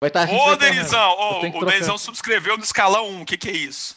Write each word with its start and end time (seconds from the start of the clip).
Vai 0.00 0.10
tá, 0.10 0.24
Ô, 0.24 0.56
Denizão, 0.56 1.10
ô, 1.12 1.40
o 1.58 1.64
Denizão 1.64 1.96
subscreveu 1.96 2.56
no 2.58 2.62
escalão 2.64 3.08
1. 3.08 3.22
O 3.22 3.24
que, 3.24 3.36
que 3.38 3.48
é 3.48 3.52
isso? 3.52 3.96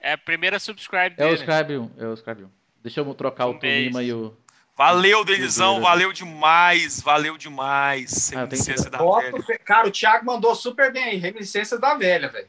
É 0.00 0.12
a 0.14 0.18
primeira 0.18 0.58
subscribe 0.58 1.14
É 1.18 1.24
o 1.24 1.28
dele. 1.28 1.38
Scribe 1.38 1.76
1. 1.78 1.90
É 1.98 2.06
o 2.06 2.14
Scribe 2.16 2.44
1. 2.44 2.50
Deixa 2.82 3.00
eu 3.00 3.14
trocar 3.14 3.46
o 3.46 3.50
Um 3.50 3.58
beijo. 3.58 3.90
Tolima 3.92 4.02
e 4.02 4.12
o. 4.12 4.36
Valeu, 4.76 5.24
Denizão. 5.24 5.80
Valeu 5.80 6.12
demais. 6.12 7.00
Valeu 7.00 7.36
demais. 7.36 8.10
Sem 8.10 8.38
Ah, 8.38 8.46
tem 8.46 8.50
que 8.50 8.56
licença 8.56 8.90
da 8.90 8.98
Foto, 8.98 9.30
velha. 9.42 9.58
Cara, 9.64 9.86
o 9.86 9.90
Thiago 9.90 10.24
mandou 10.24 10.54
super 10.54 10.90
bem 10.92 11.04
aí. 11.04 11.16
Reminiscências 11.18 11.78
da 11.78 11.94
velha, 11.94 12.28
velho. 12.28 12.48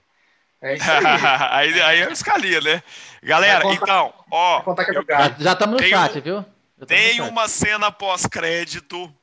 É 0.61 0.75
isso 0.75 0.89
aí. 0.89 1.03
aí, 1.75 1.81
aí 1.81 1.99
é 1.99 2.07
o 2.07 2.11
escalia, 2.11 2.61
né? 2.61 2.81
Galera, 3.21 3.61
contar- 3.61 3.83
então, 3.83 4.13
ó, 4.31 4.59
é 4.59 4.97
eu- 4.97 5.05
Já, 5.39 5.51
estamos 5.53 5.73
no 5.73 5.77
Tem 5.77 5.89
chat, 5.89 6.17
um- 6.17 6.21
viu? 6.21 6.35
Já 6.37 6.85
tamo 6.85 6.87
tem 6.87 7.07
no 7.17 7.23
chat. 7.25 7.29
uma 7.31 7.47
cena 7.47 7.91
pós-crédito. 7.91 9.13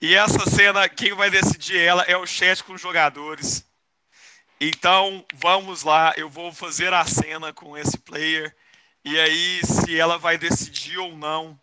E 0.00 0.14
essa 0.14 0.48
cena, 0.48 0.88
quem 0.88 1.12
vai 1.12 1.30
decidir 1.30 1.78
ela 1.78 2.02
é 2.02 2.16
o 2.16 2.26
chat 2.26 2.62
com 2.62 2.74
os 2.74 2.80
jogadores. 2.80 3.66
Então, 4.60 5.24
vamos 5.34 5.82
lá, 5.82 6.14
eu 6.16 6.28
vou 6.28 6.52
fazer 6.52 6.92
a 6.92 7.04
cena 7.04 7.52
com 7.52 7.76
esse 7.76 7.98
player. 7.98 8.54
E 9.04 9.18
aí, 9.18 9.60
se 9.64 9.98
ela 9.98 10.18
vai 10.18 10.36
decidir 10.36 10.98
ou 10.98 11.16
não, 11.16 11.50
o 11.52 11.58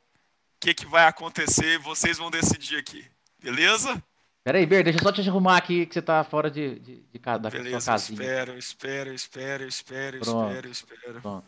que, 0.60 0.74
que 0.74 0.86
vai 0.86 1.06
acontecer, 1.06 1.78
vocês 1.80 2.18
vão 2.18 2.32
decidir 2.32 2.78
aqui. 2.78 3.06
Beleza? 3.42 4.02
Pera 4.44 4.58
aí, 4.58 4.66
Ber, 4.66 4.84
deixa 4.84 5.00
eu 5.00 5.04
só 5.04 5.12
te 5.12 5.28
arrumar 5.28 5.58
aqui 5.58 5.86
que 5.86 5.94
você 5.94 6.02
tá 6.02 6.24
fora 6.24 6.52
de, 6.52 6.80
de, 6.80 7.02
de 7.02 7.20
casa, 7.20 7.40
da 7.40 7.50
sua 7.50 7.60
Beleza, 7.60 7.92
casinha. 7.92 8.22
espero, 8.22 8.58
espero, 8.58 9.14
espero, 9.14 9.68
espero, 9.68 10.20
Pronto. 10.20 10.50
espero, 10.52 10.70
espero. 10.70 11.22
Pronto. 11.22 11.48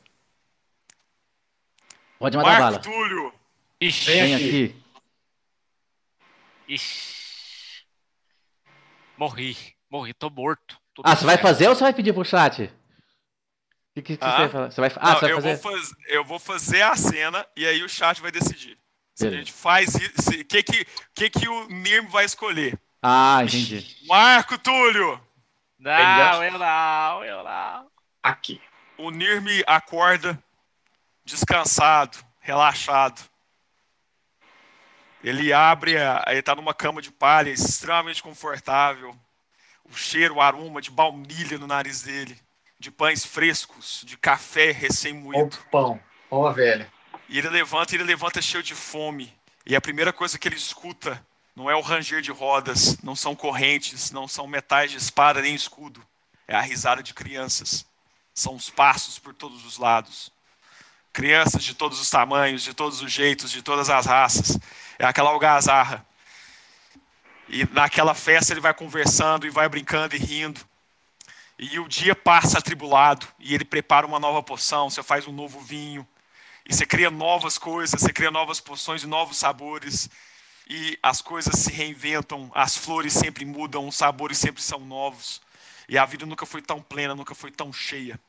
Pode 2.17 2.37
mandar 2.37 2.49
bala. 2.49 2.71
Marco 2.71 2.83
Túlio, 2.83 3.33
Ixi, 3.79 4.05
Vem 4.05 4.35
aqui. 4.35 4.75
Ixi. 6.67 7.85
Morri, 9.17 9.57
morri, 9.89 10.13
tô 10.13 10.29
morto. 10.29 10.79
Tô 10.93 11.01
Ah, 11.05 11.15
você 11.15 11.25
vai 11.25 11.37
fazer 11.37 11.67
ou 11.67 11.75
você 11.75 11.83
vai 11.83 11.93
pedir 11.93 12.13
pro 12.13 12.23
chat? 12.25 12.63
O 12.63 12.69
que, 13.95 14.01
que, 14.01 14.17
que 14.17 14.23
Ah. 14.23 14.31
você 14.31 14.37
vai 14.37 14.49
falar? 14.49 14.71
Você 14.71 14.81
vai, 14.81 14.91
ah, 14.97 15.09
Não, 15.11 15.19
você 15.19 15.21
vai 15.21 15.31
eu, 15.31 15.35
fazer? 15.41 15.55
vou 15.61 15.71
faz- 15.71 15.91
eu 16.07 16.25
vou 16.25 16.39
fazer 16.39 16.81
a 16.83 16.95
cena 16.95 17.47
e 17.55 17.65
aí 17.65 17.83
o 17.83 17.89
chat 17.89 18.21
vai 18.21 18.31
decidir. 18.31 18.77
Se 19.15 19.25
a 19.25 19.29
Beleza. 19.29 19.45
gente 19.45 19.53
faz 19.53 19.95
isso, 19.95 20.29
o 20.29 20.45
que, 20.45 20.61
que, 20.61 20.85
que, 21.15 21.29
que 21.31 21.49
o 21.49 21.67
Nirm 21.69 22.07
vai 22.09 22.25
escolher? 22.25 22.79
Ah, 23.01 23.39
entendi. 23.43 23.95
Marco 24.07 24.57
Túlio! 24.59 25.19
Não, 25.79 26.43
eu 26.43 26.57
não, 26.59 27.23
eu 27.23 27.43
não. 27.43 27.91
Aqui. 28.21 28.61
O 28.97 29.09
Nirm 29.09 29.47
acorda 29.65 30.41
descansado, 31.25 32.17
relaxado. 32.39 33.19
Ele 35.27 35.51
abre, 35.51 35.97
a, 35.97 36.23
ele 36.27 36.41
tá 36.41 36.55
numa 36.55 36.73
cama 36.73 37.01
de 37.01 37.11
palha 37.11 37.49
extremamente 37.49 38.23
confortável. 38.23 39.13
O 39.83 39.93
cheiro, 39.93 40.35
o 40.35 40.41
aroma 40.41 40.81
de 40.81 40.89
baunilha 40.89 41.57
no 41.57 41.67
nariz 41.67 42.01
dele, 42.01 42.39
de 42.79 42.89
pães 42.89 43.25
frescos, 43.25 44.03
de 44.05 44.17
café 44.17 44.69
Ó 44.69 44.73
recém-moído. 44.73 45.57
pão. 45.69 45.99
Ó 46.31 46.47
a 46.47 46.53
velha. 46.53 46.89
E 47.27 47.37
ele 47.37 47.49
levanta, 47.49 47.93
e 47.93 47.97
ele 47.97 48.05
levanta 48.05 48.41
cheio 48.41 48.63
de 48.63 48.73
fome. 48.73 49.33
E 49.65 49.75
a 49.75 49.81
primeira 49.81 50.13
coisa 50.13 50.39
que 50.39 50.47
ele 50.47 50.55
escuta 50.55 51.21
não 51.53 51.69
é 51.69 51.75
o 51.75 51.81
ranger 51.81 52.21
de 52.21 52.31
rodas, 52.31 52.97
não 53.01 53.15
são 53.15 53.35
correntes, 53.35 54.11
não 54.11 54.29
são 54.29 54.47
metais 54.47 54.91
de 54.91 54.97
espada 54.97 55.41
nem 55.41 55.53
escudo. 55.53 56.01
É 56.47 56.55
a 56.55 56.61
risada 56.61 57.03
de 57.03 57.13
crianças. 57.13 57.85
São 58.33 58.55
os 58.55 58.69
passos 58.69 59.19
por 59.19 59.33
todos 59.33 59.65
os 59.65 59.77
lados. 59.77 60.31
Crianças 61.17 61.63
de 61.63 61.73
todos 61.73 61.99
os 61.99 62.11
tamanhos, 62.11 62.61
de 62.61 62.75
todos 62.75 63.01
os 63.01 63.11
jeitos, 63.11 63.49
de 63.49 63.63
todas 63.63 63.89
as 63.89 64.05
raças. 64.05 64.55
É 64.99 65.03
aquela 65.03 65.31
algazarra. 65.31 66.05
E 67.49 67.67
naquela 67.71 68.13
festa 68.13 68.53
ele 68.53 68.61
vai 68.61 68.71
conversando 68.71 69.47
e 69.47 69.49
vai 69.49 69.67
brincando 69.67 70.15
e 70.15 70.19
rindo. 70.19 70.61
E 71.57 71.79
o 71.79 71.87
dia 71.87 72.13
passa 72.15 72.59
atribulado 72.59 73.27
e 73.39 73.55
ele 73.55 73.65
prepara 73.65 74.05
uma 74.05 74.19
nova 74.19 74.43
poção, 74.43 74.91
você 74.91 75.01
faz 75.01 75.25
um 75.25 75.31
novo 75.31 75.59
vinho, 75.59 76.07
e 76.69 76.75
você 76.75 76.85
cria 76.85 77.09
novas 77.09 77.57
coisas, 77.57 77.99
você 77.99 78.13
cria 78.13 78.29
novas 78.29 78.59
poções 78.59 79.01
e 79.01 79.07
novos 79.07 79.37
sabores. 79.37 80.11
E 80.69 80.99
as 81.01 81.19
coisas 81.19 81.57
se 81.57 81.71
reinventam, 81.71 82.51
as 82.53 82.77
flores 82.77 83.13
sempre 83.13 83.43
mudam, 83.43 83.87
os 83.87 83.95
sabores 83.95 84.37
sempre 84.37 84.61
são 84.61 84.81
novos. 84.81 85.41
E 85.89 85.97
a 85.97 86.05
vida 86.05 86.27
nunca 86.27 86.45
foi 86.45 86.61
tão 86.61 86.79
plena, 86.79 87.15
nunca 87.15 87.33
foi 87.33 87.49
tão 87.49 87.73
cheia. 87.73 88.19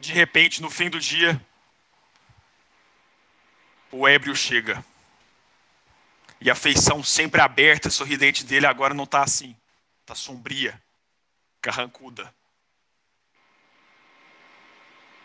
De 0.00 0.12
repente, 0.12 0.62
no 0.62 0.70
fim 0.70 0.88
do 0.88 0.98
dia, 0.98 1.40
o 3.92 4.08
ébrio 4.08 4.34
chega. 4.34 4.82
E 6.40 6.50
a 6.50 6.54
feição 6.54 7.04
sempre 7.04 7.40
aberta, 7.40 7.90
sorridente 7.90 8.44
dele 8.44 8.66
agora 8.66 8.94
não 8.94 9.04
está 9.04 9.22
assim. 9.22 9.54
Está 10.00 10.14
sombria, 10.14 10.80
carrancuda. 11.60 12.34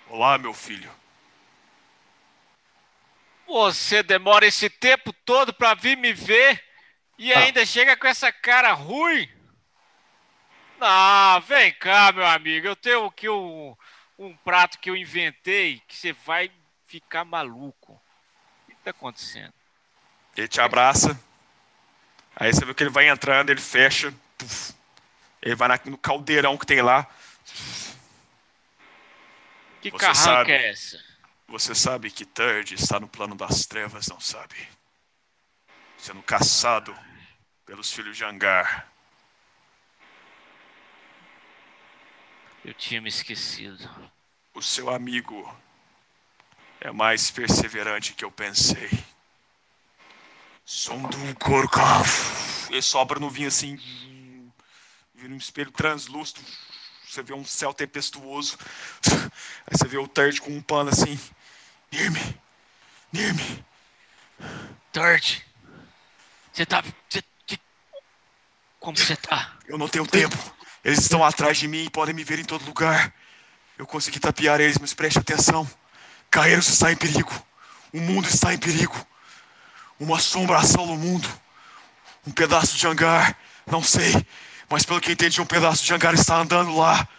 Olá, 0.09 0.37
meu 0.37 0.53
filho. 0.53 0.91
Você 3.47 4.03
demora 4.03 4.45
esse 4.45 4.69
tempo 4.69 5.13
todo 5.13 5.53
pra 5.53 5.73
vir 5.73 5.95
me 5.95 6.11
ver 6.11 6.61
e 7.17 7.31
Ah. 7.31 7.39
ainda 7.39 7.65
chega 7.65 7.95
com 7.95 8.07
essa 8.07 8.29
cara 8.31 8.73
ruim? 8.73 9.29
Ah, 10.81 11.41
vem 11.47 11.71
cá, 11.75 12.11
meu 12.11 12.25
amigo. 12.25 12.67
Eu 12.67 12.75
tenho 12.75 13.05
aqui 13.05 13.29
um, 13.29 13.73
um 14.17 14.35
prato 14.37 14.79
que 14.79 14.89
eu 14.89 14.95
inventei 14.95 15.81
que 15.87 15.95
você 15.95 16.13
vai 16.13 16.51
ficar 16.87 17.25
maluco. 17.25 17.93
O 17.93 18.71
que 18.71 18.75
tá 18.83 18.91
acontecendo? 18.91 19.53
Ele 20.35 20.47
te 20.47 20.59
abraça. 20.61 21.19
Aí 22.35 22.53
você 22.53 22.65
vê 22.65 22.73
que 22.73 22.83
ele 22.83 22.89
vai 22.89 23.07
entrando, 23.09 23.49
ele 23.49 23.61
fecha. 23.61 24.13
puf. 24.37 24.73
ele 25.41 25.55
vai 25.55 25.67
na- 25.67 25.79
no 25.85 25.97
caldeirão 25.97 26.57
que 26.57 26.65
tem 26.65 26.81
lá. 26.81 27.07
Que 29.81 29.91
Você 29.91 29.97
carranca 29.97 30.15
sabe. 30.15 30.51
é 30.51 30.69
essa? 30.71 31.03
Você 31.47 31.75
sabe 31.75 32.09
que 32.09 32.25
Third 32.25 32.73
está 32.73 32.99
no 32.99 33.07
plano 33.07 33.35
das 33.35 33.65
trevas, 33.67 34.07
não 34.07 34.19
sabe? 34.19 34.55
Sendo 35.97 36.21
caçado 36.23 36.97
pelos 37.65 37.91
filhos 37.91 38.17
de 38.17 38.23
Angar. 38.23 38.91
Eu 42.65 42.73
tinha 42.73 42.99
me 42.99 43.09
esquecido. 43.09 43.87
O 44.51 44.59
seu 44.59 44.89
amigo 44.89 45.55
é 46.81 46.91
mais 46.91 47.29
perseverante 47.29 48.13
que 48.13 48.25
eu 48.25 48.31
pensei. 48.31 48.89
Sondu 50.65 51.35
Korkov. 51.35 52.09
Ele 52.71 52.81
sobra 52.81 53.19
no 53.19 53.29
vinho 53.29 53.49
assim. 53.49 53.77
Vira 55.13 55.31
um 55.31 55.37
espelho 55.37 55.69
translúcido. 55.69 56.41
Você 57.07 57.21
vê 57.21 57.35
um 57.35 57.45
céu 57.45 57.71
tempestuoso. 57.71 58.57
Aí 59.67 59.77
você 59.77 59.87
vê 59.87 59.99
o 59.99 60.07
Third 60.07 60.41
com 60.41 60.49
um 60.49 60.61
pano 60.61 60.89
assim. 60.89 61.19
Nirme. 61.91 62.41
Nirme. 63.13 63.63
Turt, 64.91 65.41
você 66.51 66.65
tá. 66.65 66.83
Você, 67.07 67.23
que- 67.45 67.59
como 68.79 68.97
você 68.97 69.15
tá? 69.15 69.55
Eu 69.67 69.77
não 69.77 69.87
tenho 69.87 70.07
tempo. 70.07 70.54
Eles 70.85 70.99
estão 70.99 71.25
atrás 71.25 71.57
de 71.57 71.67
mim 71.67 71.85
e 71.85 71.89
podem 71.89 72.13
me 72.13 72.23
ver 72.23 72.37
em 72.37 72.43
todo 72.43 72.63
lugar. 72.63 73.11
Eu 73.75 73.87
consegui 73.87 74.19
tapear 74.19 74.61
eles, 74.61 74.77
mas 74.77 74.93
preste 74.93 75.17
atenção. 75.17 75.67
Caeiros 76.29 76.69
está 76.69 76.91
em 76.91 76.95
perigo. 76.95 77.33
O 77.91 77.99
mundo 77.99 78.27
está 78.27 78.53
em 78.53 78.57
perigo. 78.59 78.95
Uma 79.99 80.17
assombração 80.17 80.85
no 80.85 80.95
mundo. 80.95 81.27
Um 82.27 82.31
pedaço 82.31 82.77
de 82.77 82.85
hangar. 82.85 83.35
Não 83.65 83.81
sei. 83.81 84.13
Mas 84.69 84.85
pelo 84.85 85.01
que 85.01 85.11
entendi, 85.11 85.41
um 85.41 85.45
pedaço 85.47 85.83
de 85.83 85.91
hangar 85.91 86.13
está 86.13 86.35
andando 86.35 86.77
lá. 86.77 87.09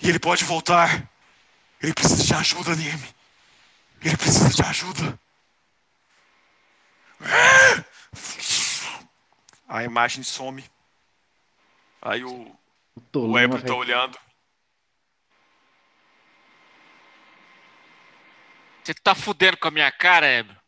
E 0.00 0.08
ele 0.08 0.18
pode 0.18 0.44
voltar. 0.44 1.08
Ele 1.80 1.94
precisa 1.94 2.24
de 2.24 2.34
ajuda, 2.34 2.74
Nime. 2.74 3.08
Ele 4.02 4.16
precisa 4.16 4.48
de 4.48 4.62
ajuda. 4.62 5.16
A 9.68 9.84
imagem 9.84 10.24
some. 10.24 10.64
Aí 12.02 12.24
o, 12.24 12.58
O 12.94 13.00
o 13.00 13.02
Tolima 13.02 13.40
Ebro 13.40 13.62
tá 13.64 13.74
olhando. 13.74 14.18
Você 18.82 18.94
tá 18.94 19.14
fudendo 19.14 19.56
com 19.56 19.68
a 19.68 19.70
minha 19.70 19.92
cara, 19.92 20.26
Ebro? 20.26 20.60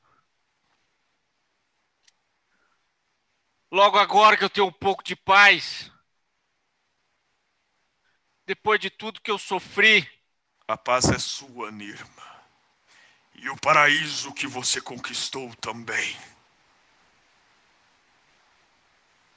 Logo 3.71 3.99
agora 3.99 4.37
que 4.37 4.45
eu 4.45 4.51
tenho 4.51 4.67
um 4.67 4.73
pouco 4.73 5.03
de 5.03 5.17
paz. 5.17 5.91
Depois 8.45 8.79
de 8.79 8.91
tudo 8.91 9.21
que 9.21 9.31
eu 9.31 9.39
sofri. 9.39 10.07
A 10.69 10.77
paz 10.77 11.09
é 11.09 11.19
sua, 11.19 11.71
Nirma. 11.71 12.43
E 13.35 13.49
o 13.49 13.57
paraíso 13.57 14.33
que 14.35 14.47
você 14.47 14.81
conquistou 14.81 15.55
também. 15.57 16.17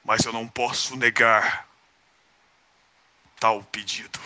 Mas 0.04 0.24
eu 0.24 0.32
não 0.32 0.46
posso 0.46 0.96
negar 0.96 1.66
tal 3.38 3.62
pedido. 3.64 4.20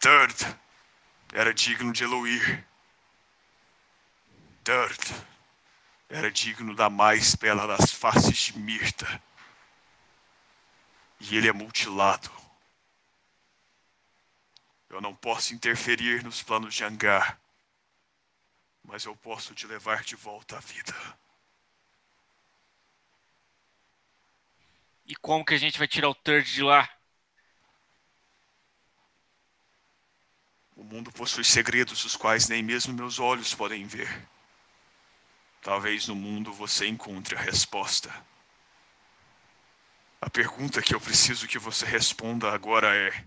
Third 0.00 0.58
era 1.32 1.52
digno 1.52 1.92
de 1.92 2.04
Eloir. 2.04 2.64
Third 4.62 5.00
era 6.08 6.30
digno 6.30 6.74
da 6.74 6.90
mais 6.90 7.34
bela 7.34 7.66
das 7.66 7.90
faces 7.90 8.36
de 8.36 8.58
Mirta. 8.58 9.22
E 11.20 11.36
ele 11.36 11.48
é 11.48 11.52
mutilado. 11.52 12.30
Eu 14.90 15.00
não 15.00 15.14
posso 15.14 15.54
interferir 15.54 16.22
nos 16.22 16.42
planos 16.42 16.74
de 16.74 16.84
Angar, 16.84 17.40
mas 18.84 19.04
eu 19.04 19.16
posso 19.16 19.54
te 19.54 19.66
levar 19.66 20.04
de 20.04 20.14
volta 20.14 20.56
à 20.56 20.60
vida. 20.60 20.94
E 25.06 25.14
como 25.16 25.44
que 25.44 25.54
a 25.54 25.58
gente 25.58 25.78
vai 25.78 25.86
tirar 25.86 26.08
o 26.08 26.14
Third 26.14 26.50
de 26.50 26.62
lá? 26.62 26.88
O 30.76 30.82
mundo 30.82 31.12
possui 31.12 31.44
segredos 31.44 32.04
os 32.04 32.16
quais 32.16 32.48
nem 32.48 32.62
mesmo 32.62 32.92
meus 32.94 33.18
olhos 33.18 33.54
podem 33.54 33.86
ver. 33.86 34.08
Talvez 35.62 36.08
no 36.08 36.14
mundo 36.14 36.52
você 36.52 36.86
encontre 36.86 37.36
a 37.36 37.40
resposta. 37.40 38.12
A 40.20 40.30
pergunta 40.30 40.82
que 40.82 40.94
eu 40.94 41.00
preciso 41.00 41.46
que 41.46 41.58
você 41.58 41.84
responda 41.84 42.50
agora 42.50 42.94
é: 42.94 43.24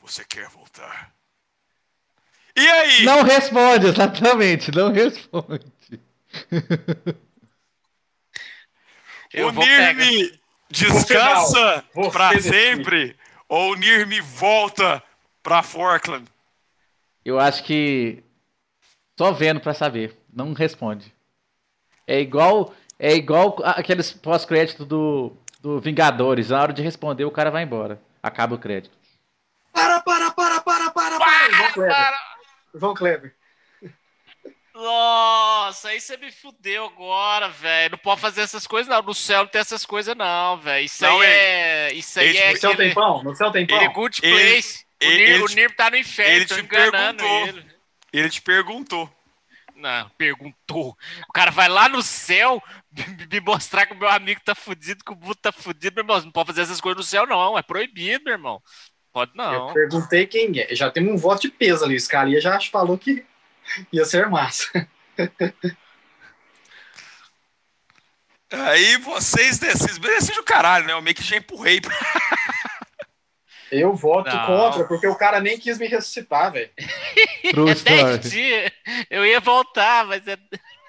Você 0.00 0.24
quer 0.24 0.48
voltar? 0.48 1.14
E 2.56 2.66
aí? 2.66 3.04
Não 3.04 3.22
responde, 3.22 3.86
exatamente, 3.86 4.70
não 4.72 4.90
responde. 4.92 5.72
Eu 9.32 9.48
o 9.48 9.52
vou 9.52 9.64
Nirme 9.64 10.40
descansa 10.70 11.84
decide. 12.32 12.42
sempre 12.42 13.16
ou 13.48 13.72
o 13.72 13.74
Nirme 13.74 14.20
volta 14.20 15.02
pra 15.42 15.62
Forkland? 15.62 16.24
Eu 17.24 17.38
acho 17.38 17.64
que 17.64 18.22
só 19.18 19.32
vendo 19.32 19.60
pra 19.60 19.74
saber, 19.74 20.16
não 20.32 20.52
responde. 20.52 21.12
É 22.06 22.20
igual, 22.20 22.74
é 22.98 23.14
igual 23.14 23.56
aqueles 23.64 24.12
pós-crédito 24.12 24.84
do, 24.84 25.36
do 25.60 25.80
Vingadores, 25.80 26.50
na 26.50 26.60
hora 26.60 26.72
de 26.72 26.82
responder 26.82 27.24
o 27.24 27.30
cara 27.30 27.50
vai 27.50 27.62
embora, 27.62 28.00
acaba 28.22 28.54
o 28.54 28.58
crédito. 28.58 28.96
Para, 29.72 30.00
para, 30.00 30.30
para, 30.30 30.60
para, 30.60 30.90
para, 30.90 31.18
para. 31.18 31.50
João 31.50 31.72
Kleber. 31.72 32.14
João 32.74 32.94
Kleber. 32.94 33.34
Nossa, 34.76 35.88
aí 35.88 36.00
você 36.00 36.16
me 36.18 36.30
fudeu 36.30 36.84
agora, 36.84 37.48
velho. 37.48 37.92
Não 37.92 37.98
pode 37.98 38.20
fazer 38.20 38.42
essas 38.42 38.66
coisas, 38.66 38.88
não. 38.88 39.02
No 39.02 39.14
céu 39.14 39.40
não 39.40 39.46
tem 39.46 39.60
essas 39.60 39.86
coisas, 39.86 40.14
não, 40.14 40.58
velho. 40.58 40.84
Isso 40.84 41.02
Não, 41.02 41.20
aí 41.20 41.26
é. 41.28 41.92
Isso 41.94 42.20
aí 42.20 42.36
é. 42.36 42.52
No 42.52 42.58
céu 42.58 42.76
tem 42.76 42.92
pão? 42.94 43.22
No 43.24 43.34
céu 43.34 43.50
tem 43.50 43.66
pão? 43.66 43.76
Ele 43.78 43.86
é 43.86 43.92
good 43.92 44.20
place. 44.20 44.84
o, 45.02 45.04
ele- 45.06 45.22
ele 45.22 45.42
o 45.42 45.46
te- 45.46 45.54
Nir 45.54 45.74
tá 45.74 45.90
no 45.90 45.96
inferno, 45.96 46.34
ele 46.36 46.44
tô 46.46 46.54
te 46.56 46.60
enganando 46.60 47.18
perguntou. 47.24 47.46
ele. 47.48 47.66
Ele 48.12 48.28
te 48.30 48.42
perguntou. 48.42 49.10
Não, 49.74 50.08
perguntou. 50.16 50.96
O 51.28 51.32
cara 51.32 51.50
vai 51.50 51.68
lá 51.68 51.88
no 51.88 52.02
céu 52.02 52.62
me 53.30 53.40
mostrar 53.40 53.86
que 53.86 53.94
o 53.94 53.98
meu 53.98 54.08
amigo 54.08 54.40
tá 54.44 54.54
fudido, 54.54 55.04
que 55.04 55.12
o 55.12 55.16
Buto 55.16 55.40
tá 55.40 55.52
fudido, 55.52 55.94
meu 55.96 56.02
irmão. 56.02 56.20
Não 56.20 56.30
pode 56.30 56.48
fazer 56.48 56.62
essas 56.62 56.80
coisas 56.80 56.98
no 56.98 57.02
céu, 57.02 57.26
não. 57.26 57.58
É 57.58 57.62
proibido, 57.62 58.24
meu 58.24 58.34
irmão. 58.34 58.62
Pode 59.12 59.32
não. 59.34 59.68
Eu 59.68 59.74
perguntei 59.74 60.26
quem 60.26 60.52
é. 60.60 60.74
Já 60.74 60.90
temos 60.90 61.12
um 61.12 61.16
voto 61.16 61.42
de 61.42 61.48
peso 61.50 61.84
ali. 61.84 61.96
O 61.96 62.00
Scalia 62.00 62.40
já 62.40 62.58
falou 62.60 62.98
que 62.98 63.24
ia 63.92 64.04
ser 64.04 64.28
massa. 64.28 64.88
Aí 68.52 68.96
vocês 68.98 69.58
decidem. 69.58 70.00
Decidem 70.00 70.40
o 70.40 70.44
caralho, 70.44 70.86
né? 70.86 70.92
Eu 70.92 71.02
meio 71.02 71.14
que 71.16 71.22
já 71.22 71.36
empurrei. 71.36 71.80
pra- 71.80 71.94
Eu 73.70 73.94
voto 73.94 74.30
Não. 74.30 74.46
contra, 74.46 74.84
porque 74.84 75.06
o 75.08 75.16
cara 75.16 75.40
nem 75.40 75.58
quis 75.58 75.76
me 75.78 75.86
ressuscitar, 75.88 76.52
velho. 76.52 76.70
É 77.46 77.52
10 77.52 77.78
story. 77.78 78.18
dias. 78.18 78.72
Eu 79.08 79.24
ia 79.24 79.38
voltar, 79.40 80.04
mas, 80.06 80.26
é... 80.26 80.36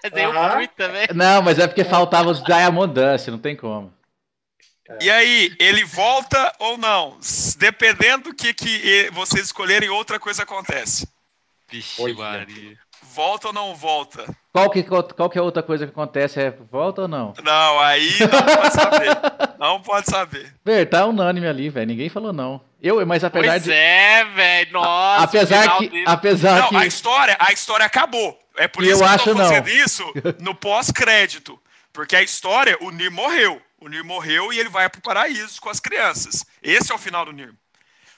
mas 0.03 0.13
eu 0.13 0.31
Aham. 0.31 0.55
fui 0.55 0.67
também. 0.69 1.07
Não, 1.13 1.41
mas 1.41 1.59
é 1.59 1.67
porque 1.67 1.83
faltava 1.83 2.29
os 2.29 2.43
Diamond 2.43 2.93
Dust, 2.93 3.27
não 3.27 3.37
tem 3.39 3.55
como. 3.55 3.93
E 5.01 5.09
aí, 5.09 5.55
ele 5.59 5.83
volta 5.83 6.51
ou 6.59 6.77
não? 6.77 7.19
Dependendo 7.57 8.25
do 8.29 8.33
que, 8.35 8.53
que 8.53 8.69
e- 8.69 9.09
vocês 9.11 9.45
escolherem, 9.47 9.89
outra 9.89 10.19
coisa 10.19 10.43
acontece. 10.43 11.07
Vixe. 11.69 12.13
Maria. 12.13 12.77
Volta 13.13 13.47
ou 13.49 13.53
não 13.53 13.75
volta? 13.75 14.25
Qual 14.51 14.69
que, 14.69 14.83
qual 14.83 15.29
que 15.29 15.37
é 15.37 15.41
outra 15.41 15.61
coisa 15.61 15.85
que 15.85 15.91
acontece? 15.91 16.39
É 16.39 16.49
volta 16.49 17.03
ou 17.03 17.07
não? 17.07 17.33
Não, 17.43 17.79
aí 17.79 18.09
não 18.19 18.55
pode 18.55 18.73
saber. 18.73 19.17
Não 19.57 19.81
pode 19.81 20.05
saber. 20.07 20.53
Ver, 20.63 20.85
tá 20.87 21.03
unânime 21.07 21.47
ali, 21.47 21.67
velho. 21.67 21.87
Ninguém 21.87 22.09
falou 22.09 22.31
não. 22.31 22.61
Eu, 22.79 23.03
mas 23.07 23.23
apesar 23.23 23.53
Pois 23.53 23.63
de. 23.63 23.71
é, 23.71 24.23
velho. 24.23 24.71
Nossa. 24.73 25.23
apesar 25.23 25.77
que. 25.79 25.89
dele- 25.89 26.03
Apesar 26.05 26.59
Não, 26.61 26.69
que. 26.69 26.75
a 26.75 26.85
história, 26.85 27.35
a 27.39 27.51
história 27.51 27.83
acabou. 27.83 28.37
É 28.55 28.67
por 28.67 28.83
Eu 28.83 28.91
isso 28.91 28.99
que 28.99 29.09
acho 29.09 29.29
eu 29.29 29.33
tô 29.35 29.41
não. 29.41 29.49
fazendo 29.49 29.67
isso 29.69 30.03
no 30.39 30.53
pós-crédito. 30.53 31.59
Porque 31.91 32.15
a 32.15 32.21
história, 32.21 32.77
o 32.81 32.91
Nir 32.91 33.11
morreu. 33.11 33.59
O 33.81 33.87
Nir 33.89 34.03
morreu 34.05 34.53
e 34.53 34.59
ele 34.59 34.69
vai 34.69 34.87
pro 34.89 35.01
paraíso 35.01 35.59
com 35.59 35.69
as 35.69 35.79
crianças. 35.79 36.45
Esse 36.61 36.91
é 36.91 36.95
o 36.95 36.99
final 36.99 37.25
do 37.25 37.31
Nir. 37.31 37.53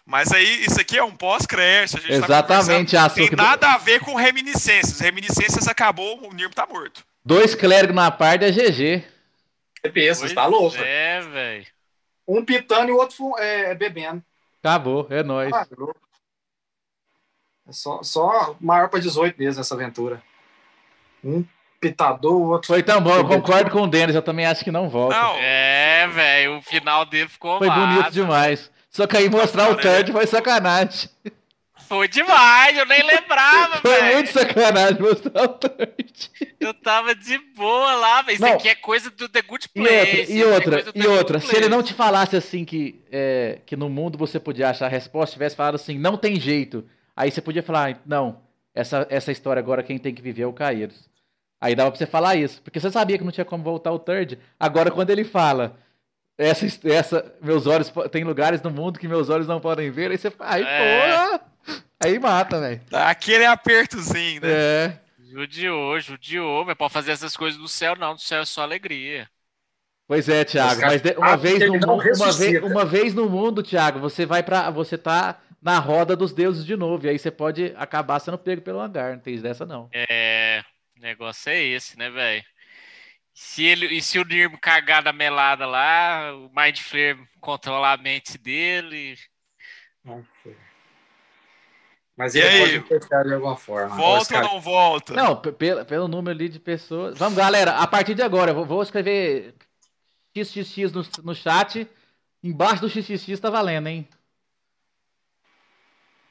Mas 0.10 0.32
aí, 0.32 0.66
isso 0.66 0.82
aqui 0.82 0.98
é 0.98 1.04
um 1.04 1.16
pós-crédito. 1.16 1.98
a 1.98 2.02
gente 2.02 2.20
tá 2.22 2.26
Exatamente. 2.26 2.98
Açúcar. 2.98 3.28
Tem 3.28 3.36
nada 3.38 3.74
a 3.74 3.78
ver 3.78 4.00
com 4.00 4.16
reminiscências. 4.16 5.00
Reminiscências 5.00 5.68
acabou, 5.68 6.28
o 6.28 6.34
Nir 6.34 6.50
tá 6.50 6.66
morto. 6.66 7.06
Dois 7.24 7.54
clérigos 7.54 7.96
na 7.96 8.10
parte 8.10 8.44
é 8.44 8.52
GG. 8.52 9.04
Pensa, 9.94 10.22
Pois 10.22 10.34
tá 10.34 10.48
louco. 10.48 10.76
É, 10.78 11.22
velho. 11.22 11.66
Um 12.28 12.44
pitando 12.44 12.90
e 12.90 12.92
o 12.92 12.98
outro 12.98 13.16
fu- 13.18 13.38
é, 13.38 13.76
bebendo. 13.76 14.24
Acabou, 14.64 15.06
é 15.12 15.22
nóis. 15.22 15.54
Ah. 15.54 15.68
É 17.68 17.72
só, 17.72 18.02
só 18.02 18.56
maior 18.60 18.90
pra 18.90 19.00
18 19.00 19.36
mesmo 19.38 19.62
essa 19.62 19.76
aventura. 19.76 20.24
Um 21.24 21.46
pitador, 21.80 22.34
o 22.34 22.48
outro. 22.50 22.68
Foi 22.68 22.82
tão 22.82 23.00
bom, 23.00 23.16
eu 23.16 23.28
concordo 23.28 23.70
com 23.70 23.84
o 23.84 23.88
Denis, 23.88 24.16
eu 24.16 24.22
também 24.24 24.46
acho 24.48 24.64
que 24.64 24.72
não 24.72 24.90
volta. 24.90 25.16
Não, 25.16 25.36
É, 25.38 26.08
velho. 26.08 26.58
O 26.58 26.62
final 26.64 27.06
dele 27.06 27.30
ficou 27.30 27.60
Foi 27.60 27.68
massa. 27.68 27.86
bonito 27.86 28.12
demais. 28.12 28.72
Só 28.90 29.06
que 29.08 29.16
aí 29.18 29.30
mostrar 29.30 29.70
o 29.72 29.76
Cara, 29.78 29.98
third 29.98 30.12
foi 30.12 30.26
sacanagem. 30.28 31.10
Foi 31.88 32.08
demais, 32.08 32.78
eu 32.78 32.86
nem 32.86 33.04
lembrava, 33.04 33.78
Foi 33.78 33.96
velho. 34.00 34.14
muito 34.16 34.32
sacanagem 34.32 35.00
mostrar 35.02 35.44
o 35.44 35.48
third. 35.50 36.32
Eu 36.60 36.74
tava 36.74 37.16
de 37.16 37.38
boa 37.56 37.94
lá, 37.96 38.22
velho. 38.22 38.36
Isso 38.36 38.44
Não. 38.44 38.54
aqui 38.54 38.70
é 38.70 38.76
coisa 38.76 39.10
do 39.10 39.28
The 39.28 39.42
Good 39.42 39.70
E 39.74 39.80
Place. 39.82 39.98
outra, 39.98 40.34
e 40.34 40.42
é 40.42 40.46
outra, 40.46 40.80
e 40.80 40.84
The 40.84 40.92
Good 40.92 41.08
outra. 41.08 41.40
Se 41.40 41.56
ele 41.56 41.68
não 41.70 41.82
te 41.82 41.94
falasse 41.94 42.36
assim 42.36 42.64
que, 42.64 43.02
é, 43.12 43.60
que 43.66 43.76
no 43.76 43.90
mundo 43.90 44.18
você 44.20 44.40
podia 44.40 44.70
achar 44.70 44.86
a 44.86 44.90
resposta, 44.90 45.34
tivesse 45.34 45.56
falado 45.56 45.76
assim, 45.76 45.98
não 45.98 46.16
tem 46.16 46.40
jeito. 46.40 46.86
Aí 47.16 47.32
você 47.32 47.42
podia 47.42 47.64
falar, 47.64 48.00
não, 48.06 48.42
essa, 48.76 49.08
essa 49.10 49.32
história 49.32 49.60
agora 49.60 49.82
quem 49.84 49.98
tem 49.98 50.14
que 50.14 50.22
viver 50.22 50.44
é 50.44 50.48
o 50.48 50.54
Caeiros. 50.54 51.10
Aí 51.60 51.76
dava 51.76 51.90
pra 51.92 51.98
você 51.98 52.06
falar 52.06 52.36
isso. 52.36 52.62
Porque 52.62 52.80
você 52.80 52.90
sabia 52.92 53.18
que 53.18 53.24
não 53.24 53.32
tinha 53.32 53.44
como 53.46 53.64
voltar 53.64 53.92
o 53.92 54.00
third. 54.00 54.38
Agora, 54.60 54.92
quando 54.92 55.10
ele 55.10 55.24
fala, 55.26 55.78
essa, 56.40 56.66
essa 56.88 57.36
meus 57.42 57.68
olhos, 57.68 57.92
tem 58.12 58.24
lugares 58.24 58.62
no 58.62 58.72
mundo 58.72 58.98
que 58.98 59.08
meus 59.08 59.30
olhos 59.30 59.46
não 59.48 59.60
podem 59.60 59.92
ver, 59.92 60.10
aí 60.10 60.18
você 60.18 60.32
fala, 60.32 60.54
aí 60.56 60.64
É. 60.64 61.38
porra! 61.38 61.42
Aí 62.02 62.18
mata, 62.18 62.60
velho. 62.62 62.82
aquele 62.94 63.46
apertozinho, 63.46 64.42
né? 64.42 64.48
É. 64.50 65.00
Judiou, 65.32 66.00
judiou, 66.00 66.66
mas 66.66 66.76
pode 66.76 66.94
fazer 66.94 67.12
essas 67.12 67.36
coisas 67.38 67.60
no 67.60 67.68
céu, 67.68 67.96
não. 67.96 68.14
No 68.14 68.20
céu 68.20 68.42
é 68.42 68.46
só 68.46 68.62
alegria. 68.64 69.30
Pois 70.08 70.28
é, 70.28 70.44
Thiago, 70.44 70.82
mas 70.82 71.02
de- 71.02 71.16
uma, 71.18 71.38
vez 71.38 71.60
no 71.60 71.74
mundo, 71.74 71.86
uma, 72.16 72.32
vez, 72.32 72.64
uma 72.64 72.86
vez 72.86 73.14
no 73.14 73.30
mundo, 73.30 73.62
Thiago, 73.62 74.00
você 74.00 74.26
vai 74.26 74.42
para 74.42 74.72
você 74.72 74.98
tá 74.98 75.40
na 75.62 75.78
roda 75.78 76.16
dos 76.16 76.34
deuses 76.34 76.66
de 76.66 76.76
novo, 76.76 77.06
e 77.06 77.10
aí 77.10 77.20
você 77.20 77.30
pode 77.30 77.74
acabar 77.76 78.20
sendo 78.20 78.38
pego 78.38 78.62
pelo 78.62 78.80
hangar, 78.80 79.12
não 79.14 79.20
tem 79.20 79.40
dessa 79.40 79.68
não. 79.68 79.88
É, 79.94 80.64
o 80.98 81.02
negócio 81.02 81.52
é 81.52 81.62
esse, 81.62 81.96
né, 81.98 82.10
velho? 82.10 82.44
Se 83.42 83.64
ele, 83.64 83.86
e 83.86 84.02
se 84.02 84.20
o 84.20 84.26
Nirmo 84.26 84.60
cagar 84.60 85.02
na 85.02 85.14
melada 85.14 85.66
lá, 85.66 86.34
o 86.36 86.52
Mind 86.54 86.78
Flare 86.78 87.18
controlar 87.40 87.94
a 87.94 87.98
mente 87.98 88.38
dele. 88.38 89.16
Mas 92.18 92.36
E 92.36 92.40
ele 92.40 92.50
aí? 92.50 92.82
pode 92.82 93.08
de 93.30 93.34
alguma 93.34 93.56
forma. 93.56 93.96
Volta 93.96 94.36
ou 94.36 94.44
não 94.44 94.60
volta? 94.60 95.14
Não, 95.14 95.38
pelo, 95.38 95.86
pelo 95.86 96.08
número 96.10 96.38
ali 96.38 96.50
de 96.50 96.60
pessoas. 96.60 97.18
Vamos, 97.18 97.38
galera, 97.38 97.78
a 97.78 97.88
partir 97.88 98.14
de 98.14 98.22
agora, 98.22 98.52
eu 98.52 98.56
vou, 98.56 98.66
vou 98.66 98.84
escrever 98.84 99.56
XXX 100.38 100.92
no, 100.92 101.02
no 101.24 101.34
chat. 101.34 101.90
Embaixo 102.44 102.82
do 102.82 102.90
XXX 102.90 103.40
tá 103.40 103.50
valendo, 103.50 103.88
hein? 103.88 104.06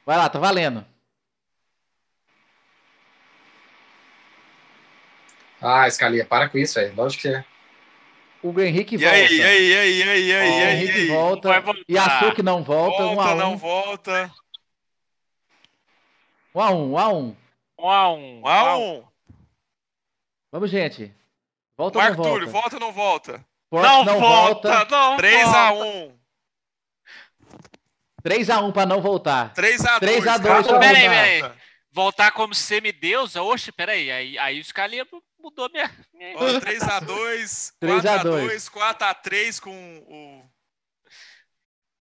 Vai 0.05 0.15
lá, 0.15 0.29
tá 0.29 0.37
valendo. 0.37 0.85
Ah, 5.61 5.89
Scalia, 5.89 6.25
para 6.25 6.47
com 6.49 6.57
isso, 6.57 6.75
velho. 6.79 6.95
Lógico 6.95 7.21
que 7.23 7.27
é. 7.29 7.43
O 8.41 8.57
Henrique 8.61 8.95
E 8.95 8.97
volta. 8.97 9.15
aí, 9.15 9.37
e 9.37 9.43
aí, 9.43 9.67
e 9.69 9.77
aí, 9.77 9.97
e 9.99 10.03
aí, 10.03 10.27
e 10.27 10.33
aí, 10.33 10.49
o 10.49 10.53
e 10.59 10.63
aí, 10.63 10.75
Henrique 10.77 10.97
e 10.97 11.01
aí? 11.01 11.07
volta. 11.07 11.49
Vai 11.49 11.61
voltar. 11.61 11.81
E 11.87 11.97
a 11.97 12.19
Suki 12.19 12.41
não 12.41 12.63
volta. 12.63 13.03
um 13.03 13.15
Volta, 13.15 13.29
a 13.31 13.33
um. 13.33 13.37
não 13.37 13.57
volta. 13.57 14.31
Um 16.55 16.61
a 16.61 16.71
um, 16.71 16.91
um 16.93 16.97
a 16.97 17.07
um. 17.09 17.35
Um 17.77 17.89
a 17.89 18.09
um. 18.13 18.39
Um 18.41 18.47
a 18.47 18.77
um. 18.77 19.03
Vamos, 20.51 20.69
gente. 20.69 21.13
Volta 21.77 21.97
ou 21.99 22.03
Marco 22.03 22.17
não 22.17 22.23
volta? 22.23 22.39
Túlio, 22.39 22.51
volta 22.51 22.75
ou 22.75 22.79
não 22.79 22.91
volta? 22.91 23.45
Forte 23.69 24.05
Não, 24.05 24.19
volta, 24.19 24.85
não 24.89 25.17
3 25.17 25.43
volta. 25.43 25.57
a 25.59 25.71
1. 25.73 26.19
3x1 28.23 28.71
pra 28.73 28.85
não 28.85 28.99
voltar. 29.01 29.53
3 29.53 29.85
a 29.85 29.99
2. 29.99 30.11
3 30.11 30.27
a 30.27 30.37
2 30.37 30.43
Cada 30.43 30.59
um 30.59 30.63
pra 30.63 30.71
volta. 30.73 30.79
Peraí, 30.79 31.39
peraí. 31.39 31.51
Voltar 31.91 32.31
como 32.31 32.53
semideusa? 32.55 33.41
Oxe, 33.43 33.71
peraí. 33.71 34.11
Aí, 34.11 34.37
aí 34.39 34.59
o 34.59 34.63
Scalia 34.65 35.05
mudou 35.39 35.69
minha. 35.71 35.89
minha... 36.13 36.37
Ó, 36.37 36.41
3x2, 36.59 37.73
3 37.79 38.05
a 38.05 38.19
4x2, 38.23 38.69
4x3 38.69 39.59
com 39.61 39.97
o 40.07 40.49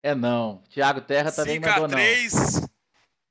É 0.02 0.14
não. 0.14 0.62
Thiago 0.70 1.00
Terra 1.00 1.30
também 1.32 1.60
mandou 1.60 1.88
não. 1.88 1.98
5x3. 1.98 2.70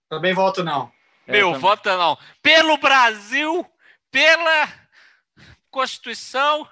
Também 0.10 0.34
voto 0.34 0.64
não. 0.64 0.92
É, 1.28 1.34
Meu, 1.34 1.48
também. 1.48 1.62
vota 1.62 1.98
não. 1.98 2.18
Pelo 2.42 2.78
Brasil, 2.78 3.66
pela 4.12 4.68
Constituição. 5.70 6.68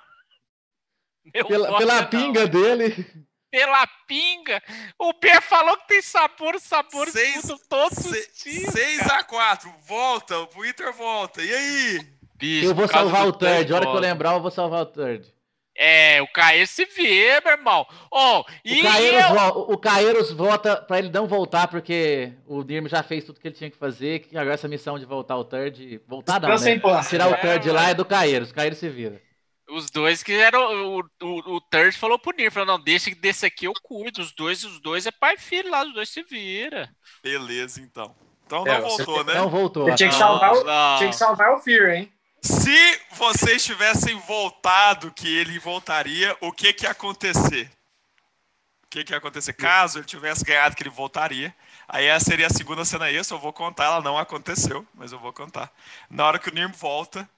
Meu 1.33 1.45
Pela, 1.45 1.67
voto 1.67 1.77
pela 1.79 1.97
é 1.97 2.01
não. 2.01 2.09
pinga 2.09 2.47
dele. 2.47 3.27
Pela 3.51 3.85
pinga. 4.07 4.61
O 4.99 5.13
Ber 5.13 5.41
falou 5.41 5.77
que 5.77 5.87
tem 5.87 6.01
sabor, 6.01 6.59
sabor, 6.59 7.07
Seis- 7.09 7.41
tudo 7.41 7.59
todos 7.69 7.97
os 7.99 8.11
dias. 8.43 8.73
6x4, 8.73 9.73
volta, 9.85 10.39
o 10.39 10.47
Twitter 10.47 10.91
volta. 10.93 11.41
E 11.43 11.53
aí? 11.53 12.16
Bicho, 12.37 12.65
Eu 12.67 12.75
vou 12.75 12.87
salvar 12.87 13.27
o 13.27 13.33
third. 13.33 13.71
A 13.71 13.75
hora 13.75 13.85
que 13.85 13.91
eu 13.95 13.99
lembrar, 13.99 14.33
eu 14.33 14.41
vou 14.41 14.51
salvar 14.51 14.81
o 14.81 14.85
third. 14.85 15.27
É, 15.79 16.19
o 16.23 16.27
Caê 16.27 16.65
se 16.65 16.85
vê, 16.85 17.39
meu 17.41 17.51
irmão. 17.53 17.85
Ó, 18.11 18.43
e 18.65 18.79
O 18.79 18.83
Caeiros, 18.83 19.23
eu... 19.23 19.35
vo- 19.35 19.73
o 19.73 19.77
Caeiros 19.77 20.31
vota 20.31 20.75
pra 20.77 20.97
ele 20.97 21.09
não 21.09 21.27
voltar, 21.27 21.67
porque 21.67 22.33
o 22.47 22.63
Nirmo 22.63 22.87
já 22.89 23.03
fez 23.03 23.23
tudo 23.23 23.39
que 23.39 23.47
ele 23.47 23.55
tinha 23.55 23.69
que 23.69 23.77
fazer. 23.77 24.19
Que 24.21 24.35
agora 24.37 24.55
essa 24.55 24.67
missão 24.67 24.97
de 24.97 25.05
voltar 25.05 25.35
ao 25.35 25.45
third. 25.45 26.01
Voltar 26.07 26.41
não, 26.41 26.49
né? 26.49 26.79
Tirar 27.07 27.27
o 27.29 27.33
É, 27.35 27.37
third 27.37 27.67
mano. 27.67 27.79
lá 27.79 27.89
é 27.89 27.93
do 27.93 28.03
Caeiros. 28.05 28.49
O 28.49 28.53
Caeiros 28.55 28.79
se 28.79 28.89
vira. 28.89 29.21
Os 29.69 29.91
dois 29.91 30.23
que 30.23 30.31
eram. 30.33 30.61
O, 30.97 30.99
o, 31.21 31.55
o 31.57 31.61
Third 31.61 31.95
falou 31.97 32.17
pro 32.17 32.35
Nir, 32.35 32.49
falou: 32.51 32.65
não, 32.65 32.83
deixa 32.83 33.09
que 33.11 33.15
desse 33.15 33.45
aqui 33.45 33.65
eu 33.65 33.73
cuido. 33.83 34.21
Os 34.21 34.31
dois, 34.31 34.63
os 34.63 34.79
dois 34.79 35.05
é 35.05 35.11
pai 35.11 35.35
e 35.35 35.39
filho 35.39 35.69
lá, 35.69 35.83
os 35.85 35.93
dois 35.93 36.09
se 36.09 36.23
vira. 36.23 36.89
Beleza, 37.21 37.81
então. 37.81 38.15
Então 38.45 38.65
É, 38.65 38.79
não 38.79 38.87
voltou, 38.87 39.23
né? 39.25 39.33
Não 39.33 39.49
voltou. 39.49 39.93
Tinha 39.95 40.07
que 40.09 40.15
salvar 40.15 40.53
o- 40.53 40.63
não. 40.63 40.97
Tinha 40.97 41.09
que 41.09 41.15
salvar 41.17 41.53
o 41.53 41.59
Fear, 41.59 41.89
hein? 41.97 42.11
Se 42.47 43.01
vocês 43.11 43.61
tivessem 43.63 44.17
voltado 44.21 45.11
que 45.11 45.27
ele 45.27 45.59
voltaria, 45.59 46.35
o 46.39 46.49
que 46.51 46.71
que 46.71 46.85
ia 46.85 46.91
acontecer? 46.91 47.69
O 48.83 48.87
que 48.89 49.03
que 49.03 49.11
ia 49.11 49.17
acontecer? 49.17 49.51
Caso 49.51 49.99
ele 49.99 50.05
tivesse 50.05 50.45
ganhado 50.45 50.73
que 50.73 50.81
ele 50.81 50.89
voltaria, 50.89 51.53
aí 51.89 52.05
essa 52.05 52.25
seria 52.25 52.47
a 52.47 52.49
segunda 52.49 52.85
cena 52.85 53.11
extra, 53.11 53.35
eu 53.35 53.41
vou 53.41 53.51
contar, 53.51 53.85
ela 53.85 54.01
não 54.01 54.17
aconteceu, 54.17 54.87
mas 54.93 55.11
eu 55.11 55.19
vou 55.19 55.33
contar. 55.33 55.69
Na 56.09 56.25
hora 56.25 56.39
que 56.39 56.49
o 56.49 56.53
Nirm 56.53 56.71
volta, 56.71 57.29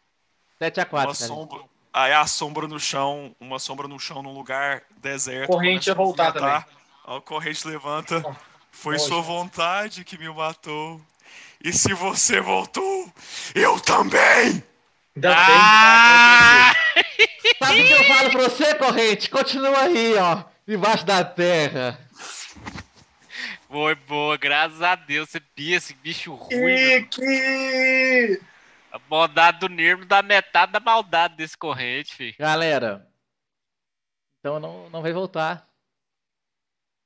7x4. 0.61 0.85
uma 0.91 1.01
cara. 1.01 1.13
sombra, 1.15 1.59
aí 1.91 2.13
a 2.13 2.27
sombra 2.27 2.67
no 2.67 2.79
chão, 2.79 3.35
uma 3.39 3.57
sombra 3.57 3.87
no 3.87 3.99
chão 3.99 4.21
num 4.21 4.33
lugar 4.33 4.83
deserto. 4.97 5.47
Corrente 5.51 5.87
ia 5.87 5.93
a 5.93 5.95
voltar 5.95 6.27
movimentar. 6.27 6.67
Ó, 7.05 7.17
O 7.17 7.21
corrente 7.21 7.67
levanta. 7.67 8.23
Foi 8.71 8.95
hoje. 8.95 9.05
sua 9.05 9.21
vontade 9.21 10.03
que 10.03 10.19
me 10.19 10.29
matou. 10.29 11.01
E 11.63 11.73
se 11.73 11.93
você 11.93 12.39
voltou, 12.39 13.11
eu 13.55 13.79
também! 13.79 14.63
Ainda 15.15 15.33
Ah! 15.35 16.73
Sabe 17.57 17.81
o 17.81 17.87
que 17.87 17.93
eu 17.93 18.03
falo 18.05 18.31
pra 18.31 18.43
você, 18.43 18.75
corrente? 18.75 19.29
Continua 19.29 19.81
aí, 19.81 20.15
ó. 20.15 20.43
Debaixo 20.65 21.05
da 21.05 21.23
terra. 21.23 21.99
Foi 23.67 23.95
boa, 23.95 24.37
graças 24.37 24.81
a 24.81 24.95
Deus. 24.95 25.29
Você 25.29 25.39
pia 25.39 25.77
esse 25.77 25.93
bicho 25.93 26.33
ruim. 26.33 26.65
bem. 26.65 27.05
Que... 27.05 28.41
A 28.91 28.97
bondade 28.97 29.59
do 29.59 29.69
Nir 29.69 30.03
dá 30.05 30.23
metade 30.23 30.71
da 30.71 30.79
maldade 30.79 31.35
desse 31.35 31.57
corrente, 31.57 32.15
filho. 32.15 32.35
Galera. 32.39 33.07
Então 34.39 34.59
não, 34.59 34.89
não 34.89 35.01
vai 35.01 35.13
voltar. 35.13 35.67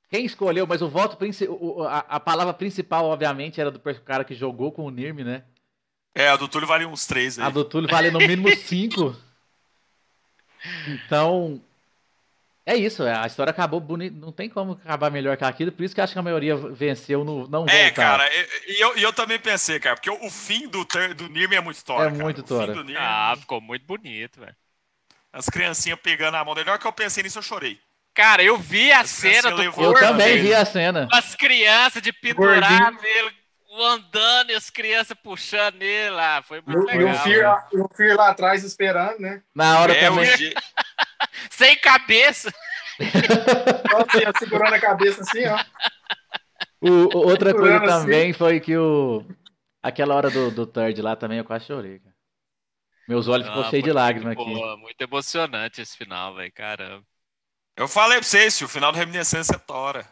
Quem 0.08 0.24
escolheu, 0.24 0.66
mas 0.66 0.80
o 0.80 0.88
voto 0.88 1.16
principal. 1.16 1.82
A, 1.86 1.98
a 1.98 2.20
palavra 2.20 2.54
principal, 2.54 3.06
obviamente, 3.06 3.60
era 3.60 3.70
do 3.70 3.80
cara 3.80 4.24
que 4.24 4.34
jogou 4.34 4.72
com 4.72 4.84
o 4.84 4.90
Nirm, 4.90 5.24
né? 5.24 5.44
É, 6.14 6.28
a 6.28 6.36
do 6.36 6.46
Túlio 6.48 6.66
vale 6.68 6.86
uns 6.86 7.06
três 7.06 7.38
aí. 7.38 7.44
A 7.44 7.50
do 7.50 7.64
Túlio 7.64 7.88
vale 7.88 8.10
no 8.10 8.18
mínimo 8.18 8.48
5. 8.54 9.16
Então. 10.88 11.60
É 12.66 12.74
isso, 12.74 13.02
a 13.02 13.26
história 13.26 13.50
acabou 13.50 13.78
bonita. 13.78 14.16
Não 14.18 14.32
tem 14.32 14.48
como 14.48 14.72
acabar 14.72 15.10
melhor 15.10 15.36
que 15.36 15.44
aquilo, 15.44 15.70
por 15.70 15.84
isso 15.84 15.94
que 15.94 16.00
eu 16.00 16.04
acho 16.04 16.14
que 16.14 16.18
a 16.18 16.22
maioria 16.22 16.56
venceu 16.56 17.22
no 17.22 17.46
não 17.46 17.66
É, 17.68 17.86
voltar. 17.88 17.92
cara, 17.92 18.30
e 18.66 18.82
eu, 18.82 18.96
eu 18.96 19.12
também 19.12 19.38
pensei, 19.38 19.78
cara, 19.78 19.96
porque 19.96 20.08
o, 20.08 20.24
o 20.24 20.30
fim 20.30 20.66
do, 20.68 20.82
do 21.14 21.28
Nirm 21.28 21.52
é 21.52 21.60
muito 21.60 21.84
tora. 21.84 22.06
É 22.08 22.10
cara. 22.10 22.22
muito 22.24 22.42
do 22.42 22.84
Nirm, 22.84 22.98
Ah, 22.98 23.34
ficou 23.38 23.60
muito 23.60 23.84
bonito, 23.84 24.40
velho. 24.40 24.56
as 25.30 25.46
criancinhas 25.50 25.98
pegando 26.02 26.36
a 26.36 26.44
mão 26.44 26.54
dele. 26.54 26.64
Na 26.64 26.72
hora 26.72 26.80
que 26.80 26.86
eu 26.86 26.92
pensei 26.92 27.22
nisso, 27.22 27.38
eu 27.38 27.42
chorei. 27.42 27.78
Cara, 28.14 28.42
eu 28.42 28.56
vi 28.56 28.90
a 28.92 29.00
As 29.00 29.10
cena 29.10 29.50
do 29.50 29.56
crianças 29.56 29.64
Eu 29.66 29.72
corpo 29.92 30.00
também 30.00 30.40
vi 30.40 30.54
a 30.54 30.64
cena. 30.64 31.06
as 31.12 31.34
crianças 31.34 32.00
de 32.00 32.12
pendurar 32.14 32.92
Gordinho. 32.94 33.30
Nele, 33.76 33.84
andando 33.84 34.50
e 34.50 34.54
as 34.54 34.70
crianças 34.70 35.16
puxando 35.22 35.82
ele 35.82 36.10
lá. 36.10 36.42
Foi 36.42 36.60
muito 36.66 36.78
E 36.90 37.04
o 37.04 37.08
legal. 37.08 37.68
E 37.72 37.78
o 37.78 37.88
Fear 37.88 38.16
lá 38.16 38.30
atrás 38.30 38.62
esperando, 38.64 39.18
né? 39.20 39.42
Na 39.54 39.80
hora 39.80 39.94
É, 39.94 40.10
o 40.10 40.14
também. 40.14 40.36
je- 40.36 40.54
Sem 41.50 41.76
cabeça. 41.78 42.52
Assim, 42.98 44.38
segurando 44.38 44.74
a 44.74 44.80
cabeça 44.80 45.20
assim, 45.22 45.44
ó. 45.46 45.58
O- 46.80 47.16
o- 47.16 47.26
outra 47.28 47.52
coisa 47.52 47.78
Segurando 47.78 47.90
assim. 47.90 48.00
também 48.04 48.32
foi 48.32 48.60
que 48.60 48.76
o. 48.76 49.24
Aquela 49.82 50.14
hora 50.14 50.30
do, 50.30 50.50
do 50.50 50.66
third 50.66 51.00
lá 51.02 51.14
também 51.16 51.38
eu 51.38 51.44
quase 51.44 51.66
chorei, 51.66 51.98
cara. 51.98 52.14
Meus 53.08 53.28
olhos 53.28 53.46
ficou 53.46 53.62
Ah, 53.62 53.70
cheios 53.70 53.84
de 53.84 53.92
lágrimas 53.92 54.32
aqui. 54.32 54.44
boa, 54.44 54.76
Muito 54.76 55.00
emocionante 55.00 55.80
esse 55.82 55.96
final, 55.96 56.34
velho. 56.34 56.52
Caramba. 56.52 57.04
Eu 57.76 57.88
falei 57.88 58.18
pra 58.18 58.26
vocês, 58.26 58.60
o 58.62 58.68
final 58.68 58.92
do 58.92 58.98
Reminiscência 58.98 59.56
é 59.56 59.58
tora. 59.58 60.06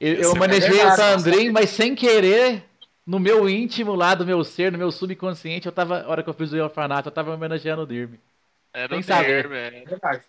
Eu, 0.00 0.14
eu 0.14 0.32
é 0.32 0.38
manejei 0.38 0.70
o 0.70 0.74
verdade, 0.74 0.96
Sandrin, 0.96 1.50
mas 1.50 1.70
sem 1.70 1.94
querer, 1.94 2.67
no 3.08 3.18
meu 3.18 3.48
íntimo 3.48 3.94
lá 3.94 4.14
do 4.14 4.26
meu 4.26 4.44
ser, 4.44 4.70
no 4.70 4.76
meu 4.76 4.92
subconsciente, 4.92 5.64
eu 5.66 5.72
tava, 5.72 6.02
a 6.02 6.08
hora 6.08 6.22
que 6.22 6.28
eu 6.28 6.34
fiz 6.34 6.52
o 6.52 6.62
orfanato, 6.62 7.08
eu 7.08 7.12
tava 7.12 7.32
homenageando 7.34 7.82
o 7.82 7.86
Dirm. 7.86 8.14
Era 8.72 8.90
Sem 8.90 8.98
o 9.00 9.04
saber. 9.04 9.48
Velho. 9.48 9.76
É 9.78 9.84
verdade. 9.84 10.22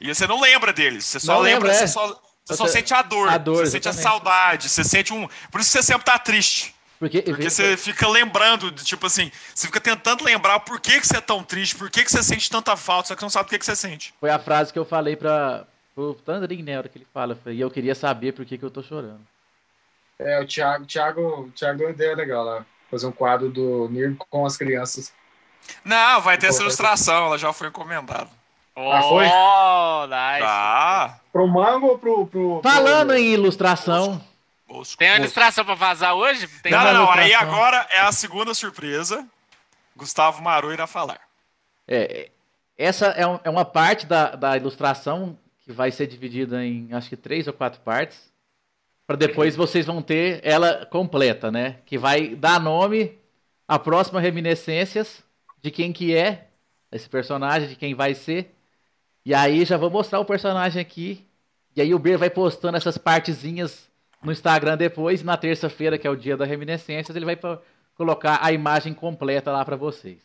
E 0.00 0.14
você 0.14 0.26
não 0.26 0.40
lembra 0.40 0.72
deles, 0.72 1.06
você 1.06 1.18
só 1.18 1.34
Não 1.36 1.40
lembra, 1.40 1.68
lembra, 1.70 1.74
você 1.78 1.84
é. 1.84 1.86
só, 1.86 2.06
você 2.44 2.54
só 2.54 2.66
Você- 2.66 2.72
sente 2.74 2.92
a 2.94 3.00
dor, 3.02 3.28
a 3.30 3.38
dor, 3.38 3.64
você 3.64 3.72
sente 3.72 3.88
a 3.88 3.90
exatamente. 3.92 4.02
saudade, 4.24 4.68
você 4.68 4.84
sente 4.84 5.12
um. 5.12 5.26
Por 5.50 5.60
isso 5.60 5.70
você 5.70 5.82
sempre 5.82 6.04
tá 6.04 6.18
triste. 6.18 6.74
Porque, 6.98 7.22
Porque 7.22 7.48
você 7.48 7.76
fica 7.76 8.08
lembrando, 8.08 8.70
de, 8.72 8.84
tipo 8.84 9.06
assim, 9.06 9.30
você 9.54 9.68
fica 9.68 9.80
tentando 9.80 10.24
lembrar 10.24 10.60
por 10.60 10.80
que, 10.80 11.00
que 11.00 11.06
você 11.06 11.16
é 11.16 11.20
tão 11.20 11.42
triste, 11.44 11.76
por 11.76 11.88
que, 11.88 12.04
que 12.04 12.10
você 12.10 12.22
sente 12.24 12.50
tanta 12.50 12.76
falta, 12.76 13.08
só 13.08 13.14
que 13.14 13.20
você 13.20 13.24
não 13.24 13.30
sabe 13.30 13.44
por 13.46 13.50
que, 13.50 13.58
que 13.60 13.64
você 13.64 13.76
sente. 13.76 14.12
foi 14.20 14.30
a 14.30 14.38
frase 14.38 14.72
que 14.72 14.78
eu 14.78 14.84
falei 14.84 15.14
pra, 15.14 15.64
pro 15.94 16.18
Sandrin, 16.26 16.62
né, 16.62 16.74
a 16.74 16.78
hora 16.78 16.88
que 16.88 16.98
ele 16.98 17.06
fala. 17.14 17.38
E 17.46 17.60
eu 17.60 17.70
queria 17.70 17.94
saber 17.94 18.32
por 18.32 18.44
que, 18.44 18.58
que 18.58 18.64
eu 18.64 18.70
tô 18.70 18.82
chorando. 18.82 19.20
É, 20.18 20.40
o 20.40 20.46
Thiago, 20.46 20.84
Thiago, 20.86 21.50
Thiago 21.54 21.78
deu 21.78 21.86
uma 21.86 21.92
ideia 21.92 22.14
legal 22.16 22.44
lá. 22.44 22.66
Fazer 22.90 23.06
um 23.06 23.12
quadro 23.12 23.50
do 23.50 23.88
Nir 23.90 24.16
com 24.30 24.46
as 24.46 24.56
crianças. 24.56 25.12
Não, 25.84 26.20
vai 26.20 26.38
ter 26.38 26.46
essa 26.46 26.62
ilustração, 26.62 27.26
ela 27.26 27.38
já 27.38 27.52
foi 27.52 27.68
encomendada. 27.68 28.28
Ah, 28.74 29.02
foi? 29.02 29.26
Oh, 29.26 30.06
nice. 30.06 30.44
Ah, 30.46 31.18
Pro 31.32 31.46
Mango 31.48 31.86
ou 31.88 31.98
pro. 31.98 32.26
pro, 32.26 32.60
pro- 32.60 32.70
Falando 32.70 33.12
em 33.14 33.32
ilustração, 33.34 34.24
Bosco. 34.66 34.96
Tem 34.98 35.08
a 35.10 35.16
ilustração 35.16 35.64
pra 35.64 35.74
vazar 35.74 36.14
hoje? 36.14 36.46
Tem 36.62 36.70
Não, 36.72 36.78
uma 36.80 36.92
não, 36.92 37.04
não, 37.06 37.12
aí 37.12 37.34
agora 37.34 37.86
é 37.90 38.00
a 38.00 38.12
segunda 38.12 38.54
surpresa. 38.54 39.26
Gustavo 39.96 40.42
Maru 40.42 40.72
irá 40.72 40.86
falar. 40.86 41.20
é, 41.88 42.30
essa 42.76 43.06
é, 43.08 43.26
um- 43.26 43.40
é 43.42 43.50
uma 43.50 43.64
parte 43.64 44.06
da, 44.06 44.30
da 44.36 44.56
ilustração 44.56 45.36
que 45.64 45.72
vai 45.72 45.90
ser 45.90 46.06
dividida 46.06 46.64
em 46.64 46.88
acho 46.92 47.08
que 47.08 47.16
três 47.16 47.46
ou 47.48 47.52
quatro 47.52 47.80
partes. 47.80 48.30
Para 49.08 49.16
depois 49.16 49.56
vocês 49.56 49.86
vão 49.86 50.02
ter 50.02 50.40
ela 50.44 50.84
completa, 50.84 51.50
né? 51.50 51.78
Que 51.86 51.96
vai 51.96 52.36
dar 52.36 52.60
nome 52.60 53.18
à 53.66 53.78
próxima 53.78 54.20
reminiscências 54.20 55.24
de 55.62 55.70
quem 55.70 55.94
que 55.94 56.14
é 56.14 56.48
esse 56.92 57.08
personagem, 57.08 57.70
de 57.70 57.76
quem 57.76 57.94
vai 57.94 58.14
ser. 58.14 58.54
E 59.24 59.34
aí 59.34 59.64
já 59.64 59.78
vou 59.78 59.90
mostrar 59.90 60.20
o 60.20 60.26
personagem 60.26 60.80
aqui. 60.80 61.26
E 61.74 61.80
aí 61.80 61.94
o 61.94 61.98
Ber 61.98 62.18
vai 62.18 62.28
postando 62.28 62.76
essas 62.76 62.98
partezinhas 62.98 63.88
no 64.22 64.30
Instagram 64.30 64.76
depois. 64.76 65.22
E 65.22 65.24
na 65.24 65.38
terça-feira, 65.38 65.96
que 65.96 66.06
é 66.06 66.10
o 66.10 66.16
dia 66.16 66.36
da 66.36 66.44
reminiscências, 66.44 67.16
ele 67.16 67.24
vai 67.24 67.38
colocar 67.94 68.40
a 68.42 68.52
imagem 68.52 68.92
completa 68.92 69.50
lá 69.50 69.64
para 69.64 69.76
vocês. 69.76 70.20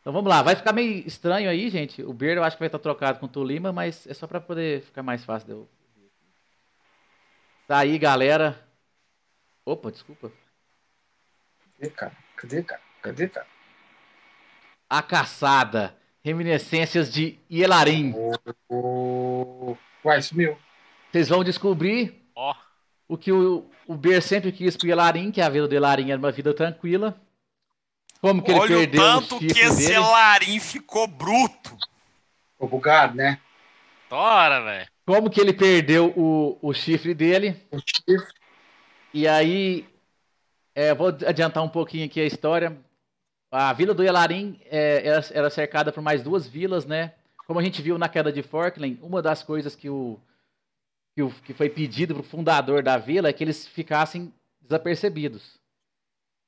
Então 0.00 0.12
vamos 0.12 0.28
lá, 0.28 0.42
vai 0.42 0.56
ficar 0.56 0.72
meio 0.72 1.06
estranho 1.06 1.48
aí, 1.48 1.70
gente. 1.70 2.02
O 2.02 2.12
Ber 2.12 2.36
eu 2.36 2.44
acho 2.44 2.56
que 2.56 2.60
vai 2.60 2.68
estar 2.68 2.78
trocado 2.78 3.18
com 3.18 3.26
o 3.26 3.28
Tolima, 3.28 3.72
mas 3.72 4.06
é 4.06 4.12
só 4.12 4.26
para 4.26 4.40
poder 4.40 4.82
ficar 4.82 5.02
mais 5.02 5.24
fácil 5.24 5.46
de 5.46 5.52
eu. 5.52 5.81
Tá 7.72 7.78
aí, 7.78 7.96
galera. 7.96 8.62
Opa, 9.64 9.90
desculpa. 9.90 10.30
Cadê, 11.78 11.88
cara? 11.88 12.12
Cadê, 12.36 12.62
cara? 12.62 12.82
Cadê, 13.00 13.28
cara? 13.30 13.46
A 14.90 15.02
Caçada. 15.02 15.96
Reminiscências 16.22 17.10
de 17.10 17.38
Yelarim. 17.50 18.12
O... 18.68 19.74
Uai, 20.04 20.20
sumiu. 20.20 20.58
Vocês 21.10 21.30
vão 21.30 21.42
descobrir 21.42 22.22
Ó, 22.36 22.54
o 23.08 23.16
que 23.16 23.32
o, 23.32 23.70
o 23.86 23.94
Ber 23.94 24.20
sempre 24.20 24.52
quis 24.52 24.76
pro 24.76 24.88
Yelarim, 24.88 25.30
que 25.30 25.40
a 25.40 25.48
vida 25.48 25.66
do 25.66 25.72
Yelarim 25.72 26.10
era 26.10 26.18
uma 26.18 26.30
vida 26.30 26.52
tranquila. 26.52 27.18
Como 28.20 28.42
que 28.42 28.50
ele 28.50 28.60
Olha 28.60 28.76
o 28.76 28.78
perdeu 28.80 29.02
tanto 29.02 29.36
o 29.36 29.38
que 29.38 29.46
esse 29.46 29.88
dele. 29.88 29.98
Larim 29.98 30.60
ficou 30.60 31.06
bruto. 31.06 31.74
Ficou 32.52 32.68
bugado, 32.68 33.14
né? 33.14 33.40
tora, 34.10 34.60
velho. 34.60 34.91
Como 35.04 35.30
que 35.30 35.40
ele 35.40 35.52
perdeu 35.52 36.12
o, 36.16 36.58
o 36.62 36.72
chifre 36.72 37.14
dele. 37.14 37.56
O 37.70 37.78
chifre. 37.78 38.34
E 39.12 39.26
aí, 39.26 39.86
é, 40.74 40.94
vou 40.94 41.08
adiantar 41.08 41.62
um 41.62 41.68
pouquinho 41.68 42.06
aqui 42.06 42.20
a 42.20 42.26
história. 42.26 42.76
a 43.50 43.72
vila 43.72 43.92
do 43.92 44.02
Elarim 44.02 44.60
é, 44.66 45.06
era, 45.06 45.24
era 45.32 45.50
cercada 45.50 45.92
por 45.92 46.02
mais 46.02 46.22
duas 46.22 46.46
vilas, 46.46 46.86
né? 46.86 47.14
Como 47.46 47.58
a 47.58 47.62
gente 47.62 47.82
viu 47.82 47.98
na 47.98 48.08
queda 48.08 48.32
de 48.32 48.42
Forkland, 48.42 48.98
uma 49.02 49.20
das 49.20 49.42
coisas 49.42 49.74
que, 49.74 49.90
o, 49.90 50.18
que, 51.14 51.22
o, 51.22 51.30
que 51.30 51.52
foi 51.52 51.68
pedido 51.68 52.14
para 52.14 52.20
o 52.20 52.24
fundador 52.24 52.82
da 52.82 52.96
vila 52.96 53.28
é 53.28 53.32
que 53.32 53.44
eles 53.44 53.66
ficassem 53.66 54.32
desapercebidos. 54.60 55.60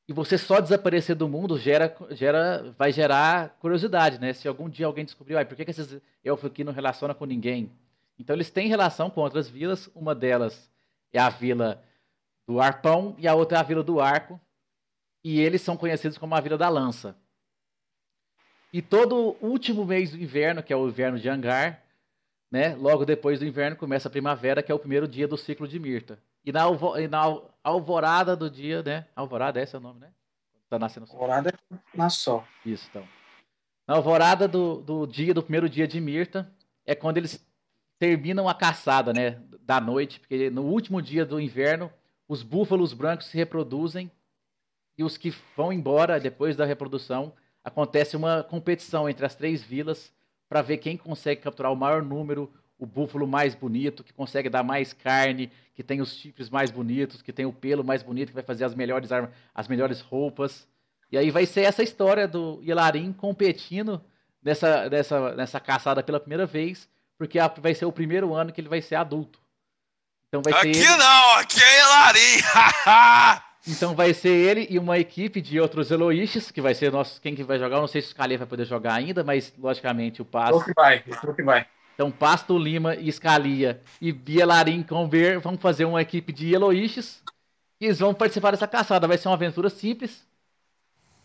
E 0.08 0.12
você 0.12 0.38
só 0.38 0.60
desaparecer 0.60 1.16
do 1.16 1.28
mundo 1.28 1.58
gera, 1.58 1.94
gera, 2.10 2.74
vai 2.78 2.92
gerar 2.92 3.56
curiosidade, 3.58 4.18
né? 4.20 4.32
Se 4.32 4.46
algum 4.46 4.68
dia 4.68 4.86
alguém 4.86 5.04
descobrir, 5.04 5.36
ah, 5.36 5.44
por 5.44 5.56
que, 5.56 5.64
que 5.64 5.70
esses 5.70 6.00
elfos 6.22 6.50
aqui 6.50 6.62
não 6.62 6.72
relacionam 6.72 7.14
com 7.14 7.24
ninguém? 7.24 7.70
Então 8.18 8.34
eles 8.34 8.50
têm 8.50 8.68
relação 8.68 9.10
com 9.10 9.20
outras 9.20 9.48
vilas. 9.48 9.88
Uma 9.94 10.14
delas 10.14 10.70
é 11.12 11.18
a 11.18 11.28
vila 11.28 11.82
do 12.46 12.60
Arpão 12.60 13.14
e 13.18 13.26
a 13.26 13.34
outra 13.34 13.58
é 13.58 13.60
a 13.60 13.64
vila 13.64 13.82
do 13.82 14.00
Arco. 14.00 14.40
E 15.22 15.40
eles 15.40 15.62
são 15.62 15.76
conhecidos 15.76 16.18
como 16.18 16.34
a 16.34 16.40
Vila 16.40 16.58
da 16.58 16.68
Lança. 16.68 17.16
E 18.70 18.82
todo 18.82 19.36
último 19.40 19.84
mês 19.86 20.10
do 20.10 20.18
inverno, 20.18 20.62
que 20.62 20.72
é 20.72 20.76
o 20.76 20.86
inverno 20.86 21.18
de 21.18 21.28
Angar, 21.28 21.82
né? 22.50 22.74
Logo 22.74 23.06
depois 23.06 23.38
do 23.38 23.46
inverno 23.46 23.76
começa 23.76 24.08
a 24.08 24.10
primavera, 24.10 24.62
que 24.62 24.70
é 24.70 24.74
o 24.74 24.78
primeiro 24.78 25.08
dia 25.08 25.26
do 25.26 25.38
ciclo 25.38 25.66
de 25.66 25.78
Mirta. 25.78 26.18
E 26.44 26.52
na, 26.52 26.62
alvo, 26.62 26.98
e 26.98 27.08
na 27.08 27.40
alvorada 27.62 28.36
do 28.36 28.50
dia, 28.50 28.82
né? 28.82 29.06
Alvorada, 29.16 29.62
esse 29.62 29.74
é 29.74 29.78
o 29.78 29.80
nome, 29.80 30.00
né? 30.00 30.10
Tá 30.68 30.78
nascendo 30.78 31.06
sol. 31.06 31.16
Alvorada 31.16 31.50
é 31.50 31.76
na 31.94 32.10
sol. 32.10 32.44
Isso, 32.66 32.86
então. 32.90 33.08
Na 33.86 33.94
alvorada 33.94 34.46
do, 34.46 34.82
do 34.82 35.06
dia, 35.06 35.32
do 35.32 35.42
primeiro 35.42 35.68
dia 35.68 35.86
de 35.86 36.00
Mirta, 36.00 36.52
é 36.84 36.94
quando 36.94 37.16
eles 37.16 37.46
terminam 37.98 38.48
a 38.48 38.54
caçada, 38.54 39.12
né? 39.12 39.40
Da 39.60 39.80
noite, 39.80 40.20
porque 40.20 40.50
no 40.50 40.62
último 40.62 41.00
dia 41.00 41.24
do 41.24 41.40
inverno, 41.40 41.90
os 42.28 42.42
búfalos 42.42 42.92
brancos 42.92 43.26
se 43.26 43.36
reproduzem 43.36 44.10
e 44.96 45.02
os 45.02 45.16
que 45.16 45.34
vão 45.56 45.72
embora 45.72 46.20
depois 46.20 46.56
da 46.56 46.64
reprodução, 46.64 47.32
acontece 47.64 48.16
uma 48.16 48.42
competição 48.42 49.08
entre 49.08 49.24
as 49.24 49.34
três 49.34 49.62
vilas 49.62 50.12
para 50.48 50.62
ver 50.62 50.78
quem 50.78 50.96
consegue 50.96 51.40
capturar 51.40 51.72
o 51.72 51.76
maior 51.76 52.02
número, 52.02 52.52
o 52.78 52.86
búfalo 52.86 53.26
mais 53.26 53.54
bonito, 53.54 54.04
que 54.04 54.12
consegue 54.12 54.48
dar 54.48 54.62
mais 54.62 54.92
carne, 54.92 55.50
que 55.74 55.82
tem 55.82 56.00
os 56.00 56.14
chifres 56.14 56.50
mais 56.50 56.70
bonitos, 56.70 57.22
que 57.22 57.32
tem 57.32 57.46
o 57.46 57.52
pelo 57.52 57.82
mais 57.82 58.02
bonito, 58.02 58.28
que 58.28 58.34
vai 58.34 58.42
fazer 58.42 58.64
as 58.64 58.74
melhores 58.74 59.10
armas, 59.10 59.30
as 59.54 59.66
melhores 59.66 60.00
roupas. 60.00 60.68
E 61.10 61.16
aí 61.16 61.30
vai 61.30 61.46
ser 61.46 61.62
essa 61.62 61.82
história 61.82 62.28
do 62.28 62.60
Ilarim 62.62 63.12
competindo 63.12 64.00
nessa, 64.42 64.88
nessa, 64.88 65.34
nessa 65.34 65.60
caçada 65.60 66.02
pela 66.02 66.20
primeira 66.20 66.46
vez, 66.46 66.88
porque 67.26 67.60
vai 67.60 67.74
ser 67.74 67.86
o 67.86 67.92
primeiro 67.92 68.34
ano 68.34 68.52
que 68.52 68.60
ele 68.60 68.68
vai 68.68 68.82
ser 68.82 68.96
adulto. 68.96 69.40
Então 70.28 70.42
vai 70.42 70.52
aqui 70.52 70.74
ser 70.74 70.90
ele... 70.90 70.96
não, 70.96 71.34
aqui 71.36 71.62
é 71.62 71.80
Ilarim! 71.80 73.40
então 73.66 73.94
vai 73.94 74.12
ser 74.12 74.28
ele 74.28 74.66
e 74.68 74.78
uma 74.78 74.98
equipe 74.98 75.40
de 75.40 75.58
outros 75.58 75.90
Eloístes, 75.90 76.50
que 76.50 76.60
vai 76.60 76.74
ser 76.74 76.92
nosso, 76.92 77.20
quem 77.20 77.34
que 77.34 77.42
vai 77.42 77.58
jogar, 77.58 77.76
eu 77.76 77.80
não 77.80 77.88
sei 77.88 78.02
se 78.02 78.08
o 78.08 78.10
Scalia 78.10 78.36
vai 78.36 78.46
poder 78.46 78.66
jogar 78.66 78.94
ainda, 78.94 79.24
mas 79.24 79.54
logicamente 79.58 80.20
o 80.20 80.24
Pasto. 80.24 80.56
O 80.56 80.64
que 80.64 80.72
vai, 80.74 81.02
o 81.22 81.34
que 81.34 81.42
vai. 81.42 81.66
Então, 81.94 82.10
Pasto 82.10 82.58
Lima 82.58 82.94
e 82.96 83.10
Scalia 83.10 83.80
e 84.00 84.12
Bielarim 84.12 84.82
Conver 84.82 85.38
vão 85.38 85.56
fazer 85.56 85.84
uma 85.84 86.02
equipe 86.02 86.32
de 86.32 86.52
Eloístes 86.52 87.22
e 87.80 87.86
eles 87.86 88.00
vão 88.00 88.12
participar 88.12 88.50
dessa 88.50 88.66
caçada. 88.66 89.06
Vai 89.06 89.16
ser 89.16 89.28
uma 89.28 89.34
aventura 89.34 89.70
simples. 89.70 90.26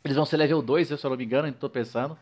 Eles 0.04 0.16
vão 0.16 0.26
ser 0.26 0.38
level 0.38 0.62
2, 0.62 0.88
se 0.88 0.94
eu 0.94 1.10
não 1.10 1.18
me 1.18 1.26
engano, 1.26 1.48
estou 1.48 1.70
pensando. 1.70 2.18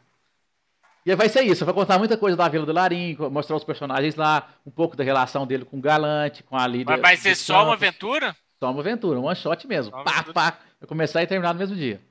E 1.08 1.16
vai 1.16 1.30
ser 1.30 1.44
isso, 1.44 1.64
vai 1.64 1.74
contar 1.74 1.98
muita 1.98 2.18
coisa 2.18 2.36
da 2.36 2.50
Vila 2.50 2.66
do 2.66 2.74
Larim, 2.74 3.16
mostrar 3.32 3.56
os 3.56 3.64
personagens 3.64 4.16
lá, 4.16 4.50
um 4.66 4.70
pouco 4.70 4.94
da 4.94 5.06
relação 5.06 5.48
dele 5.48 5.64
com 5.64 5.78
o 5.78 5.82
Galante, 5.82 6.44
com 6.44 6.58
a 6.58 6.68
Lídia. 6.68 6.98
Mas 6.98 7.00
vai 7.00 7.16
ser 7.16 7.34
só 7.34 7.64
uma 7.64 7.76
aventura? 7.76 8.36
Só 8.60 8.70
uma 8.70 8.82
aventura, 8.82 9.18
um 9.18 9.24
one 9.24 9.36
shot 9.38 9.66
mesmo. 9.66 9.92
Só 9.92 10.04
pá, 10.04 10.24
pá. 10.34 10.58
Vai 10.82 10.86
começar 10.86 11.24
e 11.24 11.28
terminar 11.28 11.54
no 11.54 11.60
mesmo 11.60 11.78
dia. 11.78 12.02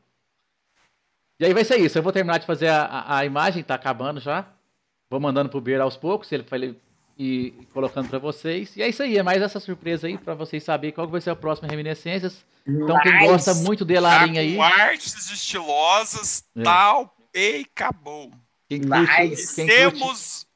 E 1.38 1.44
aí 1.44 1.52
vai 1.52 1.62
ser 1.62 1.76
isso. 1.76 1.98
Eu 1.98 2.02
vou 2.02 2.10
terminar 2.10 2.38
de 2.38 2.46
fazer 2.46 2.68
a, 2.68 2.86
a, 2.86 3.18
a 3.18 3.24
imagem, 3.26 3.62
tá 3.62 3.74
acabando 3.74 4.18
já. 4.18 4.46
Vou 5.10 5.20
mandando 5.20 5.50
pro 5.50 5.60
Beer 5.60 5.82
aos 5.82 5.98
poucos, 5.98 6.32
ele 6.32 6.46
vai 6.48 6.74
e 7.18 7.50
colocando 7.74 8.08
para 8.08 8.18
vocês. 8.18 8.74
E 8.78 8.82
é 8.82 8.88
isso 8.88 9.02
aí, 9.02 9.18
é 9.18 9.22
mais 9.22 9.42
essa 9.42 9.60
surpresa 9.60 10.06
aí 10.06 10.16
para 10.16 10.32
vocês 10.32 10.64
saberem 10.64 10.94
qual 10.94 11.06
vai 11.06 11.20
ser 11.20 11.28
a 11.28 11.36
próxima 11.36 11.68
Reminiscências. 11.68 12.46
Então, 12.66 12.98
quem 13.00 13.12
nice. 13.12 13.26
gosta 13.26 13.54
muito 13.56 13.84
de 13.84 14.00
Larim 14.00 14.38
aí. 14.38 14.58
artes 14.58 15.30
estilosas, 15.30 16.44
é. 16.56 16.62
tal, 16.62 17.14
e 17.34 17.66
acabou. 17.70 18.30
Quem 18.68 18.80
curte, 18.82 19.54
quem 19.54 19.66
Temos 19.66 20.46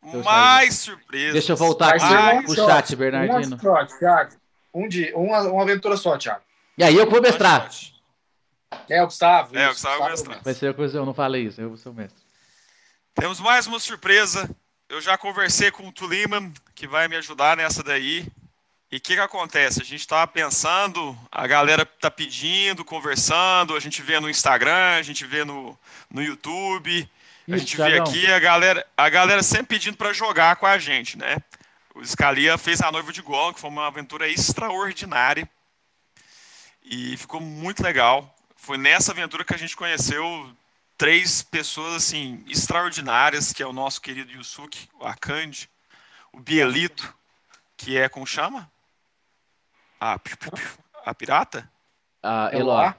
curte... 0.00 0.24
mais 0.24 0.74
surpresas. 0.76 1.32
Deixa 1.32 1.52
eu 1.52 1.56
voltar 1.56 1.94
aqui 1.94 2.44
pro 2.44 2.54
chat, 2.54 2.94
Bernardino. 2.96 3.58
Só, 3.58 3.86
Thiago. 3.86 4.32
Um 4.72 4.88
dia, 4.88 5.16
uma, 5.16 5.40
uma 5.42 5.62
aventura 5.62 5.96
só, 5.96 6.16
Thiago. 6.16 6.42
E 6.76 6.84
aí 6.84 6.96
eu 6.96 7.08
vou 7.08 7.20
mestrar. 7.20 7.70
É 8.88 9.02
o 9.02 9.06
Gustavo. 9.06 9.56
É, 9.56 9.66
o 9.66 9.70
Gustavo 9.70 9.98
vai 9.98 10.10
mestrar. 10.10 10.42
Vai 10.42 10.54
ser 10.54 10.68
a 10.68 10.74
coisa, 10.74 10.98
eu 10.98 11.06
não 11.06 11.14
falei 11.14 11.44
isso, 11.44 11.60
eu 11.60 11.76
sou 11.76 11.92
mestre. 11.92 12.22
Temos 13.14 13.40
mais 13.40 13.66
uma 13.66 13.80
surpresa. 13.80 14.48
Eu 14.88 15.00
já 15.00 15.16
conversei 15.16 15.70
com 15.70 15.86
o 15.86 15.92
Tuliman, 15.92 16.52
que 16.74 16.86
vai 16.86 17.08
me 17.08 17.16
ajudar 17.16 17.56
nessa 17.56 17.82
daí. 17.82 18.26
E 18.90 18.96
o 18.96 19.00
que, 19.00 19.14
que 19.14 19.20
acontece? 19.20 19.80
A 19.80 19.84
gente 19.84 20.00
está 20.00 20.26
pensando, 20.26 21.16
a 21.30 21.46
galera 21.46 21.82
está 21.82 22.10
pedindo, 22.10 22.84
conversando, 22.84 23.76
a 23.76 23.80
gente 23.80 24.02
vê 24.02 24.18
no 24.18 24.28
Instagram, 24.28 24.96
a 24.98 25.02
gente 25.02 25.24
vê 25.24 25.44
no, 25.44 25.78
no 26.10 26.20
YouTube. 26.20 27.08
A 27.54 27.58
gente 27.58 27.76
vê 27.76 27.98
aqui 27.98 28.26
a 28.32 28.38
galera, 28.38 28.86
a 28.96 29.08
galera 29.08 29.42
sempre 29.42 29.78
pedindo 29.78 29.96
para 29.96 30.12
jogar 30.12 30.56
com 30.56 30.66
a 30.66 30.78
gente, 30.78 31.18
né? 31.18 31.36
O 31.94 32.04
Scalia 32.04 32.56
fez 32.56 32.80
a 32.80 32.90
noiva 32.92 33.12
de 33.12 33.20
Golem, 33.20 33.52
que 33.52 33.60
foi 33.60 33.70
uma 33.70 33.86
aventura 33.86 34.28
extraordinária. 34.28 35.48
E 36.82 37.16
ficou 37.16 37.40
muito 37.40 37.82
legal. 37.82 38.34
Foi 38.56 38.78
nessa 38.78 39.12
aventura 39.12 39.44
que 39.44 39.54
a 39.54 39.58
gente 39.58 39.76
conheceu 39.76 40.50
três 40.96 41.42
pessoas 41.42 41.94
assim 41.94 42.44
extraordinárias, 42.46 43.52
que 43.52 43.62
é 43.62 43.66
o 43.66 43.72
nosso 43.72 44.00
querido 44.00 44.32
Yusuke, 44.32 44.88
o 44.98 45.06
Akandi, 45.06 45.68
o 46.32 46.38
Bielito, 46.38 47.14
que 47.76 47.96
é 47.96 48.08
como 48.08 48.26
chama? 48.26 48.70
A, 50.00 50.18
a 51.04 51.14
pirata? 51.14 51.70
A 52.22 52.50
Eloá. 52.52 52.94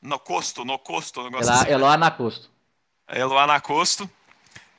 No 0.00 0.18
Costo, 0.18 0.64
no 0.64 0.78
Costo, 0.78 1.22
negócio 1.22 1.50
Ela, 1.50 1.62
assim. 1.62 1.70
Eloá 1.70 1.96
na 1.96 2.10
Costo. 2.10 2.51
Eloá 3.12 3.46
Nacosto 3.46 4.10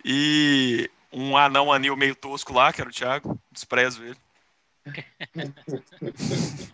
e 0.04 0.89
um 1.12 1.38
anão 1.38 1.72
anil 1.72 1.96
meio 1.96 2.15
tosco 2.15 2.52
lá, 2.54 2.74
que 2.74 2.82
era 2.82 2.89
o 2.89 2.93
Thiago, 2.93 3.39
desprezo 3.52 4.04
ele. 4.04 4.17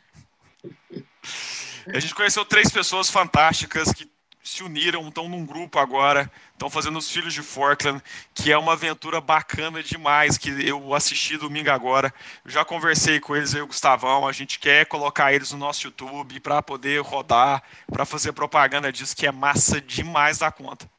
a 1.94 2.00
gente 2.00 2.16
conheceu 2.16 2.46
três 2.46 2.72
pessoas 2.72 3.10
fantásticas 3.10 3.92
que 3.92 4.10
se 4.42 4.64
uniram, 4.64 5.08
estão 5.08 5.30
num 5.30 5.46
grupo 5.46 5.78
agora, 5.78 6.32
estão 6.54 6.70
fazendo 6.70 6.98
os 6.98 7.12
Filhos 7.12 7.34
de 7.34 7.42
Forkland, 7.44 8.02
que 8.34 8.52
é 8.52 8.58
uma 8.58 8.74
aventura 8.74 9.22
bacana 9.22 9.84
demais, 9.84 10.38
que 10.38 10.50
eu 10.68 10.94
assisti 10.96 11.38
domingo 11.38 11.70
agora. 11.70 12.12
Eu 12.44 12.50
já 12.52 12.66
conversei 12.66 13.20
com 13.20 13.36
eles, 13.36 13.54
eu 13.54 13.60
e 13.60 13.62
o 13.64 13.68
Gustavão, 13.68 14.28
a 14.28 14.32
gente 14.32 14.58
quer 14.58 14.86
colocar 14.86 15.34
eles 15.34 15.52
no 15.52 15.60
nosso 15.60 15.86
YouTube 15.86 16.40
para 16.40 16.64
poder 16.64 17.02
rodar, 17.02 17.62
para 17.92 18.06
fazer 18.06 18.32
propaganda 18.32 18.92
disso, 18.92 19.16
que 19.16 19.28
é 19.28 19.32
massa 19.32 19.80
demais 19.80 20.40
da 20.40 20.52
conta. 20.52 20.90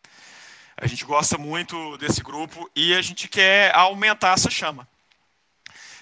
A 0.82 0.86
gente 0.86 1.04
gosta 1.04 1.36
muito 1.36 1.98
desse 1.98 2.22
grupo 2.22 2.70
e 2.74 2.94
a 2.94 3.02
gente 3.02 3.28
quer 3.28 3.76
aumentar 3.76 4.32
essa 4.32 4.48
chama. 4.48 4.88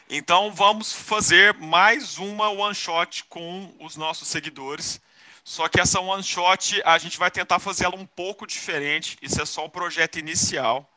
Então 0.08 0.52
vamos 0.52 0.92
fazer 0.92 1.52
mais 1.54 2.16
uma 2.16 2.48
one 2.48 2.76
shot 2.76 3.24
com 3.24 3.74
os 3.80 3.96
nossos 3.96 4.28
seguidores. 4.28 5.00
Só 5.42 5.66
que 5.66 5.80
essa 5.80 5.98
one 5.98 6.22
shot 6.22 6.80
a 6.84 6.96
gente 6.96 7.18
vai 7.18 7.28
tentar 7.28 7.58
fazer 7.58 7.86
ela 7.86 7.96
um 7.96 8.06
pouco 8.06 8.46
diferente. 8.46 9.18
Isso 9.20 9.42
é 9.42 9.44
só 9.44 9.64
o 9.64 9.68
projeto 9.68 10.16
inicial. 10.16 10.88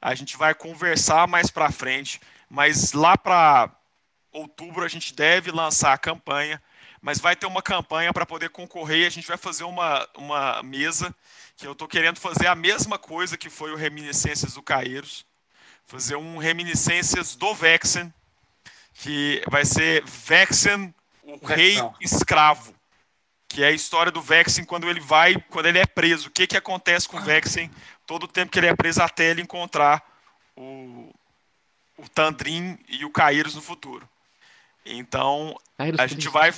A 0.00 0.14
gente 0.14 0.34
vai 0.38 0.54
conversar 0.54 1.28
mais 1.28 1.50
para 1.50 1.70
frente, 1.70 2.18
mas 2.48 2.94
lá 2.94 3.18
para 3.18 3.70
outubro 4.32 4.82
a 4.82 4.88
gente 4.88 5.12
deve 5.12 5.50
lançar 5.50 5.92
a 5.92 5.98
campanha. 5.98 6.60
Mas 7.00 7.18
vai 7.18 7.36
ter 7.36 7.46
uma 7.46 7.62
campanha 7.62 8.12
para 8.12 8.26
poder 8.26 8.50
concorrer. 8.50 9.02
E 9.02 9.06
a 9.06 9.10
gente 9.10 9.28
vai 9.28 9.36
fazer 9.36 9.64
uma, 9.64 10.08
uma 10.16 10.62
mesa 10.62 11.14
que 11.56 11.66
eu 11.66 11.72
estou 11.72 11.88
querendo 11.88 12.18
fazer 12.18 12.46
a 12.46 12.54
mesma 12.54 12.98
coisa 12.98 13.36
que 13.36 13.48
foi 13.48 13.72
o 13.72 13.76
Reminiscências 13.76 14.54
do 14.54 14.62
Caeiros, 14.62 15.24
fazer 15.86 16.16
um 16.16 16.36
Reminiscências 16.36 17.34
do 17.34 17.54
Vexen, 17.54 18.12
que 18.94 19.42
vai 19.48 19.64
ser 19.64 20.04
Vexen, 20.04 20.94
o 21.22 21.44
rei 21.46 21.76
escravo, 22.00 22.74
que 23.48 23.62
é 23.62 23.68
a 23.68 23.72
história 23.72 24.12
do 24.12 24.20
Vexen 24.20 24.64
quando 24.64 24.88
ele 24.88 25.00
vai, 25.00 25.36
quando 25.48 25.66
ele 25.66 25.78
é 25.78 25.86
preso. 25.86 26.28
O 26.28 26.30
que, 26.30 26.46
que 26.46 26.56
acontece 26.56 27.08
com 27.08 27.16
o 27.16 27.22
Vexen 27.22 27.70
todo 28.06 28.24
o 28.24 28.28
tempo 28.28 28.52
que 28.52 28.58
ele 28.58 28.68
é 28.68 28.76
preso 28.76 29.02
até 29.02 29.30
ele 29.30 29.42
encontrar 29.42 30.02
o, 30.54 31.12
o 31.96 32.08
Tandrin 32.08 32.78
e 32.88 33.04
o 33.04 33.10
Caeiros 33.10 33.54
no 33.54 33.62
futuro. 33.62 34.08
Então, 34.86 35.56
a 35.98 36.06
gente, 36.06 36.28
vai, 36.28 36.52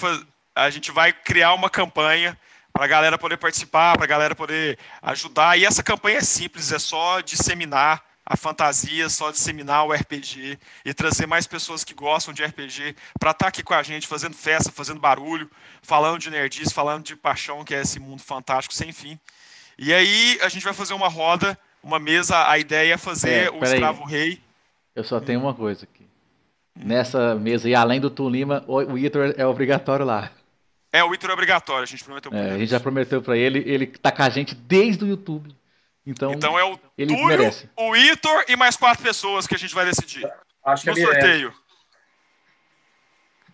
a 0.54 0.70
gente 0.70 0.90
vai 0.90 1.12
criar 1.12 1.54
uma 1.54 1.70
campanha 1.70 2.38
para 2.72 2.84
a 2.84 2.88
galera 2.88 3.18
poder 3.18 3.36
participar, 3.36 3.96
para 3.96 4.04
a 4.04 4.08
galera 4.08 4.34
poder 4.34 4.78
ajudar. 5.02 5.58
E 5.58 5.64
essa 5.64 5.82
campanha 5.82 6.18
é 6.18 6.22
simples, 6.22 6.70
é 6.70 6.78
só 6.78 7.20
disseminar 7.20 8.04
a 8.24 8.36
fantasia, 8.36 9.08
só 9.08 9.30
disseminar 9.30 9.86
o 9.86 9.92
RPG 9.92 10.58
e 10.84 10.92
trazer 10.92 11.26
mais 11.26 11.46
pessoas 11.46 11.82
que 11.82 11.94
gostam 11.94 12.34
de 12.34 12.44
RPG 12.44 12.94
para 13.18 13.30
estar 13.30 13.46
tá 13.46 13.48
aqui 13.48 13.62
com 13.62 13.72
a 13.72 13.82
gente, 13.82 14.06
fazendo 14.06 14.36
festa, 14.36 14.70
fazendo 14.70 15.00
barulho, 15.00 15.50
falando 15.80 16.18
de 16.18 16.30
nerdice, 16.30 16.74
falando 16.74 17.02
de 17.02 17.16
paixão, 17.16 17.64
que 17.64 17.74
é 17.74 17.80
esse 17.80 17.98
mundo 17.98 18.22
fantástico 18.22 18.74
sem 18.74 18.92
fim. 18.92 19.18
E 19.78 19.94
aí 19.94 20.38
a 20.42 20.48
gente 20.50 20.62
vai 20.62 20.74
fazer 20.74 20.92
uma 20.92 21.08
roda, 21.08 21.58
uma 21.82 21.98
mesa. 21.98 22.48
A 22.50 22.58
ideia 22.58 22.94
é 22.94 22.98
fazer 22.98 23.46
É, 23.46 23.50
o 23.50 23.64
escravo 23.64 24.04
rei. 24.04 24.42
Eu 24.94 25.04
só 25.04 25.18
tenho 25.20 25.40
uma 25.40 25.54
coisa 25.54 25.84
aqui. 25.84 25.97
Nessa 26.80 27.34
mesa, 27.34 27.68
e 27.68 27.74
além 27.74 28.00
do 28.00 28.08
Tulima, 28.08 28.64
o 28.66 28.76
o 28.80 28.94
Vitor 28.94 29.34
é 29.36 29.44
obrigatório 29.44 30.06
lá. 30.06 30.30
É, 30.92 31.02
o 31.02 31.10
Vitor 31.10 31.28
é 31.30 31.32
obrigatório, 31.32 31.82
a 31.82 31.86
gente 31.86 32.04
prometeu 32.04 32.30
pra 32.30 32.38
É, 32.40 32.42
a 32.42 32.48
ele. 32.50 32.58
gente 32.60 32.70
já 32.70 32.80
prometeu 32.80 33.20
pra 33.20 33.36
ele, 33.36 33.62
ele 33.66 33.86
tá 33.86 34.10
com 34.12 34.22
a 34.22 34.28
gente 34.30 34.54
desde 34.54 35.04
o 35.04 35.08
YouTube. 35.08 35.54
Então, 36.06 36.32
Então 36.32 36.58
é 36.58 36.64
o 36.64 36.78
ele 36.96 37.14
Túlio, 37.14 37.26
merece. 37.26 37.68
o 37.76 37.92
Vitor 37.92 38.44
e 38.48 38.56
mais 38.56 38.76
quatro 38.76 39.02
pessoas 39.02 39.46
que 39.46 39.54
a 39.54 39.58
gente 39.58 39.74
vai 39.74 39.84
decidir. 39.84 40.26
Acho 40.64 40.84
que 40.84 40.90
é 40.90 40.92
no 40.92 40.98
Mirella. 40.98 41.20
sorteio. 41.20 41.54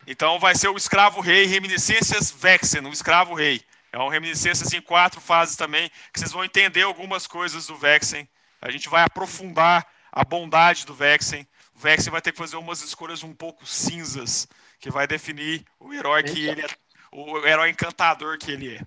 Então 0.06 0.38
vai 0.38 0.54
ser 0.54 0.68
o 0.68 0.76
Escravo 0.76 1.20
Rei, 1.20 1.46
Reminiscências 1.46 2.30
Vexen, 2.30 2.82
o 2.86 2.90
Escravo 2.92 3.34
Rei. 3.34 3.62
É 3.90 3.98
um 3.98 4.08
Reminiscências 4.08 4.72
em 4.72 4.80
quatro 4.80 5.20
fases 5.20 5.56
também, 5.56 5.90
que 6.12 6.18
vocês 6.20 6.32
vão 6.32 6.44
entender 6.44 6.82
algumas 6.82 7.26
coisas 7.26 7.66
do 7.66 7.76
Vexen. 7.76 8.28
A 8.60 8.70
gente 8.70 8.88
vai 8.88 9.02
aprofundar 9.02 9.86
a 10.12 10.24
bondade 10.24 10.84
do 10.84 10.94
Vexen. 10.94 11.46
O 11.74 11.78
Vexen 11.78 12.10
vai 12.12 12.20
ter 12.22 12.32
que 12.32 12.38
fazer 12.38 12.56
umas 12.56 12.80
escolhas 12.82 13.22
um 13.22 13.34
pouco 13.34 13.66
cinzas, 13.66 14.46
que 14.78 14.90
vai 14.90 15.06
definir 15.06 15.64
o 15.78 15.92
herói 15.92 16.22
que 16.22 16.46
ele 16.46 16.62
é, 16.62 16.66
o 17.12 17.38
herói 17.46 17.70
encantador 17.70 18.38
que 18.38 18.50
ele 18.50 18.76
é. 18.76 18.80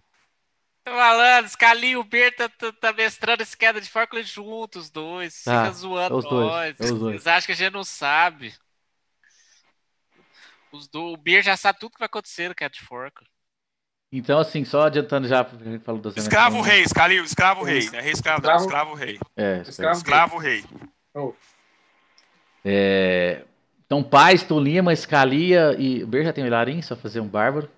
Tô 0.86 0.94
falando, 0.94 1.50
Scalia 1.50 1.90
e 1.92 1.98
o 1.98 2.04
Ber 2.04 2.34
tá, 2.34 2.94
mestrando 2.94 3.44
esse 3.44 3.58
queda 3.58 3.82
de 3.82 3.90
Fórmula 3.90 4.24
juntos, 4.24 4.86
os 4.86 4.90
dois. 4.90 5.44
Tá, 5.44 5.66
Fica 5.66 5.74
zoando 5.78 6.16
é 6.16 6.18
os 6.18 6.24
dois, 6.24 6.48
nós. 6.48 6.80
é 6.80 6.84
os 6.94 7.00
dois. 7.00 7.14
Eles 7.16 7.28
acham 7.28 7.46
que 7.46 7.52
a 7.52 7.56
gente 7.56 7.74
não 7.74 7.84
sabe. 7.84 8.56
Os 10.72 10.88
do, 10.88 11.14
o 11.14 11.18
Beer 11.18 11.44
já 11.44 11.56
sabe 11.58 11.80
tudo 11.80 11.94
que 11.94 12.00
vai 12.00 12.06
acontecer 12.08 12.50
no 12.50 12.56
Cat 12.56 12.82
Fork. 12.84 13.24
então 14.12 14.40
assim, 14.40 14.64
só 14.66 14.84
adiantando 14.84 15.28
já, 15.28 15.44
porque 15.44 15.68
a 15.68 15.72
gente 15.72 15.84
falou 15.84 16.02
das 16.02 16.16
Escravo. 16.18 16.62
Rei, 16.62 16.86
Scalil, 16.88 17.24
Escravo 17.24 17.64
Rei. 17.64 17.80
Isso. 17.80 17.92
Não 17.92 18.00
é 18.00 18.02
Rei 18.02 18.12
Escravo, 18.14 18.42
não, 18.42 18.56
Escravo- 18.56 18.66
Escravo 18.66 18.94
Rei. 18.96 19.20
É, 19.36 19.62
Escravo- 19.68 19.98
Escravo 19.98 20.38
Rei. 20.38 20.66
Oh, 21.14 21.34
É, 22.70 23.44
então, 23.86 24.04
Paz, 24.04 24.44
Tolima, 24.44 24.92
Escalia 24.92 25.74
e. 25.80 26.04
O 26.04 26.08
Ber 26.08 26.26
já 26.26 26.34
tem 26.34 26.44
o 26.44 26.48
Ilarim, 26.48 26.82
só 26.82 26.98
fazer 26.98 27.22
um 27.22 27.28
bárbaro. 27.28 27.70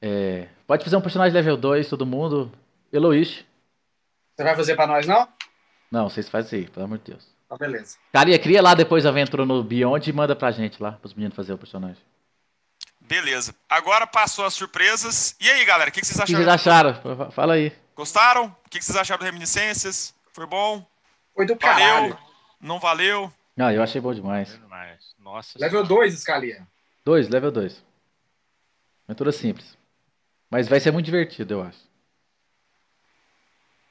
É, 0.00 0.48
pode 0.66 0.82
fazer 0.82 0.96
um 0.96 1.00
personagem 1.02 1.34
level 1.34 1.58
2, 1.58 1.88
todo 1.88 2.06
mundo. 2.06 2.50
Eloish. 2.90 3.44
Você 4.34 4.42
vai 4.42 4.56
fazer 4.56 4.74
pra 4.76 4.86
nós, 4.86 5.06
não? 5.06 5.28
Não, 5.90 6.08
vocês 6.08 6.28
fazem 6.28 6.60
aí, 6.60 6.68
pelo 6.68 6.86
amor 6.86 6.98
de 6.98 7.12
Deus. 7.12 7.26
Tá, 7.48 7.56
beleza. 7.58 7.98
Escalia, 8.06 8.38
cria 8.38 8.62
lá 8.62 8.74
depois 8.74 9.04
a 9.04 9.10
aventura 9.10 9.44
no 9.44 9.62
Beyond 9.62 10.08
e 10.08 10.12
manda 10.12 10.34
pra 10.34 10.50
gente 10.50 10.82
lá, 10.82 10.92
pros 10.92 11.12
meninos 11.12 11.36
fazer 11.36 11.52
o 11.52 11.58
personagem. 11.58 12.02
Beleza. 13.00 13.54
Agora 13.68 14.06
passou 14.06 14.46
as 14.46 14.54
surpresas. 14.54 15.36
E 15.38 15.50
aí, 15.50 15.64
galera, 15.66 15.90
o 15.90 15.92
que, 15.92 16.00
que 16.00 16.06
vocês 16.06 16.18
O 16.18 16.24
que 16.24 16.34
acharam? 16.34 16.94
vocês 16.94 17.04
acharam? 17.04 17.30
Fala 17.30 17.54
aí. 17.54 17.70
Gostaram? 17.94 18.46
O 18.46 18.70
que, 18.70 18.78
que 18.78 18.84
vocês 18.84 18.96
acharam 18.96 19.18
do 19.20 19.26
Reminiscências? 19.26 20.14
Foi 20.32 20.46
bom? 20.46 20.84
Foi 21.34 21.44
do 21.44 21.54
Valeu? 21.54 21.76
caralho. 21.76 22.18
Não 22.60 22.80
valeu? 22.80 23.30
Ah, 23.56 23.72
eu 23.72 23.82
achei 23.82 24.00
bom 24.00 24.12
demais. 24.12 24.58
Mas, 24.68 25.14
nossa 25.18 25.58
Level 25.58 25.84
2, 25.84 26.18
Scalia. 26.20 26.66
Dois, 27.04 27.28
level 27.28 27.52
2. 27.52 27.84
Aventura 29.06 29.30
simples. 29.32 29.76
Mas 30.50 30.66
vai 30.68 30.80
ser 30.80 30.90
muito 30.90 31.04
divertido, 31.06 31.54
eu 31.54 31.62
acho. 31.62 31.78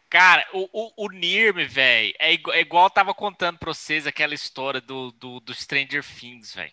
Cara, 0.10 0.46
o, 0.54 0.70
o, 0.72 1.06
o 1.06 1.10
Nirm, 1.10 1.66
velho, 1.68 2.14
é, 2.20 2.34
igual- 2.34 2.56
é 2.56 2.60
igual 2.62 2.86
eu 2.86 2.90
tava 2.90 3.14
contando 3.14 3.58
pra 3.58 3.74
vocês 3.74 4.06
aquela 4.06 4.34
história 4.36 4.80
do, 4.80 5.12
do, 5.14 5.40
do 5.40 5.54
Stranger 5.56 6.04
Things, 6.04 6.54
velho. 6.54 6.72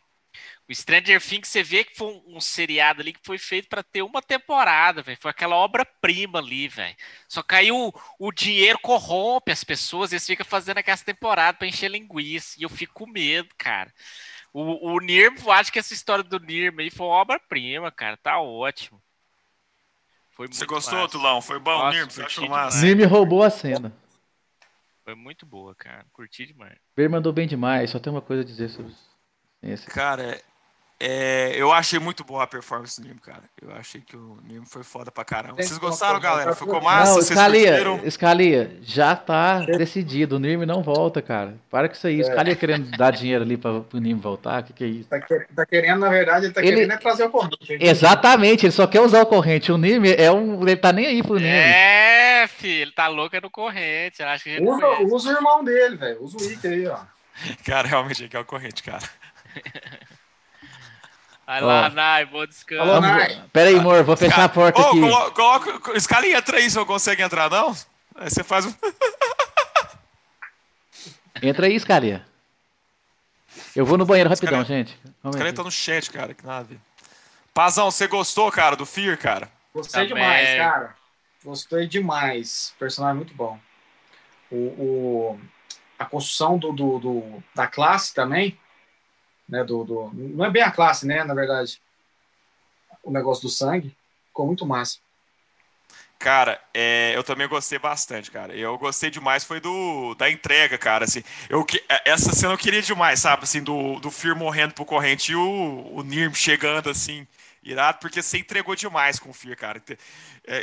O 0.71 0.75
Stranger 0.75 1.21
Things, 1.21 1.49
você 1.49 1.65
vê 1.65 1.83
que 1.83 1.97
foi 1.97 2.07
um, 2.07 2.37
um 2.37 2.41
seriado 2.41 3.01
ali 3.01 3.13
que 3.13 3.19
foi 3.25 3.39
feito 3.39 3.69
pra 3.69 3.83
ter 3.83 4.03
uma 4.03 4.23
temporada, 4.23 5.03
velho. 5.03 5.19
Foi 5.21 5.33
aquela 5.33 5.57
obra-prima 5.57 6.39
ali, 6.39 6.69
velho. 6.69 6.95
Só 7.29 7.43
que 7.43 7.57
aí 7.57 7.73
o, 7.73 7.93
o 8.21 8.31
dinheiro 8.31 8.79
corrompe 8.79 9.51
as 9.51 9.65
pessoas, 9.65 10.13
eles 10.13 10.25
ficam 10.25 10.47
fazendo 10.47 10.79
aquelas 10.79 11.03
temporadas 11.03 11.59
pra 11.59 11.67
encher 11.67 11.91
linguiça. 11.91 12.55
E 12.57 12.63
eu 12.63 12.69
fico 12.69 12.95
com 12.95 13.11
medo, 13.11 13.49
cara. 13.59 13.93
O, 14.53 14.93
o 14.93 15.01
Nirm, 15.01 15.37
eu 15.45 15.51
acho 15.51 15.73
que 15.73 15.79
essa 15.81 15.93
história 15.93 16.23
do 16.23 16.39
Nirm 16.39 16.79
aí 16.79 16.89
foi 16.89 17.05
uma 17.05 17.17
obra-prima, 17.17 17.91
cara. 17.91 18.17
Tá 18.17 18.39
ótimo. 18.39 19.03
Foi 20.31 20.47
Você 20.47 20.65
gostou, 20.67 21.01
massa. 21.01 21.11
Tulão? 21.11 21.43
Foi 21.43 21.59
bom, 21.59 21.79
Nossa, 21.79 21.99
Nirm? 21.99 22.11
Você 22.11 22.23
achou 22.23 22.45
curti 22.45 22.49
massa? 22.49 22.87
Nime 22.87 23.05
roubou 23.07 23.43
a 23.43 23.51
cena. 23.51 23.93
Foi 25.03 25.17
muito 25.17 25.45
boa, 25.45 25.75
cara. 25.75 26.07
Curti 26.13 26.47
demais. 26.47 26.79
Ber 26.95 27.09
mandou 27.09 27.33
bem 27.33 27.49
demais, 27.49 27.91
só 27.91 27.99
tem 27.99 28.13
uma 28.13 28.23
coisa 28.23 28.43
a 28.43 28.47
dizer 28.47 28.69
sobre 28.69 28.95
esse. 29.65 29.89
Cara, 29.89 30.41
é, 31.03 31.53
eu 31.57 31.73
achei 31.73 31.99
muito 31.99 32.23
boa 32.23 32.43
a 32.45 32.47
performance 32.47 33.01
do 33.01 33.07
Nirm, 33.07 33.19
cara. 33.19 33.43
Eu 33.63 33.73
achei 33.75 34.03
que 34.03 34.15
o 34.15 34.37
Nirm 34.45 34.65
foi 34.67 34.83
foda 34.83 35.11
pra 35.11 35.25
caramba. 35.25 35.55
Vocês 35.63 35.79
gostaram, 35.79 36.21
galera? 36.21 36.55
Ficou 36.55 36.79
massa? 36.81 37.15
não, 37.15 37.23
Scalia, 37.23 37.69
curtiram? 37.83 38.11
Scalia, 38.11 38.79
já 38.83 39.17
tá 39.17 39.61
decidido. 39.61 40.37
O 40.37 40.39
Nirme 40.39 40.67
não 40.67 40.83
volta, 40.83 41.23
cara. 41.23 41.57
Para 41.71 41.89
com 41.89 41.95
isso 41.95 42.07
aí. 42.07 42.21
O 42.21 42.25
Scalia 42.25 42.55
querendo 42.55 42.91
dar 42.99 43.11
dinheiro 43.13 43.43
ali 43.43 43.57
pra, 43.57 43.81
pro 43.81 43.99
Nirme 43.99 44.21
voltar. 44.21 44.61
O 44.61 44.65
que, 44.65 44.73
que 44.75 44.85
é 44.85 44.87
isso? 44.89 45.09
Tá, 45.09 45.19
que- 45.21 45.47
tá 45.57 45.65
querendo, 45.65 46.01
na 46.01 46.11
verdade, 46.11 46.47
ele 46.47 46.53
tá 46.53 46.61
Ele- 46.61 46.73
querendo 46.73 46.93
é 46.93 46.97
trazer 46.99 47.25
o 47.25 47.31
corrente. 47.31 47.57
Exatamente, 47.81 48.67
ele 48.67 48.73
só 48.73 48.87
quer 48.87 49.01
usar 49.01 49.23
o 49.23 49.27
corrente. 49.27 49.73
O 49.73 49.79
Nirme 49.79 50.13
é 50.13 50.31
um. 50.31 50.61
Ele 50.63 50.77
tá 50.77 50.93
nem 50.93 51.07
aí 51.07 51.23
pro 51.23 51.37
Nirme. 51.37 51.49
É, 51.49 52.47
filho, 52.47 52.83
ele 52.83 52.93
tá 52.93 53.09
louco 53.09 53.35
é 53.35 53.41
no 53.41 53.49
corrente. 53.51 54.21
eu 54.21 54.29
Acho 54.29 54.45
que 54.45 54.61
Usa, 54.63 54.87
usa 55.15 55.31
o 55.31 55.33
irmão 55.37 55.65
dele, 55.65 55.97
velho. 55.97 56.23
Usa 56.23 56.37
o 56.37 56.47
Wick 56.47 56.67
aí, 56.67 56.87
ó. 56.87 56.99
Cara, 57.65 57.89
realmente 57.89 58.25
aqui 58.25 58.37
é 58.37 58.41
o 58.41 58.45
corrente, 58.45 58.83
cara. 58.83 59.03
Lá, 61.59 61.89
Nai, 61.91 62.25
bom 62.27 62.47
descanso. 62.47 62.87
Vamos- 62.87 63.09
Nai. 63.11 63.43
Pera 63.53 63.71
aí, 63.71 63.77
amor, 63.79 64.05
vou 64.05 64.17
fechar 64.17 64.45
a 64.45 64.49
porta 64.49 64.81
Ô, 64.81 64.87
aqui. 64.89 65.01
colo- 65.01 65.31
coloca. 65.33 65.99
Scalia, 66.01 66.39
entra 66.39 66.59
aí, 66.59 66.71
você 66.71 66.79
não 66.79 66.87
consegue 66.87 67.23
entrar, 67.23 67.51
não? 67.51 67.75
Aí 68.15 68.31
você 68.31 68.45
faz 68.45 68.67
um. 68.67 68.75
Entra 71.43 71.67
aí, 71.67 71.79
Scalia. 71.79 72.27
Eu 73.75 73.87
vou 73.87 73.97
no 73.97 74.05
banheiro 74.05 74.29
rapidão, 74.29 74.63
Scalia- 74.63 74.85
gente. 74.85 74.99
Vamos 75.23 75.37
Scalia 75.37 75.53
tá 75.55 75.63
no 75.63 75.71
chat, 75.71 76.11
cara, 76.11 76.35
que 76.35 76.45
nada. 76.45 76.77
Pazão, 77.55 77.91
você 77.91 78.07
gostou, 78.07 78.51
cara, 78.53 78.77
do 78.77 78.85
Fear, 78.87 79.19
cara? 79.19 79.51
Gostei 79.75 80.07
Também. 80.09 80.23
demais, 80.23 80.57
cara. 80.59 80.95
Gostei 81.45 81.87
demais. 81.87 82.75
Personagem 82.79 83.17
muito 83.17 83.35
bom. 83.35 83.59
O, 84.51 84.57
o- 84.57 85.41
a 85.99 86.05
construção 86.05 86.59
do, 86.59 86.73
do, 86.73 86.99
do- 86.99 87.43
da 87.55 87.67
classe 87.67 88.13
também, 88.15 88.59
né? 89.51 89.65
Do, 89.65 89.85
do- 89.85 90.11
não 90.15 90.45
é 90.45 90.51
bem 90.51 90.63
a 90.63 90.71
classe, 90.71 91.07
né? 91.07 91.25
Na 91.25 91.35
verdade, 91.35 91.81
o 93.03 93.11
negócio 93.11 93.43
do 93.43 93.49
sangue 93.49 93.95
ficou 94.29 94.47
muito 94.47 94.67
massa. 94.67 94.99
Cara, 96.19 96.61
é, 96.75 97.13
eu 97.17 97.25
também 97.25 97.49
gostei 97.49 97.79
bastante, 97.79 98.31
cara. 98.31 98.55
Eu 98.55 98.77
gostei 98.77 99.09
demais, 99.11 99.43
foi 99.43 99.59
do 99.59 100.15
da 100.17 100.31
entrega, 100.31 100.77
cara. 100.77 101.05
Assim, 101.05 101.23
eu, 101.49 101.65
que- 101.65 101.83
essa 102.05 102.33
cena 102.35 102.53
eu 102.53 102.59
queria 102.59 102.83
demais, 102.83 103.21
sabe? 103.21 103.45
Assim, 103.45 103.63
do, 103.63 103.99
do 104.01 104.11
Fear 104.11 104.37
morrendo 104.37 104.75
pro 104.75 104.85
corrente 104.85 105.33
e 105.33 105.37
o, 105.37 105.91
o 105.95 106.03
Nirm 106.03 106.35
chegando, 106.35 106.91
assim, 106.91 107.27
irado, 107.63 107.99
porque 108.01 108.21
você 108.21 108.37
entregou 108.39 108.75
demais 108.77 109.19
com 109.19 109.31
o 109.31 109.33
Fear, 109.33 109.57
cara. 109.57 109.79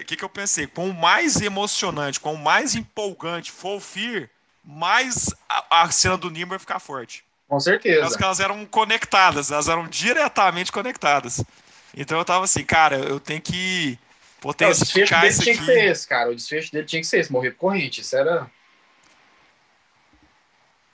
O 0.01 0.05
que, 0.05 0.15
que 0.15 0.23
eu 0.23 0.29
pensei? 0.29 0.67
Com 0.67 0.89
o 0.89 0.93
mais 0.93 1.41
emocionante, 1.41 2.19
com 2.19 2.35
o 2.35 2.37
mais 2.37 2.75
empolgante 2.75 3.51
for 3.51 3.77
o 3.77 3.79
Fear, 3.79 4.29
mais 4.63 5.33
a, 5.49 5.81
a 5.83 5.91
cena 5.91 6.17
do 6.17 6.29
Nirm 6.29 6.49
vai 6.49 6.59
ficar 6.59 6.77
forte. 6.79 7.23
Com 7.47 7.59
certeza. 7.59 8.17
que 8.17 8.23
elas 8.23 8.39
eram 8.39 8.65
conectadas, 8.65 9.51
elas 9.51 9.69
eram 9.69 9.87
diretamente 9.87 10.71
conectadas. 10.71 11.43
Então 11.95 12.17
eu 12.17 12.25
tava 12.25 12.43
assim, 12.43 12.63
cara, 12.63 12.97
eu 12.97 13.19
tenho 13.19 13.41
que 13.41 13.97
É, 14.43 14.67
o 14.67 14.69
desfecho 14.69 15.15
potenciar 15.15 15.21
dele 15.21 15.33
tinha 15.33 15.57
que 15.57 15.65
ser 15.65 15.85
esse, 15.85 16.07
cara. 16.07 16.29
O 16.29 16.35
desfecho 16.35 16.71
dele 16.71 16.85
tinha 16.85 17.01
que 17.01 17.07
ser 17.07 17.19
esse, 17.19 17.31
morrer 17.31 17.51
por 17.51 17.59
corrente. 17.59 18.01
Isso 18.01 18.15
era. 18.15 18.49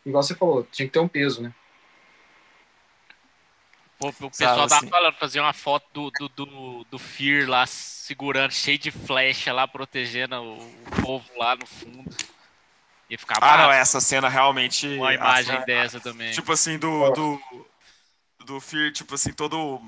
Igual 0.05 0.21
você 0.21 0.35
falou, 0.35 0.67
tinha 0.71 0.87
que 0.87 0.93
ter 0.93 0.99
um 0.99 1.07
peso, 1.07 1.41
né? 1.41 1.53
Pô, 3.97 4.09
o 4.09 4.13
pessoal 4.13 4.31
Sabe, 4.33 4.69
tava 4.69 4.75
assim. 4.75 4.87
falando, 4.89 5.15
fazer 5.15 5.39
uma 5.39 5.53
foto 5.53 5.85
do, 5.93 6.11
do, 6.11 6.45
do, 6.45 6.83
do 6.91 6.99
Fear 6.99 7.49
lá, 7.49 7.65
segurando, 7.65 8.51
cheio 8.51 8.77
de 8.77 8.91
flecha 8.91 9.53
lá, 9.53 9.67
protegendo 9.67 10.35
o, 10.35 10.57
o 10.57 11.01
povo 11.01 11.25
lá 11.37 11.55
no 11.55 11.65
fundo. 11.65 12.13
Ia 13.09 13.17
ficar 13.17 13.37
Ah, 13.41 13.57
não, 13.57 13.71
essa 13.71 13.99
cena 13.99 14.29
realmente. 14.29 14.87
Uma 14.97 15.13
imagem 15.13 15.55
a- 15.55 15.59
dessa 15.65 15.99
também. 15.99 16.31
Tipo 16.31 16.51
assim, 16.51 16.77
do. 16.77 17.11
Do, 17.11 17.39
do 18.45 18.59
Fear, 18.59 18.91
tipo 18.91 19.15
assim, 19.15 19.31
todo 19.31 19.79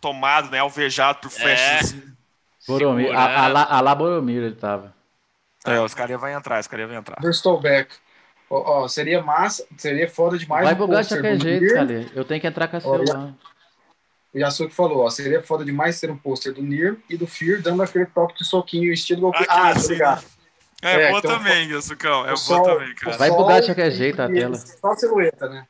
tomado, 0.00 0.50
né? 0.50 0.58
Alvejado 0.60 1.18
por 1.20 1.30
flechas. 1.30 1.86
assim. 1.92 2.02
Boromir. 2.66 3.14
A, 3.16 3.44
a, 3.44 3.48
lá- 3.48 3.66
a 3.68 3.80
lá 3.80 3.94
Boromir 3.94 4.42
ele 4.42 4.54
tava. 4.54 4.94
É, 5.66 5.80
os 5.80 5.92
caras 5.94 6.18
vai 6.20 6.32
entrar, 6.34 6.60
os 6.60 6.66
caras 6.66 6.88
vai 6.88 6.96
entrar. 6.96 7.16
Do 7.20 7.30
Stolbeck. 7.30 7.94
Ó, 8.50 8.84
ó, 8.84 8.88
seria 8.88 9.20
massa, 9.22 9.66
seria 9.76 10.08
foda 10.08 10.38
demais. 10.38 10.64
Vai 10.64 10.74
bugar 10.74 11.02
de 11.02 11.08
qualquer 11.08 11.38
jeito. 11.38 11.74
Eu 12.14 12.24
tenho 12.24 12.40
que 12.40 12.46
entrar 12.46 12.68
com 12.68 12.76
a 12.76 12.80
celular. 12.80 13.34
O 14.32 14.38
Yasuki 14.38 14.74
falou, 14.74 15.04
ó, 15.04 15.10
seria 15.10 15.42
foda 15.42 15.64
demais 15.64 15.98
ter 16.00 16.10
um 16.10 16.16
pôster 16.16 16.52
do 16.54 16.62
Nier 16.62 16.96
e 17.08 17.16
do 17.16 17.26
Fear 17.26 17.60
dando 17.60 17.82
aquele 17.82 18.06
toque 18.06 18.38
de 18.38 18.44
soquinho, 18.44 18.92
estilo 18.92 19.22
Goku. 19.22 19.44
Ah, 19.48 19.70
assim, 19.70 19.88
tô 19.88 19.92
ligado. 19.94 20.24
É, 20.82 20.92
É, 20.92 21.08
boa 21.08 21.18
então, 21.18 21.38
também, 21.38 21.70
Yasucão. 21.70 22.24
É 22.26 22.34
boa 22.34 22.62
também, 22.64 22.94
cara. 22.94 23.16
Vai 23.16 23.30
bugar 23.30 23.60
de 23.60 23.66
qualquer 23.68 23.90
jeito 23.90 24.22
a 24.22 24.28
tela. 24.28 24.54
Só 24.56 24.92
a 24.92 24.96
silhueta, 24.96 25.48
né? 25.48 25.66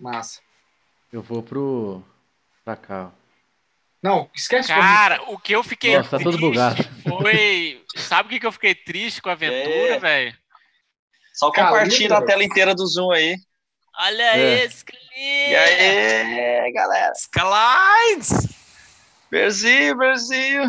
Massa. 0.00 0.40
Eu 1.12 1.22
vou 1.22 1.42
pro. 1.42 2.02
pra 2.64 2.76
cá, 2.76 3.06
ó. 3.06 3.24
Não, 4.02 4.28
esquece 4.34 4.68
Cara, 4.68 5.22
o 5.28 5.38
que 5.38 5.54
eu 5.54 5.62
fiquei 5.64 5.96
Nossa, 5.96 6.10
tá 6.10 6.18
tudo 6.18 6.36
bugado. 6.38 6.76
foi. 7.08 7.82
Sabe 7.96 8.26
o 8.26 8.30
que, 8.30 8.40
que 8.40 8.46
eu 8.46 8.52
fiquei 8.52 8.74
triste 8.74 9.22
com 9.22 9.30
a 9.30 9.32
aventura, 9.32 9.94
É. 9.94 9.98
velho? 9.98 10.36
Só 11.32 11.50
compartilha 11.50 12.18
a 12.18 12.22
tela 12.22 12.44
inteira 12.44 12.74
do 12.74 12.86
Zoom 12.86 13.10
aí. 13.12 13.34
Olha 13.98 14.36
É. 14.36 14.64
esse, 14.64 14.84
E 15.16 15.54
aí, 15.56 16.72
galera? 16.72 17.12
Skylines! 17.16 18.48
Berzinho, 19.30 19.96
Berzinho. 19.96 20.68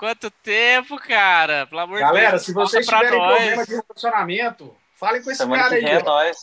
Quanto 0.00 0.30
tempo, 0.30 0.96
cara? 0.98 1.66
Pelo 1.66 1.82
amor 1.82 1.96
de 1.96 2.00
Galera, 2.00 2.30
Deus. 2.30 2.42
se 2.44 2.54
vocês 2.54 2.86
tiverem 2.86 3.18
nós. 3.18 3.36
problema 3.36 3.66
de 3.66 3.72
relacionamento, 3.72 4.74
falem 4.96 5.22
com 5.22 5.30
esse 5.30 5.36
Semana 5.42 5.62
cara 5.64 5.74
aí. 5.74 5.84
é 5.84 5.98
ó. 5.98 6.02
nóis. 6.02 6.38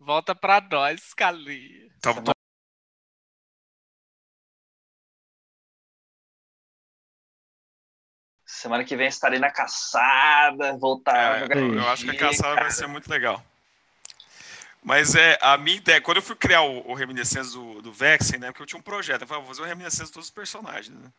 Volta 0.00 0.34
pra 0.34 0.58
nós, 0.62 1.02
Scali. 1.02 1.92
Tá, 2.00 2.14
tô- 2.14 2.32
Semana 8.46 8.84
que 8.84 8.96
vem 8.96 9.06
estarei 9.08 9.38
na 9.38 9.50
caçada, 9.50 10.76
voltar 10.76 11.14
a 11.16 11.36
é, 11.36 11.40
jogar 11.40 11.56
eu, 11.56 11.74
eu 11.74 11.88
acho 11.88 12.04
que 12.04 12.10
a 12.10 12.18
caçada 12.18 12.54
cara. 12.54 12.60
vai 12.62 12.70
ser 12.70 12.86
muito 12.86 13.08
legal. 13.10 13.42
Mas 14.82 15.14
é, 15.14 15.38
a 15.40 15.56
minha 15.56 15.78
ideia, 15.78 16.00
quando 16.00 16.18
eu 16.18 16.22
fui 16.22 16.36
criar 16.36 16.60
o, 16.62 16.90
o 16.90 16.94
Reminiscências 16.94 17.52
do, 17.54 17.80
do 17.80 17.90
Vexen, 17.92 18.38
né? 18.38 18.48
Porque 18.48 18.62
eu 18.62 18.66
tinha 18.66 18.78
um 18.78 18.82
projeto, 18.82 19.22
eu 19.22 19.26
falei, 19.26 19.42
vou 19.42 19.48
fazer 19.54 19.62
o 19.62 19.66
Reminiscências 19.68 20.08
de 20.08 20.14
todos 20.14 20.28
os 20.28 20.34
personagens, 20.34 20.94
né? 20.98 21.10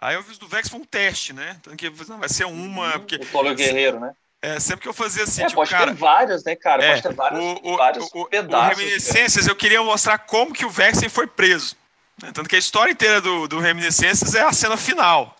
Aí 0.00 0.14
eu 0.14 0.22
fiz 0.22 0.38
do 0.38 0.48
Vex 0.48 0.68
foi 0.68 0.80
um 0.80 0.84
teste, 0.84 1.32
né? 1.32 1.56
Então 1.60 1.76
que 1.76 1.90
não, 2.08 2.18
vai 2.18 2.28
ser 2.28 2.46
uma, 2.46 2.92
porque 2.98 3.16
O 3.16 3.26
Tolo 3.26 3.54
Guerreiro, 3.54 4.00
né? 4.00 4.12
é, 4.40 4.58
sempre 4.58 4.80
que 4.82 4.88
eu 4.88 4.94
fazia 4.94 5.24
assim, 5.24 5.42
É, 5.42 5.46
tipo, 5.46 5.56
pode 5.56 5.70
cara, 5.70 5.88
ter 5.88 5.94
várias, 5.96 6.42
né, 6.44 6.56
cara? 6.56 6.82
É, 6.82 6.88
pode 6.92 7.02
ter 7.02 7.14
vários, 7.14 7.40
o, 7.44 7.60
o, 7.62 7.76
vários 7.76 8.08
o, 8.14 8.24
pedaços. 8.26 8.78
o 8.78 8.80
Reminiscências, 8.80 9.46
eu 9.46 9.54
queria 9.54 9.82
mostrar 9.82 10.16
como 10.18 10.54
que 10.54 10.64
o 10.64 10.70
Vexen 10.70 11.08
foi 11.10 11.26
preso. 11.26 11.76
né? 12.22 12.30
Tanto 12.32 12.48
que 12.48 12.56
a 12.56 12.58
história 12.58 12.90
inteira 12.90 13.20
do, 13.20 13.46
do 13.46 13.58
Reminiscências 13.58 14.34
é 14.34 14.40
a 14.42 14.52
cena 14.52 14.76
final. 14.78 15.36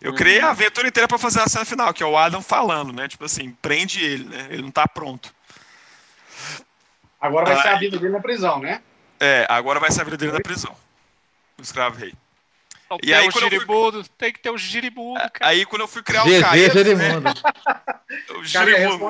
Eu 0.00 0.10
Uhum. 0.10 0.16
criei 0.16 0.40
a 0.40 0.50
aventura 0.50 0.88
inteira 0.88 1.06
para 1.08 1.16
fazer 1.16 1.40
a 1.40 1.48
cena 1.48 1.64
final, 1.64 1.94
que 1.94 2.02
é 2.02 2.06
o 2.06 2.16
Adam 2.18 2.42
falando, 2.42 2.92
né? 2.92 3.08
Tipo 3.08 3.24
assim, 3.24 3.56
prende 3.62 4.04
ele, 4.04 4.24
né? 4.24 4.48
Ele 4.50 4.62
não 4.62 4.70
tá 4.70 4.86
pronto. 4.86 5.32
Agora 7.20 7.46
vai 7.46 7.62
ser 7.62 7.68
a 7.68 7.78
vida 7.78 7.98
dele 7.98 8.12
na 8.12 8.20
prisão, 8.20 8.58
né? 8.58 8.82
É, 9.20 9.46
agora 9.48 9.78
vai 9.78 9.90
ser 9.92 10.00
a 10.00 10.04
vida 10.04 10.16
dele 10.16 10.32
na 10.32 10.40
prisão. 10.40 10.74
O 11.56 11.62
escravo 11.62 11.96
rei. 11.96 12.12
E 13.02 13.06
tem 13.06 13.14
aí, 13.14 13.28
o 13.28 13.32
quando 13.32 13.52
eu 13.52 13.60
fui- 13.60 14.04
tem 14.18 14.32
que 14.32 14.38
ter 14.40 14.50
o 14.50 14.58
girimundo, 14.58 15.18
cara. 15.20 15.50
Aí 15.50 15.64
quando 15.64 15.82
eu 15.82 15.88
fui 15.88 16.02
criar 16.02 16.22
o 16.24 16.26
GG, 16.28 16.40
Caio, 16.40 16.72
Gerimundo. 16.72 17.20
né? 17.20 17.32
O 18.30 18.44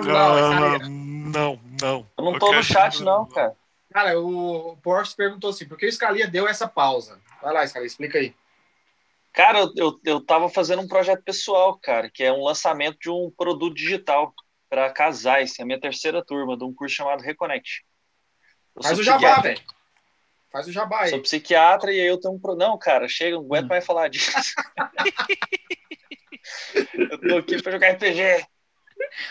lá, 0.06 0.50
Não, 0.52 0.78
Caio. 0.78 0.88
não, 0.90 1.60
não. 1.80 2.06
Eu 2.16 2.24
não 2.24 2.38
tô 2.38 2.46
quero 2.46 2.58
no 2.58 2.62
chat, 2.62 3.02
não, 3.02 3.26
cara. 3.26 3.56
Cara, 3.92 4.18
o 4.20 4.76
Porsche 4.82 5.14
perguntou 5.16 5.50
assim, 5.50 5.66
por 5.66 5.76
que 5.76 5.86
o 5.86 5.92
Scalia 5.92 6.26
deu 6.26 6.46
essa 6.48 6.66
pausa? 6.68 7.20
Vai 7.42 7.52
lá, 7.52 7.66
Scalia, 7.66 7.86
explica 7.86 8.18
aí. 8.18 8.34
Cara, 9.32 9.58
eu, 9.60 9.72
eu, 9.76 10.00
eu 10.04 10.20
tava 10.20 10.48
fazendo 10.48 10.82
um 10.82 10.88
projeto 10.88 11.22
pessoal, 11.22 11.76
cara, 11.78 12.08
que 12.10 12.22
é 12.22 12.32
um 12.32 12.44
lançamento 12.44 12.98
de 13.00 13.10
um 13.10 13.30
produto 13.36 13.74
digital 13.74 14.32
para 14.70 14.90
casais. 14.90 15.58
É 15.58 15.62
a 15.62 15.66
minha 15.66 15.80
terceira 15.80 16.24
turma 16.24 16.56
de 16.56 16.64
um 16.64 16.72
curso 16.72 16.94
chamado 16.94 17.22
Reconnect. 17.22 17.82
Eu 18.76 18.82
sou 18.82 18.98
o 18.98 19.02
jabá, 19.02 19.40
velho. 19.40 19.60
Faz 20.52 20.68
o 20.68 20.72
jabá 20.72 21.06
Sou 21.06 21.16
aí. 21.16 21.22
psiquiatra 21.22 21.92
e 21.92 22.00
aí 22.00 22.06
eu 22.06 22.20
tenho 22.20 22.34
um. 22.34 22.38
Pro... 22.38 22.54
Não, 22.54 22.78
cara, 22.78 23.08
chega, 23.08 23.36
não 23.36 23.42
Hum. 23.42 23.46
aguento 23.46 23.68
mais 23.68 23.86
falar 23.86 24.08
disso. 24.08 24.30
eu 26.94 27.18
tô 27.20 27.36
aqui 27.38 27.62
pra 27.62 27.72
jogar 27.72 27.90
RPG. 27.92 28.44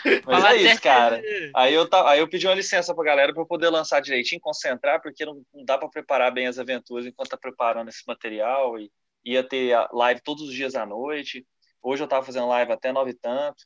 Mas 0.04 0.24
Fala 0.24 0.52
é 0.54 0.56
isso, 0.56 0.82
cara. 0.82 1.22
Aí 1.54 1.74
eu, 1.74 1.88
aí 2.06 2.20
eu 2.20 2.28
pedi 2.28 2.46
uma 2.46 2.54
licença 2.54 2.94
pra 2.94 3.04
galera 3.04 3.32
pra 3.32 3.42
eu 3.42 3.46
poder 3.46 3.68
lançar 3.68 4.00
direitinho, 4.00 4.40
concentrar, 4.40 5.00
porque 5.00 5.24
não, 5.24 5.42
não 5.52 5.64
dá 5.64 5.76
pra 5.78 5.88
preparar 5.88 6.32
bem 6.32 6.46
as 6.46 6.58
aventuras 6.58 7.06
enquanto 7.06 7.30
tá 7.30 7.36
preparando 7.36 7.88
esse 7.88 8.02
material. 8.06 8.78
E 8.78 8.90
ia 9.24 9.42
ter 9.42 9.74
live 9.92 10.20
todos 10.22 10.42
os 10.48 10.54
dias 10.54 10.74
à 10.74 10.86
noite. 10.86 11.46
Hoje 11.82 12.02
eu 12.02 12.08
tava 12.08 12.24
fazendo 12.24 12.48
live 12.48 12.72
até 12.72 12.92
nove 12.92 13.10
e 13.10 13.14
tanto. 13.14 13.64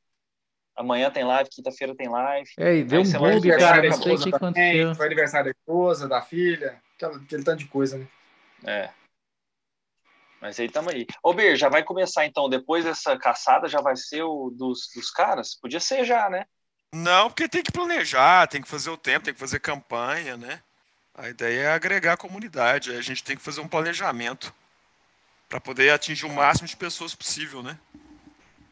Amanhã 0.74 1.10
tem 1.10 1.24
live, 1.24 1.48
quinta-feira 1.50 1.94
tem 1.96 2.08
live. 2.08 2.48
É, 2.58 2.76
e 2.76 2.84
deu 2.84 3.00
um 3.00 3.12
bug, 3.12 3.48
cara. 3.56 3.88
acabou. 3.88 3.88
Não 3.88 4.02
sei 4.02 4.14
o 4.14 4.18
que 4.18 4.30
Também, 4.30 4.40
aconteceu. 4.80 4.94
foi 4.94 5.06
aniversário 5.06 5.44
da 5.46 5.50
esposa, 5.58 6.08
da 6.08 6.22
filha, 6.22 6.80
aquela- 6.96 7.16
aquele 7.16 7.44
tanto 7.44 7.58
de 7.60 7.66
coisa, 7.66 7.98
né? 7.98 8.06
É. 8.64 8.90
Mas 10.40 10.58
aí 10.60 10.68
tamo 10.68 10.90
aí. 10.90 11.06
Ô, 11.22 11.32
Bir, 11.32 11.56
já 11.56 11.68
vai 11.68 11.82
começar 11.82 12.26
então, 12.26 12.48
depois 12.48 12.84
dessa 12.84 13.16
caçada, 13.18 13.68
já 13.68 13.80
vai 13.80 13.96
ser 13.96 14.22
o 14.22 14.50
dos, 14.50 14.88
dos 14.94 15.10
caras? 15.10 15.54
Podia 15.54 15.80
ser 15.80 16.04
já, 16.04 16.28
né? 16.28 16.44
Não, 16.94 17.28
porque 17.28 17.48
tem 17.48 17.62
que 17.62 17.72
planejar, 17.72 18.46
tem 18.46 18.62
que 18.62 18.68
fazer 18.68 18.90
o 18.90 18.96
tempo, 18.96 19.24
tem 19.24 19.34
que 19.34 19.40
fazer 19.40 19.60
campanha, 19.60 20.36
né? 20.36 20.60
A 21.14 21.28
ideia 21.28 21.60
é 21.62 21.72
agregar 21.72 22.12
a 22.14 22.16
comunidade. 22.18 22.92
A 22.94 23.00
gente 23.00 23.24
tem 23.24 23.36
que 23.36 23.42
fazer 23.42 23.60
um 23.60 23.68
planejamento 23.68 24.52
para 25.48 25.60
poder 25.60 25.90
atingir 25.90 26.26
o 26.26 26.32
máximo 26.32 26.68
de 26.68 26.76
pessoas 26.76 27.14
possível, 27.14 27.62
né? 27.62 27.78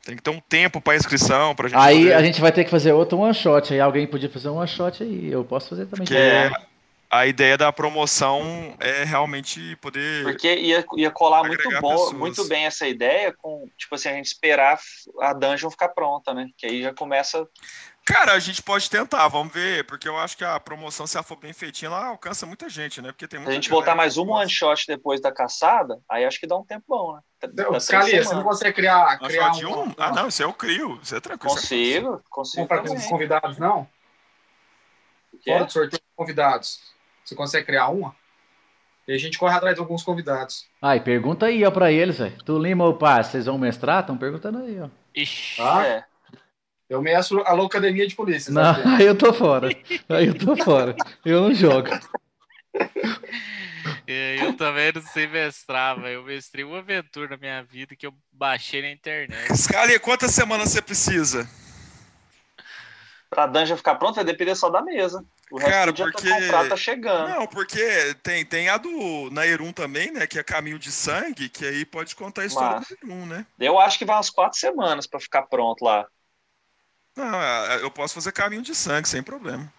Tem 0.04 0.16
que 0.16 0.22
ter 0.22 0.30
um 0.30 0.40
tempo 0.40 0.82
para 0.82 0.96
inscrição, 0.96 1.54
para 1.54 1.68
gente 1.68 1.78
Aí 1.78 1.98
poder- 2.02 2.14
a 2.14 2.22
gente 2.22 2.40
vai 2.40 2.52
ter 2.52 2.64
que 2.64 2.70
fazer 2.70 2.92
outro 2.92 3.18
one 3.18 3.32
shot. 3.32 3.72
Aí 3.72 3.80
alguém 3.80 4.06
podia 4.06 4.28
fazer 4.28 4.50
um 4.50 4.56
one 4.56 4.68
shot 4.68 5.02
aí. 5.02 5.30
Eu 5.32 5.44
posso 5.44 5.70
fazer 5.70 5.87
também. 5.87 6.04
Porque 6.06 6.73
a 7.14 7.27
ideia 7.27 7.57
da 7.57 7.72
promoção 7.72 8.42
é 8.81 9.05
realmente 9.05 9.77
poder. 9.77 10.24
Porque 10.24 10.53
ia, 10.53 10.85
ia 10.96 11.11
colar 11.12 11.44
muito 11.44 11.68
bom, 11.81 11.92
pessoas. 11.92 12.12
muito 12.12 12.44
bem 12.48 12.66
essa 12.66 12.88
ideia 12.88 13.33
com, 13.33 13.68
tipo 13.79 13.94
assim, 13.94 14.09
a 14.09 14.14
gente 14.14 14.27
esperar 14.27 14.79
a 15.20 15.33
dungeon 15.33 15.70
ficar 15.70 15.90
pronta, 15.90 16.35
né? 16.35 16.48
Que 16.57 16.66
aí 16.66 16.83
já 16.83 16.92
começa. 16.92 17.46
Cara, 18.05 18.33
a 18.33 18.38
gente 18.40 18.61
pode 18.62 18.90
tentar, 18.90 19.29
vamos 19.29 19.53
ver, 19.53 19.87
porque 19.87 20.09
eu 20.09 20.18
acho 20.18 20.37
que 20.37 20.44
a 20.44 20.59
promoção, 20.59 21.07
se 21.07 21.16
ela 21.16 21.22
for 21.22 21.37
bem 21.37 21.53
feitinha, 21.53 21.88
ela 21.88 22.09
alcança 22.09 22.44
muita 22.44 22.68
gente, 22.68 23.00
né? 23.00 23.12
Porque 23.12 23.29
tem 23.29 23.38
Se 23.38 23.44
muita 23.44 23.53
a 23.53 23.55
gente 23.55 23.70
botar 23.70 23.94
mais 23.94 24.18
um 24.18 24.31
one 24.31 24.50
shot 24.50 24.85
depois 24.87 25.20
da 25.20 25.31
caçada, 25.31 26.00
aí 26.11 26.24
acho 26.24 26.40
que 26.40 26.48
dá 26.48 26.57
um 26.57 26.64
tempo 26.64 26.85
bom, 26.88 27.14
né? 27.14 27.20
Scalia, 27.79 28.24
você 28.24 28.35
não 28.35 28.42
consegue 28.42 28.74
criar, 28.74 29.18
criar 29.20 29.55
shot 29.55 29.59
de 29.59 29.66
um? 29.66 29.94
Ah, 29.96 30.11
não, 30.11 30.29
isso 30.29 30.42
eu 30.42 30.53
crio. 30.53 30.98
Isso 31.00 31.14
é 31.14 31.20
tranquilo. 31.20 31.53
é. 31.53 31.57
Consigo, 31.57 32.22
consigo. 32.29 32.61
Não, 32.62 32.66
para 32.66 32.83
convidados, 33.09 33.57
não? 33.57 33.88
Fora 35.44 35.64
do 35.64 35.72
sorteio 35.72 36.00
de 36.00 36.16
convidados. 36.16 36.93
Você 37.24 37.34
consegue 37.34 37.66
criar 37.66 37.88
uma? 37.88 38.14
E 39.06 39.12
a 39.12 39.18
gente 39.18 39.38
corre 39.38 39.54
atrás 39.54 39.74
de 39.74 39.80
alguns 39.80 40.02
convidados. 40.02 40.66
Ai, 40.80 40.98
pergunta 41.00 41.46
aí, 41.46 41.64
ó, 41.64 41.70
pra 41.70 41.92
eles, 41.92 42.18
velho. 42.18 42.37
Tu 42.44 42.58
Lima 42.58 42.84
ou 42.84 42.94
Paz, 42.94 43.26
vocês 43.28 43.46
vão 43.46 43.58
mestrar? 43.58 44.00
Estão 44.00 44.16
perguntando 44.16 44.58
aí, 44.58 44.80
ó. 44.80 44.88
Ixi. 45.14 45.56
Tá? 45.58 45.87
É. 45.87 46.04
Eu 46.88 47.02
meço 47.02 47.38
a 47.40 47.52
Loucademia 47.52 48.06
de 48.06 48.14
Polícia. 48.14 48.52
Não, 48.52 48.74
sabe? 48.74 48.88
aí 48.96 49.06
eu 49.06 49.16
tô 49.16 49.32
fora. 49.32 49.68
Aí 50.08 50.26
eu 50.26 50.38
tô 50.38 50.56
fora. 50.62 50.94
Eu 51.24 51.42
não 51.42 51.54
jogo. 51.54 51.88
É, 54.06 54.37
Eu 54.42 54.56
também 54.56 54.92
não 54.94 55.02
sei 55.02 55.26
mestrar, 55.26 56.00
velho. 56.00 56.14
Eu 56.14 56.24
mestrei 56.24 56.64
uma 56.64 56.78
aventura 56.78 57.28
na 57.28 57.37
minha 57.37 57.62
vida 57.62 57.94
que 57.96 58.06
eu 58.06 58.14
baixei 58.32 58.82
na 58.82 58.90
internet. 58.90 59.54
Scalia, 59.56 60.00
quantas 60.00 60.30
semanas 60.32 60.70
você 60.70 60.80
precisa? 60.80 61.48
Pra 63.28 63.46
dungeon 63.46 63.76
ficar 63.76 63.96
pronta, 63.96 64.16
vai 64.16 64.24
depender 64.24 64.54
só 64.54 64.70
da 64.70 64.80
mesa. 64.80 65.24
O 65.50 65.59
resto 65.59 65.70
Cara, 65.70 65.92
do 65.92 65.96
dia 65.96 66.11
porque- 66.11 66.48
tá 66.48 66.68
tá 66.68 66.76
chegando. 66.76 67.28
Não, 67.28 67.46
porque 67.46 68.14
tem, 68.22 68.44
tem 68.44 68.68
a 68.68 68.76
do 68.78 69.28
Nairun 69.30 69.72
também, 69.72 70.11
né? 70.11 70.26
Que 70.26 70.38
é 70.38 70.42
Caminho 70.42 70.78
de 70.78 70.90
Sangue, 70.90 71.48
que 71.48 71.64
aí 71.66 71.85
pode 71.85 72.16
contar 72.16 72.42
a 72.42 72.46
história 72.46 72.76
Massa. 72.76 72.96
do 73.00 73.07
Nairun, 73.07 73.26
né? 73.26 73.46
Eu 73.61 73.78
acho 73.78 73.98
que 73.98 74.04
vai 74.04 74.16
umas 74.16 74.30
quatro 74.30 74.59
semanas 74.59 75.07
pra 75.07 75.20
ficar 75.20 75.42
pronto 75.42 75.85
lá. 75.85 76.07
Não, 77.16 77.40
é, 77.40 77.83
eu 77.83 77.90
posso 77.90 78.14
fazer 78.14 78.33
Caminho 78.33 78.62
de 78.62 78.74
Sangue, 78.74 79.09
sem 79.09 79.22
problema. 79.22 79.72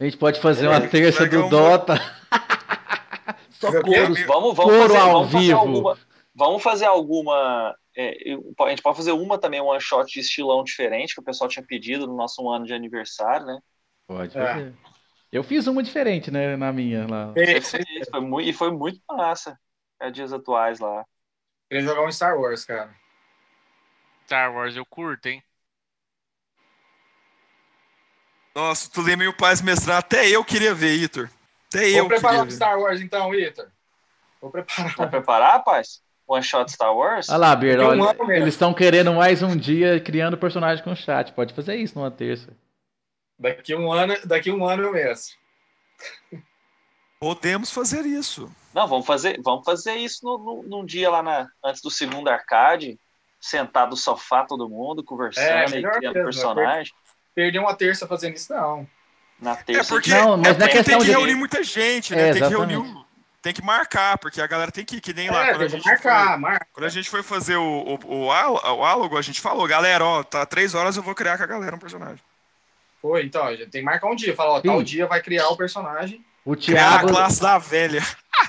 A 0.00 0.04
gente 0.04 0.16
pode 0.16 0.40
fazer 0.40 0.66
uma 0.66 0.76
É, 0.76 0.88
terça 0.88 1.22
pega 1.24 1.38
do 1.38 1.46
um- 1.46 1.48
Dota. 1.48 1.94
Só 3.50 3.68
Fazer 3.68 3.82
coros. 3.82 4.20
Vamos, 4.26 4.54
vamos 4.56 4.74
fazer, 4.82 4.96
ao 4.98 5.12
vamos 5.12 5.32
fazer 5.32 5.44
vivo. 5.46 5.58
alguma. 5.58 5.98
Vamos 6.34 6.62
fazer 6.62 6.84
alguma. 6.86 7.74
é, 7.96 8.30
eu- 8.32 8.52
a 8.60 8.68
gente 8.70 8.82
pode 8.82 8.96
fazer 8.98 9.12
uma 9.12 9.38
também, 9.38 9.60
um 9.60 9.66
one 9.66 9.80
shot 9.80 10.12
de 10.12 10.20
estilão 10.20 10.62
diferente, 10.62 11.14
que 11.14 11.20
o 11.20 11.24
pessoal 11.24 11.48
tinha 11.48 11.64
pedido 11.64 12.06
no 12.06 12.14
nosso 12.14 12.42
um 12.42 12.50
ano 12.50 12.66
de 12.66 12.74
aniversário, 12.74 13.46
né? 13.46 13.58
Pode 14.06 14.36
É. 14.38 14.46
fazer. 14.46 14.74
Eu 15.32 15.42
fiz 15.42 15.66
uma 15.66 15.82
diferente, 15.82 16.30
né, 16.30 16.56
na 16.56 16.72
minha 16.72 17.06
lá. 17.06 17.32
Ei, 17.36 17.60
Foi, 17.60 17.80
foi 18.10 18.20
muito, 18.20 18.48
e 18.48 18.52
foi 18.52 18.70
muito 18.70 19.00
massa. 19.10 19.58
É 20.00 20.10
dias 20.10 20.32
atuais 20.32 20.78
lá. 20.78 21.04
Queria 21.68 21.84
jogar 21.84 22.04
um 22.04 22.12
Star 22.12 22.38
Wars, 22.38 22.64
cara. 22.64 22.94
Star 24.24 24.54
Wars 24.54 24.76
eu 24.76 24.86
curto, 24.86 25.26
hein? 25.26 25.42
Nossa, 28.54 28.88
tu 28.90 29.02
lembra 29.02 29.28
o 29.28 29.36
Paz 29.36 29.60
mestrar, 29.60 29.98
até 29.98 30.28
eu 30.28 30.42
queria 30.44 30.74
ver, 30.74 30.94
Itor. 30.94 31.28
Até 31.68 31.90
Vou 31.90 31.98
eu 31.98 32.08
preparar 32.08 32.30
queria 32.30 32.42
um 32.42 32.46
ver. 32.46 32.52
Star 32.52 32.78
Wars 32.78 33.00
então, 33.00 33.34
Iter. 33.34 33.68
Vou 34.40 34.50
preparar. 34.50 34.96
Vai 34.96 35.10
preparar, 35.10 35.52
rapaz? 35.52 36.00
One 36.26 36.42
shot 36.42 36.70
Star 36.72 36.94
Wars? 36.94 37.28
Olha 37.28 37.38
lá, 37.38 37.56
Beer, 37.56 37.80
um 37.80 38.00
olha, 38.00 38.36
eles 38.36 38.54
estão 38.54 38.72
querendo 38.74 39.12
mais 39.12 39.42
um 39.42 39.56
dia 39.56 40.00
criando 40.00 40.36
personagem 40.36 40.82
com 40.82 40.94
chat. 40.94 41.32
Pode 41.32 41.54
fazer 41.54 41.76
isso 41.76 41.98
numa 41.98 42.10
terça. 42.10 42.56
Daqui 43.38 43.74
um 43.74 43.92
ano, 43.92 44.14
daqui 44.24 44.50
um 44.50 44.66
ano 44.66 44.84
eu 44.84 44.92
meço. 44.92 45.36
Podemos 47.18 47.70
fazer 47.70 48.04
isso. 48.04 48.50
Não, 48.74 48.86
vamos 48.86 49.06
fazer, 49.06 49.40
vamos 49.42 49.64
fazer 49.64 49.94
isso 49.96 50.20
no, 50.24 50.38
no- 50.38 50.62
num 50.62 50.84
dia 50.86 51.10
lá 51.10 51.22
na, 51.22 51.48
antes 51.64 51.80
do 51.80 51.90
segundo 51.90 52.28
arcade, 52.28 52.98
sentado 53.40 53.90
no 53.90 53.96
sofá 53.96 54.44
todo 54.44 54.68
mundo, 54.68 55.02
conversando 55.02 55.46
É, 55.46 55.64
e 55.64 55.82
criando 55.82 56.02
mesmo, 56.02 56.24
personagem. 56.24 56.92
Perder 57.34 57.58
uma 57.58 57.74
terça 57.74 58.06
fazendo 58.06 58.36
isso, 58.36 58.52
não. 58.52 58.86
Na 59.40 59.56
terça. 59.56 59.80
É 59.80 59.96
porque, 59.96 60.10
Não, 60.10 60.36
mas 60.36 60.48
é 60.48 60.50
na 60.52 60.54
porque 60.66 60.72
questão 60.72 60.98
tem 60.98 60.98
que 60.98 61.04
de- 61.06 61.10
reunir 61.12 61.34
muita 61.34 61.62
gente, 61.62 62.14
né? 62.14 62.28
É, 62.28 62.32
tem 62.32 62.42
que 62.42 62.48
reunir 62.48 63.06
tem 63.42 63.54
que 63.54 63.62
marcar, 63.62 64.18
porque 64.18 64.40
a 64.40 64.46
galera 64.46 64.72
tem 64.72 64.84
que 64.84 64.96
ir, 64.96 65.00
que 65.00 65.12
nem 65.14 65.30
lá. 65.30 65.44
É, 65.46 65.50
quando 65.50 65.56
a 65.62 65.68
tem 65.68 65.68
gente 65.68 65.84
marcar, 65.84 66.30
foi- 66.30 66.36
marca. 66.38 66.66
Quando 66.72 66.84
a 66.86 66.88
gente 66.88 67.08
foi 67.08 67.22
fazer 67.22 67.54
o, 67.56 67.62
o, 67.62 67.94
o, 68.04 68.24
o 68.26 68.30
álogo, 68.84 69.16
a 69.16 69.22
gente 69.22 69.40
falou, 69.40 69.68
galera, 69.68 70.04
ó, 70.04 70.24
tá 70.24 70.44
três 70.44 70.74
horas 70.74 70.96
eu 70.96 71.02
vou 71.02 71.14
criar 71.14 71.36
com 71.36 71.44
a 71.44 71.46
galera 71.46 71.76
um 71.76 71.78
personagem. 71.78 72.18
Foi, 73.06 73.22
então, 73.24 73.44
a 73.44 73.54
gente 73.54 73.70
tem 73.70 73.82
que 73.82 73.84
marcar 73.84 74.08
um 74.08 74.16
dia. 74.16 74.34
Falar, 74.34 74.54
ó, 74.54 74.60
tal 74.60 74.78
Sim. 74.78 74.84
dia 74.84 75.06
vai 75.06 75.22
criar 75.22 75.48
o 75.48 75.56
personagem. 75.56 76.24
O 76.44 76.56
Criar 76.56 76.86
a 76.86 76.90
Thiago, 76.98 77.08
classe 77.08 77.40
da 77.40 77.58
velha. 77.58 78.00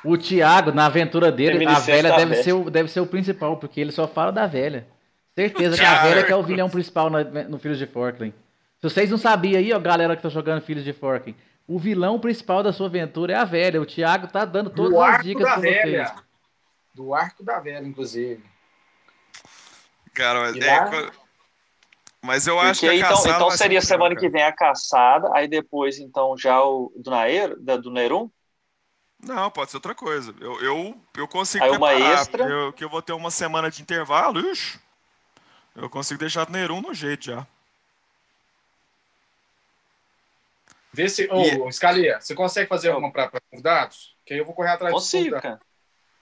o 0.03 0.17
Thiago, 0.17 0.71
na 0.71 0.85
aventura 0.87 1.31
dele, 1.31 1.63
a 1.67 1.79
velha 1.79 2.11
deve 2.15 2.31
velha. 2.31 2.43
ser, 2.43 2.53
o, 2.53 2.69
deve 2.71 2.89
ser 2.89 2.99
o 3.01 3.05
principal, 3.07 3.57
porque 3.57 3.79
ele 3.79 3.91
só 3.91 4.07
fala 4.07 4.31
da 4.31 4.47
velha. 4.47 4.87
Certeza 5.35 5.77
que 5.77 5.83
a 5.85 6.01
velha 6.03 6.23
que 6.23 6.31
é 6.31 6.35
o 6.35 6.41
vilão 6.41 6.69
principal 6.69 7.09
na- 7.11 7.23
no 7.23 7.59
Filhos 7.59 7.77
de 7.77 7.85
Forkland. 7.85 8.33
Se 8.79 8.89
vocês 8.89 9.11
não 9.11 9.17
sabiam 9.19 9.59
aí, 9.59 9.71
ó, 9.73 9.79
galera 9.79 10.15
que 10.15 10.21
tá 10.23 10.29
jogando 10.29 10.61
Filhos 10.61 10.83
de 10.83 10.93
Forkland, 10.93 11.37
o 11.67 11.77
vilão 11.77 12.19
principal 12.19 12.63
da 12.63 12.73
sua 12.73 12.87
aventura 12.87 13.33
é 13.33 13.35
a 13.35 13.43
velha. 13.43 13.79
O 13.81 13.85
Thiago 13.85 14.27
tá 14.27 14.43
dando 14.45 14.69
todas 14.71 14.91
do 14.93 15.01
as 15.01 15.23
dicas 15.23 15.43
pra 15.43 15.55
vocês. 15.59 15.75
velha. 15.83 16.15
Do 16.95 17.13
arco 17.13 17.43
da 17.43 17.59
velha, 17.59 17.85
inclusive. 17.85 18.43
Cara, 20.13 20.39
mas, 20.41 20.55
é, 20.57 20.79
lá- 20.79 20.85
co- 20.89 21.11
mas 22.23 22.47
eu 22.47 22.59
acho 22.59 22.81
Porque 22.81 22.95
que 22.97 23.03
a 23.03 23.05
então, 23.07 23.17
caçada 23.17 23.35
então 23.35 23.51
ser 23.51 23.57
seria 23.57 23.79
muito 23.79 23.87
semana 23.87 24.15
que 24.15 24.29
vem 24.29 24.43
a 24.43 24.51
caçada, 24.51 25.29
aí 25.33 25.47
depois, 25.47 25.99
então, 25.99 26.37
já 26.37 26.61
o 26.63 26.91
do 26.95 27.09
Nair, 27.11 27.55
da- 27.59 27.77
do 27.77 27.91
Nerum? 27.91 28.29
Não, 29.19 29.49
pode 29.49 29.71
ser 29.71 29.77
outra 29.77 29.95
coisa. 29.95 30.33
Eu, 30.39 30.61
eu, 30.61 31.01
eu 31.15 31.27
consigo 31.27 31.63
Aí 31.63 31.71
uma 31.71 31.89
preparar, 31.89 32.13
extra. 32.21 32.43
eu- 32.47 32.73
que 32.73 32.83
eu 32.83 32.89
vou 32.89 33.01
ter 33.01 33.13
uma 33.13 33.31
semana 33.31 33.69
de 33.71 33.81
intervalo, 33.81 34.39
ixi, 34.39 34.79
eu 35.75 35.89
consigo 35.89 36.19
deixar 36.19 36.47
o 36.47 36.51
Nerum 36.51 36.81
no 36.81 36.93
jeito 36.93 37.25
já. 37.25 37.47
Vê 40.93 41.07
se. 41.09 41.27
Ô, 41.31 41.67
E- 41.67 41.71
Scalia, 41.71 42.19
você 42.19 42.33
consegue 42.33 42.67
fazer 42.67 42.89
Eu- 42.89 42.93
alguma 42.95 43.11
para 43.11 43.29
convidados? 43.51 44.15
Que 44.25 44.33
aí 44.33 44.39
eu 44.39 44.45
vou 44.45 44.55
correr 44.55 44.71
atrás 44.71 44.93
Consigo, 44.93 45.39
cara. 45.39 45.59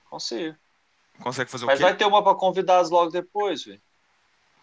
Consigo. 0.10 0.58
Consegue 1.21 1.49
fazer 1.49 1.65
Mas 1.65 1.75
o 1.75 1.77
quê? 1.77 1.84
vai 1.84 1.95
ter 1.95 2.05
uma 2.05 2.23
para 2.23 2.36
convidados 2.36 2.89
logo 2.91 3.10
depois, 3.10 3.63
velho. 3.63 3.81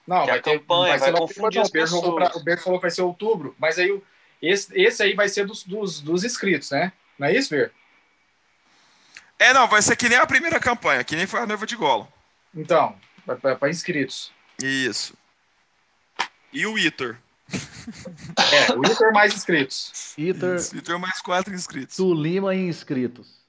Não, 0.07 0.27
vai 0.27 0.41
ter. 0.41 0.59
campanha 0.59 0.89
vai 0.91 0.99
ser 0.99 1.11
logo 1.13 1.29
confundir 1.29 1.61
as 1.61 1.71
não. 1.73 1.87
Falou 1.87 2.17
pessoas. 2.17 2.37
O 2.37 2.45
Berto 2.45 2.65
falou 2.65 2.79
que 2.79 2.83
vai 2.83 2.91
ser 2.91 3.03
outubro, 3.03 3.55
mas 3.59 3.79
aí 3.79 4.03
esse, 4.41 4.81
esse 4.81 5.03
aí 5.03 5.15
vai 5.15 5.29
ser 5.29 5.47
dos, 5.47 5.63
dos, 5.63 6.01
dos 6.01 6.25
inscritos, 6.25 6.71
né? 6.71 6.93
Não 7.19 7.29
é 7.29 7.35
isso, 7.35 7.51
Berto? 7.51 7.75
É, 9.39 9.53
não, 9.53 9.67
vai 9.69 9.83
ser 9.83 9.97
que 9.97 10.09
nem 10.09 10.19
a 10.19 10.27
primeira 10.27 10.61
campanha, 10.61 11.03
que 11.05 11.17
nem 11.17 11.27
foi 11.27 11.41
a 11.41 11.47
noiva 11.47 11.67
de 11.67 11.77
Golo. 11.77 12.07
Então, 12.55 12.97
para 13.25 13.71
inscritos. 13.71 14.33
Isso. 14.63 15.15
E 16.53 16.67
o 16.67 16.79
Itor. 16.79 17.17
É, 17.51 18.73
o 18.73 18.85
Inter 18.85 19.13
mais 19.13 19.35
inscritos. 19.35 20.15
Isso, 20.17 20.77
Itor 20.77 20.99
mais 20.99 21.21
quatro 21.21 21.53
inscritos. 21.55 21.97
Tulima 21.97 22.55
em 22.55 22.69
inscritos. 22.69 23.41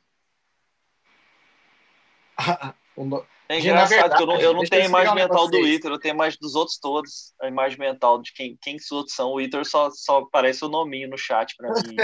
O 2.96 3.04
no- 3.06 3.26
É 3.58 3.60
engraçado 3.60 4.16
que 4.16 4.22
eu 4.24 4.28
não, 4.28 4.36
eu 4.40 4.54
não 4.54 4.60
verdade, 4.62 4.70
tenho 4.70 4.84
a 4.84 4.86
imagem 4.88 5.16
mental 5.16 5.48
do. 5.50 5.58
Iter, 5.68 5.92
eu 5.92 6.00
tenho 6.00 6.14
a 6.14 6.16
imagem 6.16 6.38
dos 6.42 6.56
outros 6.56 6.78
todos. 6.78 7.34
A 7.42 7.48
imagem 7.48 7.78
mental 7.80 8.22
de 8.22 8.34
quem, 8.34 8.58
quem 8.62 8.76
os 8.78 8.92
outros 8.92 9.16
são. 9.16 9.32
O 9.32 9.42
Iter 9.42 9.66
só, 9.66 9.90
só 9.92 10.20
aparece 10.20 10.64
o 10.66 10.70
nominho 10.70 11.10
no 11.10 11.18
chat 11.18 11.56
pra 11.58 11.70
mim. 11.70 11.96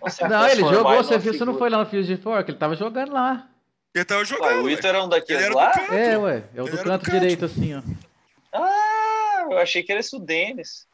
Consegue 0.00 0.28
Não, 0.32 0.46
ele 0.46 0.56
transformar 0.62 0.74
jogou, 0.90 1.04
você 1.04 1.18
viu, 1.18 1.34
você 1.34 1.44
não 1.44 1.58
foi 1.58 1.70
lá 1.70 1.78
no 1.78 1.86
Filhos 1.86 2.06
de 2.06 2.16
Fork, 2.16 2.50
ele 2.50 2.58
tava 2.58 2.74
jogando 2.76 3.12
lá. 3.12 3.48
Ele 3.94 4.04
tava 4.04 4.20
Ué, 4.20 4.24
jogando. 4.26 4.60
o 4.60 4.64
ué. 4.64 4.72
Iter 4.72 4.94
é 4.94 4.98
um 4.98 5.02
Ele 5.02 5.10
daqueles 5.10 5.50
lá? 5.50 5.72
É, 5.90 6.18
ué, 6.18 6.44
é 6.54 6.62
o 6.62 6.64
do 6.66 6.70
canto 6.76 6.82
do 6.84 7.04
canto. 7.04 7.10
direito, 7.10 7.44
assim, 7.46 7.74
ó. 7.74 7.82
Ah, 8.52 9.46
eu 9.50 9.58
achei 9.58 9.82
que 9.82 9.92
era 9.92 10.00
esse 10.00 10.14
o 10.16 10.18
Denis. 10.18 10.86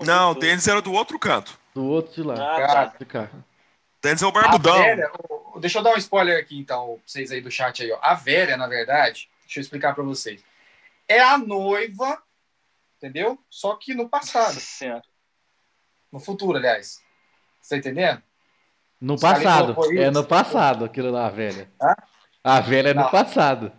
Não, 0.00 0.32
o. 0.32 0.34
Denis 0.34 0.68
era 0.68 0.82
do 0.82 0.92
outro 0.92 1.18
canto. 1.18 1.58
Do 1.74 1.84
outro 1.84 2.12
de 2.14 2.22
lá. 2.22 2.34
Ah, 2.34 2.56
Cara, 2.66 2.86
tá. 2.90 2.96
De 2.98 3.04
cá. 3.04 3.28
Denis 4.02 4.22
é 4.22 4.26
o 4.26 4.32
barbudão. 4.32 4.76
o- 5.28 5.56
o- 5.56 5.60
deixa 5.60 5.78
eu 5.78 5.82
dar 5.82 5.92
um 5.94 5.96
spoiler 5.98 6.38
aqui, 6.38 6.58
então, 6.58 6.86
pra 6.86 6.96
vocês 7.06 7.30
aí 7.30 7.40
do 7.40 7.50
chat 7.50 7.82
aí, 7.82 7.92
ó. 7.92 7.98
A 8.02 8.14
velha, 8.14 8.56
na 8.56 8.66
verdade, 8.66 9.28
deixa 9.50 9.58
eu 9.58 9.62
explicar 9.62 9.94
pra 9.94 10.04
vocês. 10.04 10.44
É 11.08 11.18
a 11.20 11.36
noiva, 11.36 12.22
entendeu? 12.96 13.36
Só 13.50 13.74
que 13.74 13.92
no 13.94 14.08
passado, 14.08 14.60
senhora. 14.60 15.02
no 16.12 16.20
futuro, 16.20 16.56
aliás. 16.56 17.02
Você 17.60 17.74
tá 17.74 17.78
entendendo? 17.78 18.22
No 19.00 19.14
Os 19.14 19.20
caras 19.20 19.42
passado. 19.42 19.98
É 19.98 20.10
no 20.10 20.24
passado, 20.24 20.84
aquilo 20.84 21.10
lá, 21.10 21.26
a 21.26 21.30
velha. 21.30 21.68
Hã? 21.82 21.94
A 22.44 22.60
velha 22.60 22.90
é 22.90 22.94
no 22.94 23.02
Não. 23.02 23.10
passado. 23.10 23.72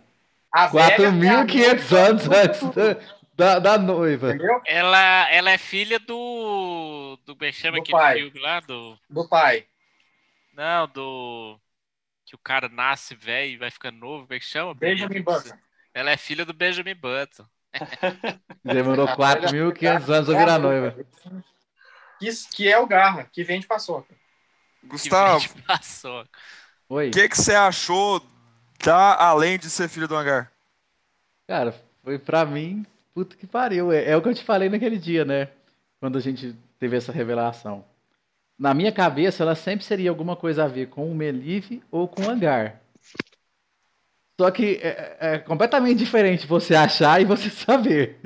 A 0.52 0.66
velha 0.66 0.92
é 0.92 0.94
a 0.94 0.98
4.500 0.98 1.92
noiva 1.92 2.08
anos 2.08 2.28
do 2.28 2.34
antes 2.34 2.60
da, 3.34 3.58
da, 3.58 3.58
noiva. 3.78 4.28
Entendeu? 4.28 4.60
Ela, 4.66 5.30
ela 5.32 5.50
é 5.50 5.58
filha 5.58 5.98
do. 5.98 7.18
Do 7.24 7.34
como 7.34 7.46
é 7.46 7.52
Do 7.80 7.82
aquele 7.82 7.98
pai. 7.98 8.18
filme 8.18 8.38
lá? 8.40 8.60
Do. 8.60 8.98
Do 9.08 9.28
pai. 9.28 9.66
Não, 10.54 10.86
do. 10.88 11.58
Que 12.32 12.36
o 12.36 12.38
cara 12.38 12.66
nasce 12.66 13.14
velho 13.14 13.52
e 13.52 13.56
vai 13.58 13.70
ficando 13.70 13.98
novo, 13.98 14.22
como 14.22 14.32
é 14.32 14.38
que 14.38 14.46
chama? 14.46 14.72
Benjamin 14.72 15.20
Button. 15.20 15.54
Ela 15.92 16.12
é 16.12 16.16
filha 16.16 16.46
do 16.46 16.54
Benjamin 16.54 16.94
Button. 16.94 17.44
Demorou 18.64 19.06
4.500 19.06 20.08
anos 20.08 20.30
a 20.30 20.38
virar 20.38 20.58
noiva. 20.58 20.96
Que, 22.18 22.30
que 22.54 22.72
é 22.72 22.78
o 22.78 22.86
Garra, 22.86 23.28
que 23.30 23.44
vende 23.44 23.66
paçoca. 23.66 24.14
Que 24.80 24.86
Gustavo, 24.86 25.40
vende 25.40 25.62
paçoca. 25.62 26.30
Oi. 26.88 27.08
o 27.08 27.10
que, 27.10 27.28
que 27.28 27.36
você 27.36 27.54
achou 27.54 28.26
da 28.82 29.14
além 29.14 29.58
de 29.58 29.68
ser 29.68 29.90
filho 29.90 30.08
do 30.08 30.16
hangar? 30.16 30.50
Cara, 31.46 31.78
foi 32.02 32.18
pra 32.18 32.46
mim, 32.46 32.86
puta 33.12 33.36
que 33.36 33.46
pariu. 33.46 33.92
É, 33.92 34.08
é 34.08 34.16
o 34.16 34.22
que 34.22 34.30
eu 34.30 34.34
te 34.34 34.42
falei 34.42 34.70
naquele 34.70 34.96
dia, 34.96 35.26
né? 35.26 35.50
Quando 36.00 36.16
a 36.16 36.20
gente 36.22 36.56
teve 36.78 36.96
essa 36.96 37.12
revelação. 37.12 37.84
Na 38.58 38.74
minha 38.74 38.92
cabeça, 38.92 39.42
ela 39.42 39.54
sempre 39.54 39.84
seria 39.84 40.10
alguma 40.10 40.36
coisa 40.36 40.64
a 40.64 40.68
ver 40.68 40.88
com 40.88 41.10
o 41.10 41.14
Melive 41.14 41.82
ou 41.90 42.08
com 42.08 42.22
o 42.22 42.30
Hangar. 42.30 42.80
Só 44.40 44.50
que 44.50 44.80
é, 44.82 45.16
é 45.20 45.38
completamente 45.38 45.98
diferente 45.98 46.46
você 46.46 46.74
achar 46.74 47.20
e 47.20 47.24
você 47.24 47.48
saber. 47.50 48.16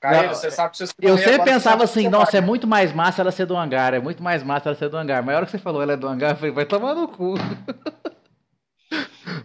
Cara, 0.00 0.26
Não, 0.26 0.34
você 0.34 0.50
sabe 0.50 0.76
se 0.76 0.86
você 0.86 0.92
Eu 1.00 1.16
sempre 1.16 1.44
pensava 1.44 1.86
você 1.86 2.00
assim, 2.00 2.02
você 2.04 2.10
nossa, 2.10 2.38
é 2.38 2.40
muito 2.40 2.66
mais 2.66 2.92
massa 2.92 3.22
ela 3.22 3.30
ser 3.30 3.46
do 3.46 3.56
hangar, 3.56 3.94
é 3.94 4.00
muito 4.00 4.20
mais 4.22 4.42
massa 4.42 4.68
ela 4.68 4.76
ser 4.76 4.88
do 4.88 4.96
hangar. 4.96 5.22
Mas 5.22 5.34
a 5.34 5.38
hora 5.38 5.46
que 5.46 5.52
você 5.52 5.58
falou 5.58 5.80
ela 5.80 5.92
é 5.92 5.96
do 5.96 6.08
hangar, 6.08 6.32
eu 6.32 6.36
falei, 6.36 6.50
vai 6.50 6.66
tomar 6.66 6.94
no 6.94 7.06
cu. 7.06 7.34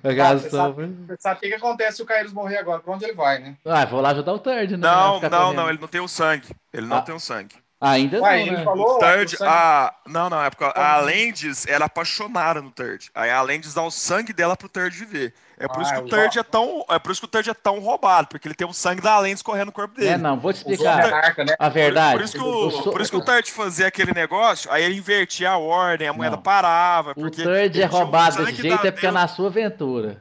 A 0.04 0.10
Você 0.10 0.15
gastão 0.15 0.50
sabe, 0.50 0.88
você 1.08 1.17
sabe 1.20 1.38
o 1.38 1.39
que, 1.41 1.50
que 1.50 1.56
acontece 1.56 1.98
se 1.98 2.04
o 2.04 2.06
Kairos 2.06 2.34
morrer 2.34 2.58
agora? 2.58 2.82
Pra 2.82 2.93
onde 2.93 3.06
ele 3.06 3.13
vai, 3.13 3.39
né? 3.39 3.58
Ah, 3.65 3.86
vou 3.86 4.02
lá 4.02 4.10
ajudar 4.12 4.34
o 4.34 4.39
Third, 4.39 4.76
né? 4.78 4.88
Não, 4.88 5.20
não, 5.22 5.54
não, 5.54 5.70
ele 5.70 5.80
não 5.80 5.88
tem 5.88 6.02
o 6.02 6.08
sangue. 6.08 6.48
Ele 6.74 6.88
não 6.88 6.98
Ah. 6.98 7.02
tem 7.02 7.15
o 7.15 7.20
sangue. 7.20 7.56
Ainda 7.80 8.20
Ué, 8.24 8.46
não, 8.46 8.54
né? 8.54 8.63
falou. 8.63 8.96
O 8.96 9.00
Third, 9.00 9.38
a... 9.42 9.94
não, 10.08 10.32
não, 10.32 10.44
é 10.44 10.50
porque 10.50 10.63
a 10.76 10.98
Lendes 10.98 11.68
era 11.68 11.86
apaixonada 11.86 12.60
no 12.60 12.72
Third. 12.72 13.12
Aí 13.13 13.30
a 13.30 13.40
Lendes 13.44 13.72
dá 13.76 13.84
o 13.84 13.92
sangue 13.92 14.34
dela 14.34 14.58
pro 14.58 14.68
Third 14.68 14.98
viver. 14.98 15.32
É 15.60 15.68
por 15.68 15.80
Ah, 15.80 15.82
isso 15.84 15.94
que 15.94 16.00
o 16.00 16.08
Third 16.10 16.40
é 16.40 16.44
tão, 16.44 16.84
é 16.90 16.98
por 16.98 17.12
isso 17.12 17.22
que 17.22 17.26
o 17.26 17.30
Third 17.30 17.52
é 17.52 17.54
tão 17.54 17.80
roubado, 17.80 18.30
porque 18.30 18.48
ele 18.48 18.56
tem 18.56 18.66
o 18.68 18.74
sangue 18.74 19.00
da 19.02 19.20
Lendes 19.20 19.44
correndo 19.44 19.68
no 19.68 19.72
corpo 19.72 19.96
dele. 19.96 20.10
É, 20.10 20.18
não, 20.18 20.40
vou 20.40 20.52
te 20.52 20.58
a 20.58 20.60
explicar. 20.60 21.04
monarca, 21.04 21.46
né? 21.46 21.56
A 21.60 21.70
verdade. 21.70 22.16
Por 22.18 22.24
isso 22.24 22.34
que 22.34 22.44
o, 22.44 22.72
sou- 22.72 22.92
por 22.92 23.00
isso 23.02 23.12
que 23.12 23.18
o 23.18 23.24
Third 23.24 23.52
fazia 23.52 23.86
aquele 23.88 24.12
negócio, 24.12 24.72
aí 24.72 24.84
ele 24.84 24.98
invertia 24.98 25.52
a 25.52 25.58
ordem, 25.60 26.08
a 26.08 26.13
moeda 26.13 26.36
Não. 26.36 26.42
parava. 26.42 27.12
O 27.12 27.16
Porque 27.16 27.44
Third 27.44 27.80
é 27.80 27.86
roubado 27.86 28.38
desse 28.44 28.60
jeito 28.60 28.88
é 28.88 28.92
porque 28.92 29.06
é 29.06 29.12
Deus. 29.12 29.13
na 29.22 29.28
sua 29.28 29.48
aventura. 29.50 30.20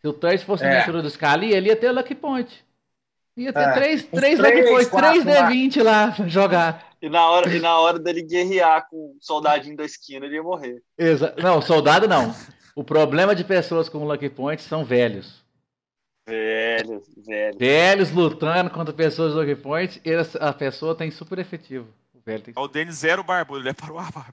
Se 0.00 0.06
o 0.06 0.12
Third 0.12 0.44
fosse 0.44 0.62
na 0.62 0.70
É. 0.70 0.76
aventura 0.76 1.02
do 1.02 1.10
Scali, 1.10 1.52
ele 1.52 1.66
ia 1.68 1.76
ter 1.76 1.90
Lucky 1.90 2.14
Point. 2.14 2.64
Ia 3.36 3.52
ter 3.52 3.60
É. 3.60 3.72
três, 3.72 4.02
três 4.04 4.38
três, 4.38 4.38
Lucky 4.38 4.68
Points, 4.68 4.88
quatro 4.88 5.10
três 5.10 5.24
lá. 5.24 5.48
D20 5.50 5.82
lá 5.82 6.10
pra 6.12 6.28
jogar. 6.28 6.91
E 7.02 7.08
na 7.08 7.28
hora, 7.28 7.52
e 7.52 7.58
na 7.58 7.76
hora 7.78 7.98
dele 7.98 8.22
guerrear 8.22 8.88
com 8.88 8.96
o 8.96 9.16
soldadinho 9.20 9.76
da 9.76 9.84
esquina, 9.84 10.24
ele 10.24 10.36
ia 10.36 10.42
morrer. 10.42 10.80
Exa- 10.96 11.34
Não, 11.36 11.60
soldado 11.60 12.06
não. 12.06 12.32
O 12.76 12.84
problema 12.84 13.34
de 13.34 13.42
pessoas 13.44 13.88
com 13.88 14.04
Lucky 14.06 14.30
Point 14.30 14.62
são 14.62 14.84
velhos. 14.84 15.42
Velho, 16.28 17.02
velho. 17.26 17.58
Velhos 17.58 18.12
lutando 18.12 18.70
contra 18.70 18.94
pessoas 18.94 19.32
de 19.32 19.38
Lucky 19.38 19.60
Point, 19.60 20.00
eles- 20.04 20.36
a 20.36 20.52
pessoa 20.52 20.94
tem 20.94 21.10
super 21.10 21.40
efetivo. 21.40 21.92
O 22.14 22.20
velho 22.20 22.42
tem 22.42 22.54
O 22.56 22.68
Denis 22.68 22.94
zero 22.94 23.24
barbudo, 23.24 23.60
ele 23.60 23.70
é 23.70 23.72
para 23.74 23.92
o 23.92 23.96
barba. 23.96 24.24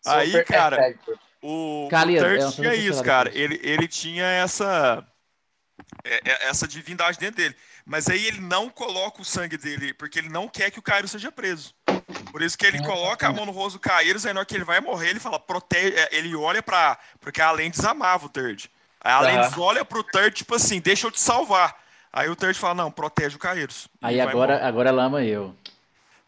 Super 0.00 0.16
Aí, 0.18 0.44
cara, 0.44 0.88
effective. 0.88 1.18
o, 1.42 1.88
Calia, 1.90 2.22
o 2.22 2.26
é 2.26 2.50
tinha 2.52 2.74
isso, 2.76 3.02
cara. 3.02 3.36
Ele, 3.36 3.58
ele 3.64 3.88
tinha 3.88 4.24
essa 4.24 5.04
é- 6.04 6.20
é- 6.30 6.48
essa 6.48 6.68
divindade 6.68 7.18
dentro 7.18 7.36
dele. 7.36 7.56
Mas 7.84 8.08
aí 8.08 8.26
ele 8.26 8.40
não 8.40 8.70
coloca 8.70 9.20
o 9.20 9.24
sangue 9.24 9.56
dele, 9.56 9.92
porque 9.94 10.18
ele 10.20 10.28
não 10.28 10.48
quer 10.48 10.70
que 10.70 10.78
o 10.78 10.82
Cairo 10.82 11.08
seja 11.08 11.30
preso. 11.32 11.74
Por 12.30 12.40
isso 12.42 12.56
que 12.56 12.64
ele 12.66 12.82
coloca 12.84 13.26
a 13.28 13.32
mão 13.32 13.44
no 13.46 13.52
rosto 13.52 13.78
do 13.78 13.80
Cairo, 13.80 14.18
aí 14.24 14.32
na 14.32 14.40
hora 14.40 14.46
que 14.46 14.54
ele 14.54 14.64
vai 14.64 14.80
morrer, 14.80 15.08
ele 15.10 15.18
fala, 15.20 15.40
protege. 15.40 15.96
é, 15.96 16.08
Ele 16.16 16.34
olha 16.36 16.62
pra. 16.62 16.96
Porque 17.20 17.40
a 17.40 17.50
Lendes 17.50 17.84
amava 17.84 18.26
o 18.26 18.28
Third. 18.28 18.70
Aí 19.00 19.12
a 19.12 19.18
Aham. 19.18 19.26
Lendes 19.26 19.58
olha 19.58 19.84
pro 19.84 20.02
Third, 20.04 20.30
tipo 20.36 20.54
assim, 20.54 20.80
deixa 20.80 21.06
eu 21.06 21.10
te 21.10 21.20
salvar. 21.20 21.74
Aí 22.12 22.28
o 22.28 22.36
Third 22.36 22.58
fala, 22.58 22.74
não, 22.74 22.90
protege 22.90 23.36
o 23.36 23.38
Kairos. 23.38 23.88
E 24.02 24.06
Aí 24.06 24.20
agora, 24.20 24.66
agora 24.66 24.88
ela 24.88 25.04
ama 25.04 25.22
eu. 25.24 25.54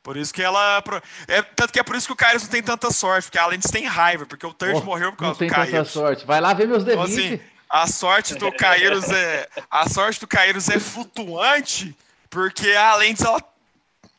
Por 0.02 0.16
isso 0.16 0.32
que 0.34 0.42
ela. 0.42 0.82
É, 1.26 1.42
tanto 1.42 1.72
que 1.72 1.78
é 1.78 1.82
por 1.82 1.94
isso 1.94 2.06
que 2.06 2.12
o 2.12 2.16
Kairos 2.16 2.42
não 2.44 2.50
tem 2.50 2.62
tanta 2.62 2.90
sorte, 2.90 3.26
porque 3.26 3.38
a 3.38 3.46
Lendes 3.46 3.70
tem 3.70 3.84
raiva, 3.86 4.26
porque 4.26 4.46
o 4.46 4.52
Third 4.54 4.78
Oh, 4.80 4.84
morreu 4.84 5.12
por 5.12 5.22
Não 5.22 5.28
causa 5.28 5.38
tem 5.38 5.48
do 5.48 5.54
tanta 5.54 5.70
Kairos. 5.70 5.90
sorte. 5.90 6.26
Vai 6.26 6.40
lá 6.40 6.54
ver 6.54 6.66
meus 6.66 6.82
D20. 6.84 6.90
Então, 6.92 7.02
assim, 7.02 7.40
a 7.68 7.86
sorte 7.86 8.34
do 8.34 8.50
Kairos 8.50 9.08
é. 9.10 9.48
A 9.70 9.88
sorte 9.88 10.18
do 10.20 10.26
Kairos 10.26 10.68
é 10.70 10.78
flutuante, 10.80 11.94
porque 12.30 12.70
a 12.72 12.94
Lendes 12.96 13.22
ela, 13.24 13.40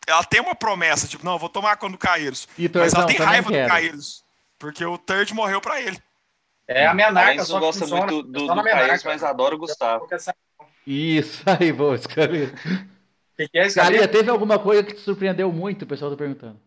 ela 0.09 0.23
tem 0.23 0.41
uma 0.41 0.55
promessa, 0.55 1.07
tipo, 1.07 1.23
não, 1.23 1.33
eu 1.33 1.39
vou 1.39 1.49
tomar 1.49 1.77
conta 1.77 1.91
do 1.93 1.97
Kairos. 1.97 2.47
E 2.57 2.69
Mas 2.73 2.93
ela 2.93 3.05
tem 3.05 3.17
raiva 3.17 3.49
quero. 3.49 3.67
do 3.67 3.69
Kairos. 3.69 4.25
Porque 4.57 4.83
o 4.83 4.97
Third 4.97 5.33
morreu 5.33 5.61
pra 5.61 5.79
ele. 5.81 5.97
É 6.67 6.85
a 6.85 6.93
minha 6.93 7.07
A 7.07 7.11
narca, 7.11 7.31
Lens 7.31 7.47
só 7.47 7.59
gosta 7.59 7.81
funciona 7.81 8.05
muito 8.11 8.27
do, 8.27 8.39
só 8.41 8.47
do 8.47 8.55
na 8.55 8.63
minha 8.63 8.75
Caíros, 8.75 9.03
mas 9.03 9.23
adora 9.23 9.55
o 9.55 9.57
Gustavo. 9.57 10.07
Isso 10.85 11.43
aí, 11.45 11.71
boa, 11.71 11.97
Scalia. 11.97 12.53
que 13.35 13.57
é 13.57 13.65
isso, 13.65 13.79
Scalia, 13.79 14.07
teve 14.07 14.29
alguma 14.29 14.59
coisa 14.59 14.83
que 14.83 14.93
te 14.93 14.99
surpreendeu 14.99 15.51
muito? 15.51 15.83
O 15.83 15.87
pessoal 15.87 16.11
tá 16.11 16.17
perguntando. 16.17 16.59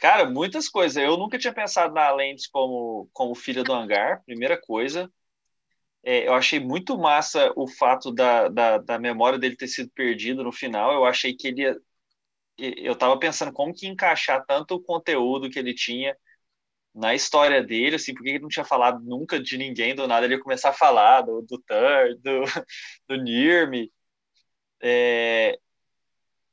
Cara, 0.00 0.26
muitas 0.28 0.68
coisas. 0.68 1.02
Eu 1.02 1.16
nunca 1.16 1.38
tinha 1.38 1.52
pensado 1.52 1.94
na 1.94 2.10
Lens 2.12 2.46
como, 2.46 3.08
como 3.12 3.34
filha 3.34 3.64
do 3.64 3.72
hangar, 3.72 4.22
primeira 4.26 4.60
coisa. 4.60 5.10
É, 6.06 6.28
eu 6.28 6.34
achei 6.34 6.60
muito 6.60 6.96
massa 6.96 7.52
o 7.56 7.66
fato 7.66 8.12
da, 8.12 8.48
da, 8.48 8.78
da 8.78 8.98
memória 8.98 9.38
dele 9.40 9.56
ter 9.56 9.66
sido 9.66 9.90
perdido 9.90 10.44
no 10.44 10.52
final. 10.52 10.92
Eu 10.94 11.04
achei 11.04 11.34
que 11.34 11.48
ele 11.48 11.62
ia. 11.62 11.76
Eu 12.58 12.96
tava 12.96 13.18
pensando 13.18 13.52
como 13.52 13.74
que 13.74 13.86
encaixar 13.88 14.44
tanto 14.46 14.76
o 14.76 14.82
conteúdo 14.82 15.50
que 15.50 15.58
ele 15.58 15.74
tinha 15.74 16.16
na 16.94 17.14
história 17.14 17.62
dele, 17.62 17.96
assim, 17.96 18.14
porque 18.14 18.30
ele 18.30 18.40
não 18.40 18.48
tinha 18.48 18.64
falado 18.64 19.00
nunca 19.04 19.40
de 19.40 19.58
ninguém 19.58 19.94
do 19.94 20.08
nada, 20.08 20.26
ele 20.26 20.36
ia 20.36 20.42
começar 20.42 20.70
a 20.70 20.72
falar 20.74 21.22
do, 21.22 21.42
do 21.42 21.58
Thur, 21.62 22.16
do, 22.22 22.44
do 23.08 23.16
Nirmi. 23.22 23.92
É, 24.82 25.58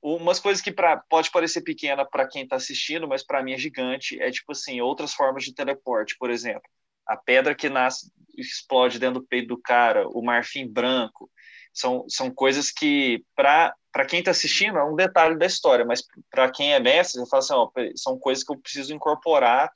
umas 0.01 0.39
coisas 0.39 0.61
que 0.63 0.71
pra, 0.71 0.97
pode 1.09 1.31
parecer 1.31 1.61
pequena 1.61 2.05
para 2.05 2.27
quem 2.27 2.43
está 2.43 2.57
assistindo, 2.57 3.07
mas 3.07 3.23
para 3.25 3.43
mim 3.43 3.53
é 3.53 3.57
gigante, 3.57 4.21
é 4.21 4.31
tipo 4.31 4.51
assim, 4.51 4.81
outras 4.81 5.13
formas 5.13 5.43
de 5.43 5.53
teleporte, 5.53 6.17
por 6.19 6.29
exemplo, 6.29 6.69
a 7.07 7.15
pedra 7.17 7.53
que 7.55 7.69
nasce, 7.69 8.11
explode 8.37 8.99
dentro 8.99 9.19
do 9.21 9.25
peito 9.27 9.49
do 9.49 9.57
cara, 9.61 10.07
o 10.09 10.21
marfim 10.23 10.67
branco, 10.67 11.29
são, 11.73 12.05
são 12.07 12.29
coisas 12.31 12.71
que, 12.71 13.23
para 13.35 13.73
quem 14.07 14.19
está 14.19 14.31
assistindo, 14.31 14.77
é 14.77 14.83
um 14.83 14.95
detalhe 14.95 15.37
da 15.37 15.45
história, 15.45 15.85
mas 15.85 16.03
para 16.31 16.49
quem 16.51 16.73
é 16.73 16.79
mestre, 16.79 17.19
você 17.21 17.29
fala 17.29 17.39
assim, 17.43 17.53
ó, 17.53 17.69
são 17.95 18.17
coisas 18.17 18.43
que 18.43 18.51
eu 18.53 18.57
preciso 18.57 18.93
incorporar 18.93 19.71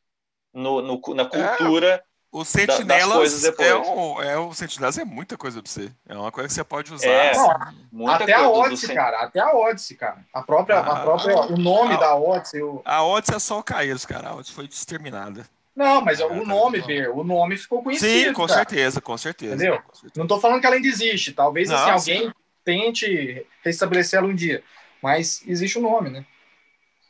no, 0.54 0.82
no 0.82 1.02
na 1.14 1.26
cultura 1.26 2.04
O 2.32 2.40
das 2.40 2.48
Sentinelas 2.50 3.16
coisas 3.18 3.42
depois. 3.44 3.68
é 3.68 3.76
o, 3.76 4.22
é 4.22 4.38
o 4.38 4.54
Sentinelas 4.54 4.98
é 4.98 5.06
muita 5.06 5.38
coisa 5.38 5.62
pra 5.62 5.72
você. 5.72 5.92
É 6.08 6.16
uma 6.16 6.32
coisa 6.32 6.48
que 6.48 6.54
você 6.54 6.64
pode 6.64 6.94
usar. 6.94 7.08
É, 7.08 7.32
assim. 7.32 7.78
muita 7.92 8.24
Até 8.24 8.34
a 8.34 8.50
Odyssey, 8.50 8.96
cara. 8.96 9.22
Até 9.24 9.40
a 9.40 9.54
Odyssey, 9.56 9.98
cara. 9.98 10.26
A 10.34 10.42
própria, 10.42 10.80
Ah. 10.80 10.98
a 10.98 11.02
própria, 11.02 11.36
o 11.42 11.58
nome 11.58 11.94
Ah. 11.96 11.98
da 11.98 12.16
Odyssey. 12.16 12.62
o- 12.64 12.82
A 12.86 13.04
Odyssey 13.04 13.36
é 13.36 13.40
só 13.40 13.60
o 13.60 13.64
Caeiros, 13.64 14.06
cara. 14.06 14.30
A 14.30 14.36
Odyssey 14.36 14.56
foi 14.56 14.66
exterminada. 14.66 15.46
Não, 15.78 16.02
mas 16.02 16.20
Ah, 16.20 16.26
o 16.26 16.30
tá 16.30 16.46
nome, 16.46 16.82
bom. 16.82 16.88
Ber, 16.88 17.10
o 17.12 17.24
nome 17.24 17.56
ficou 17.56 17.84
conhecido. 17.84 18.10
Sim, 18.30 18.34
com 18.34 18.48
cara. 18.48 18.58
certeza, 18.58 19.00
com 19.00 19.16
certeza. 19.16 19.54
Entendeu? 19.54 19.80
Com 19.84 19.94
certeza. 19.94 20.14
Não 20.20 20.26
tô 20.26 20.40
falando 20.42 20.60
que 20.60 20.66
ela 20.66 20.76
ainda 20.76 20.88
existe. 20.88 21.34
Talvez 21.34 21.70
assim, 21.70 21.86
Não, 21.86 21.94
alguém 21.94 22.34
tente 22.66 23.46
restabelecer 23.64 24.18
ela 24.18 24.28
um 24.28 24.34
dia. 24.34 24.64
Mas 25.04 25.48
existe 25.48 25.78
o 25.78 25.82
nome, 25.84 26.10
né? 26.10 26.26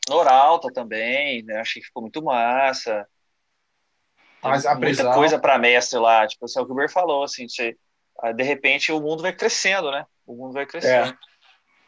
Noralta 0.09 0.67
também, 0.73 1.43
né? 1.43 1.61
Achei 1.61 1.81
que 1.81 1.87
ficou 1.87 2.01
muito 2.01 2.21
massa. 2.21 3.07
Mas 4.43 4.65
a 4.65 4.71
muita 4.75 4.85
prisão- 4.85 5.13
coisa 5.13 5.39
para 5.39 5.57
mestre 5.57 5.97
lá, 5.97 6.27
tipo, 6.27 6.43
assim, 6.43 6.59
é 6.59 6.61
o 6.61 6.65
que 6.65 6.71
o 6.73 6.75
Ber 6.75 6.89
falou, 6.89 7.23
assim, 7.23 7.47
você, 7.47 7.77
ah, 8.19 8.33
de 8.33 8.43
repente 8.43 8.91
o 8.91 8.99
mundo 8.99 9.21
vai 9.21 9.31
crescendo, 9.31 9.91
né? 9.91 10.05
O 10.25 10.35
mundo 10.35 10.51
vai 10.53 10.65
crescendo. 10.65 11.17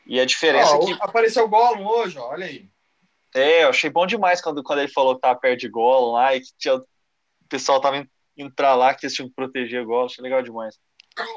E 0.06 0.18
a 0.18 0.26
diferença 0.26 0.78
Ó, 0.78 0.82
é 0.82 0.86
que, 0.86 0.98
Apareceu 1.02 1.44
o 1.44 1.50
Gollum 1.50 1.86
hoje, 1.86 2.18
ó, 2.18 2.30
olha 2.30 2.46
aí. 2.46 2.70
É, 3.34 3.64
eu 3.64 3.70
achei 3.70 3.90
bom 3.90 4.06
demais 4.06 4.42
quando, 4.42 4.64
quando 4.64 4.80
ele 4.80 4.92
falou 4.92 5.16
que 5.16 5.22
tava 5.22 5.40
perto 5.40 5.60
de 5.60 5.70
Gollum 5.70 6.14
lá 6.14 6.36
e 6.36 6.42
que 6.42 6.50
tinha, 6.58 6.76
o 6.76 6.86
pessoal 7.48 7.80
tava 7.80 7.98
indo, 7.98 8.10
indo 8.38 8.54
pra 8.54 8.76
lá, 8.76 8.94
que 8.94 9.06
eles 9.06 9.16
tinham 9.16 9.30
que 9.30 9.36
proteger 9.36 9.86
Gollum, 9.86 10.06
achei 10.06 10.24
legal 10.24 10.42
demais, 10.42 10.78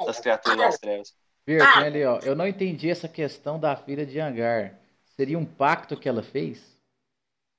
das 0.05 0.19
criaturas 0.19 0.57
das 0.57 0.77
trevas. 0.77 1.13
Vir, 1.45 1.59
tem 1.59 1.83
ali, 1.83 2.05
ó. 2.05 2.19
Eu 2.23 2.35
não 2.35 2.47
entendi 2.47 2.89
essa 2.89 3.07
questão 3.07 3.59
da 3.59 3.75
filha 3.75 4.05
de 4.05 4.19
hangar. 4.19 4.79
Seria 5.15 5.37
um 5.37 5.45
pacto 5.45 5.97
que 5.97 6.07
ela 6.07 6.23
fez? 6.23 6.73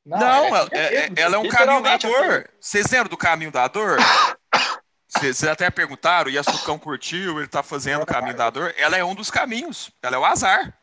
Não, 0.05 0.19
ela, 0.19 0.69
é 0.73 0.79
é- 0.79 1.01
mesmo. 1.03 1.19
ela 1.19 1.37
é 1.37 1.39
um 1.39 1.49
caminho 1.49 1.83
da 1.83 1.95
Literalmente, 1.95 2.29
dor. 2.29 2.51
Vocês 2.61 2.91
lembram 2.91 3.09
do 3.09 3.17
caminho 3.17 3.51
da 3.51 3.69
dor? 3.69 3.99
Vocês 5.09 5.45
até 5.45 5.71
perguntaram, 5.71 6.29
e 6.29 6.37
a 6.37 6.43
Sucão 6.43 6.79
curtiu, 6.79 7.39
ele 7.39 7.47
tá 7.47 7.63
fazendo 7.63 8.03
o 8.03 8.07
caminho 8.07 8.37
da 8.37 8.51
dor. 8.51 8.75
Ela 8.77 8.97
é 8.97 9.05
um 9.05 9.15
dos 9.15 9.31
caminhos. 9.31 9.91
Ela 10.03 10.17
é 10.17 10.19
o 10.19 10.25
azar. 10.25 10.77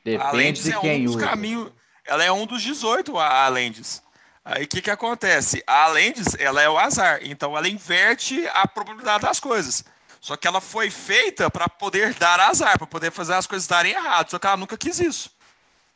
A 0.00 0.10
Depende 0.10 0.36
Lendes 0.36 0.62
de 0.64 0.72
é 0.72 0.78
um 0.78 0.80
quem 0.80 1.04
dos 1.04 1.16
usa. 1.16 1.26
caminhos. 1.26 1.70
Ela 2.06 2.24
é 2.24 2.32
um 2.32 2.46
dos 2.46 2.62
18, 2.62 3.18
a 3.18 3.44
a 3.44 3.48
Lendes. 3.48 4.02
Aí 4.44 4.64
o 4.64 4.68
que, 4.68 4.80
que 4.80 4.90
acontece? 4.90 5.62
A 5.66 5.86
Lendes, 5.88 6.34
ela 6.38 6.62
é 6.62 6.68
o 6.70 6.78
azar. 6.78 7.20
Então 7.22 7.56
ela 7.56 7.68
inverte 7.68 8.46
a 8.54 8.66
probabilidade 8.66 9.22
das 9.24 9.38
coisas. 9.38 9.84
Só 10.20 10.36
que 10.36 10.48
ela 10.48 10.60
foi 10.60 10.90
feita 10.90 11.50
para 11.50 11.68
poder 11.68 12.14
dar 12.14 12.40
azar, 12.40 12.78
para 12.78 12.86
poder 12.86 13.12
fazer 13.12 13.34
as 13.34 13.46
coisas 13.46 13.68
darem 13.68 13.92
errado. 13.92 14.30
Só 14.30 14.38
que 14.38 14.46
ela 14.46 14.56
nunca 14.56 14.76
quis 14.76 14.98
isso. 14.98 15.30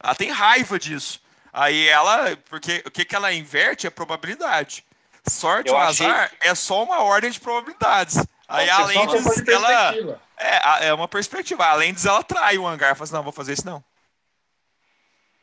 Ela 0.03 0.15
tem 0.15 0.31
raiva 0.31 0.79
disso. 0.79 1.21
Aí 1.53 1.89
ela, 1.89 2.37
porque 2.51 2.83
o 2.87 2.91
que, 2.91 3.05
que 3.05 3.17
ela 3.17 3.33
inverte 3.33 3.87
é 3.87 3.91
probabilidade. 3.91 4.85
Sorte 5.29 5.69
Eu 5.69 5.75
ou 5.75 5.81
achei- 5.81 6.07
azar 6.07 6.31
é 6.41 6.55
só 6.55 6.83
uma 6.83 7.01
ordem 7.03 7.31
de 7.31 7.41
probabilidades. 7.41 8.19
Aí 8.49 8.69
a 8.69 8.85
Lendes, 8.85 9.23
de 9.45 9.51
ela, 9.51 9.67
perspectiva. 9.69 10.21
é, 10.37 10.57
a- 10.63 10.79
é 10.83 10.93
uma 10.95 11.09
perspectiva. 11.09 11.65
A 11.67 11.75
Lendes, 11.75 12.05
ela 12.05 12.23
trai 12.23 12.59
o 12.59 12.67
hangar. 12.67 12.95
Fala 12.95 13.05
assim, 13.05 13.15
não, 13.15 13.23
vou 13.23 13.33
fazer 13.33 13.55
isso 13.55 13.65
não. 13.67 13.83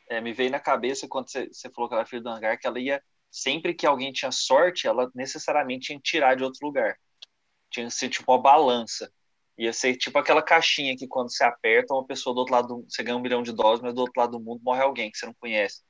É, 0.10 0.20
me 0.20 0.34
veio 0.34 0.50
na 0.50 0.60
cabeça 0.60 1.08
quando 1.08 1.30
você, 1.30 1.50
falou 1.74 1.88
que 1.88 1.94
ela 1.94 2.02
era 2.02 2.10
filha 2.10 2.22
do 2.22 2.30
hangar, 2.30 2.58
que 2.58 2.66
ela 2.66 2.80
ia, 2.80 3.02
sempre 3.30 3.76
que 3.76 3.86
alguém 3.86 4.12
tinha 4.12 4.32
sorte, 4.32 4.88
ela 4.88 5.10
necessariamente 5.14 5.88
tinha 5.88 6.00
que 6.00 6.04
tirar 6.04 6.36
de 6.36 6.44
outro 6.44 6.66
lugar. 6.66 6.98
Tinha 7.70 7.86
que 7.86 7.94
ser 7.94 8.10
tipo 8.10 8.32
uma 8.32 8.42
balança. 8.42 9.12
Ia 9.58 9.72
ser 9.72 9.96
tipo 9.96 10.18
aquela 10.18 10.42
caixinha 10.42 10.96
que 10.98 11.08
quando 11.08 11.32
você 11.32 11.44
aperta, 11.44 11.94
uma 11.94 12.06
pessoa 12.06 12.34
do 12.34 12.40
outro 12.40 12.56
lado, 12.56 12.68
do, 12.68 12.86
você 12.90 13.04
ganha 13.04 13.18
um 13.18 13.22
milhão 13.22 13.44
de 13.44 13.52
dólares, 13.52 13.82
mas 13.82 13.94
do 13.94 14.02
outro 14.02 14.20
lado 14.20 14.32
do 14.32 14.40
mundo 14.40 14.62
morre 14.64 14.82
alguém 14.82 15.12
que 15.12 15.18
você 15.18 15.28
não 15.28 15.34
conhece. 15.34 15.82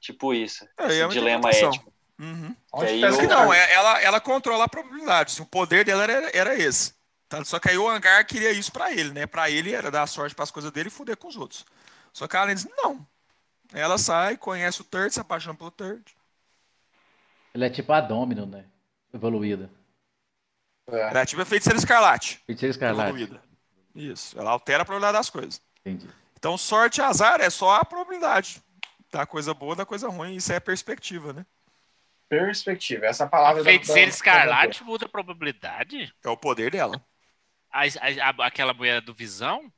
Tipo 0.00 0.34
isso. 0.34 0.66
É, 0.78 0.86
esse 0.86 1.02
é 1.02 1.08
dilema 1.08 1.50
ético. 1.50 1.92
Uhum. 2.18 2.56
Onde 2.72 2.86
aí 2.86 3.02
eu- 3.02 3.18
que 3.18 3.26
não, 3.26 3.52
é- 3.52 3.72
ela, 3.72 4.00
ela 4.00 4.20
controla 4.20 4.64
a 4.64 4.68
probabilidade. 4.68 5.32
assim, 5.32 5.42
O 5.42 5.46
poder 5.46 5.84
dela 5.84 6.04
era, 6.04 6.30
era 6.34 6.54
esse. 6.58 6.94
Tá? 7.28 7.44
Só 7.44 7.58
que 7.58 7.68
aí 7.68 7.78
o 7.78 7.88
hangar 7.88 8.24
queria 8.26 8.52
isso 8.52 8.72
pra 8.72 8.92
ele, 8.92 9.12
né? 9.12 9.26
Pra 9.26 9.50
ele 9.50 9.72
era 9.72 9.90
dar 9.90 10.06
sorte 10.06 10.34
pras 10.34 10.50
coisas 10.50 10.70
dele 10.70 10.88
e 10.88 10.92
fuder 10.92 11.16
com 11.16 11.28
os 11.28 11.36
outros. 11.36 11.64
Só 12.12 12.26
que 12.26 12.36
a 12.36 12.44
Lendes, 12.44 12.66
não. 12.76 13.06
Ela 13.72 13.98
sai, 13.98 14.36
conhece 14.36 14.80
o 14.80 14.84
Third, 14.84 15.12
se 15.12 15.20
apaixona 15.20 15.56
pelo 15.56 15.70
Third. 15.70 16.02
Ela 17.54 17.66
é 17.66 17.70
tipo 17.70 17.92
a 17.92 18.00
Domino, 18.00 18.46
né? 18.46 18.64
Evoluída. 19.12 19.70
É. 20.88 21.00
Ela 21.10 21.20
é 21.22 21.26
tipo 21.26 21.42
a 21.42 21.46
feiticeira 21.46 21.78
escarlate. 21.78 22.42
Feiticeira 22.46 22.70
Escarlate. 22.70 23.08
Evoluída. 23.10 23.42
Isso. 23.94 24.38
Ela 24.38 24.50
altera 24.50 24.82
a 24.82 24.86
probabilidade 24.86 25.18
das 25.18 25.30
coisas. 25.30 25.60
Entendi. 25.80 26.08
Então, 26.38 26.56
sorte 26.58 26.98
e 27.00 27.02
azar 27.02 27.40
é 27.40 27.48
só 27.50 27.76
a 27.76 27.84
probabilidade. 27.84 28.62
Da 29.10 29.24
coisa 29.26 29.54
boa, 29.54 29.74
da 29.74 29.86
coisa 29.86 30.08
ruim. 30.08 30.34
Isso 30.36 30.52
é 30.52 30.60
perspectiva, 30.60 31.32
né? 31.32 31.46
Perspectiva. 32.28 33.06
Essa 33.06 33.26
palavra 33.26 33.62
da- 33.62 33.70
Feiticeiro 33.70 34.02
da- 34.02 34.14
Escarlate 34.16 34.84
muda 34.84 35.06
a 35.06 35.08
probabilidade? 35.08 36.12
É 36.22 36.28
o 36.28 36.36
poder 36.36 36.70
dela. 36.72 37.02
A- 37.70 37.82
a- 37.84 38.42
a- 38.42 38.46
aquela 38.46 38.74
mulher 38.74 39.00
do 39.00 39.14
Visão? 39.14 39.72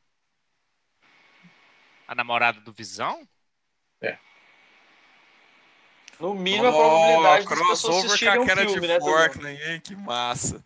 A 2.07 2.14
namorada 2.14 2.61
do 2.61 2.72
Visão? 2.72 3.26
No 6.21 6.35
mínimo, 6.35 6.67
a 6.67 6.73
probabilidade 6.73 7.49
das 7.49 7.69
pessoas 7.69 8.05
assistirem 8.07 8.35
a 8.35 8.41
um 8.41 8.47
queda 8.47 8.63
filme, 8.63 8.81
de 8.81 8.89
né? 8.89 9.01
Forkland, 9.01 9.63
hein? 9.63 9.81
Que 9.81 9.95
massa. 9.95 10.65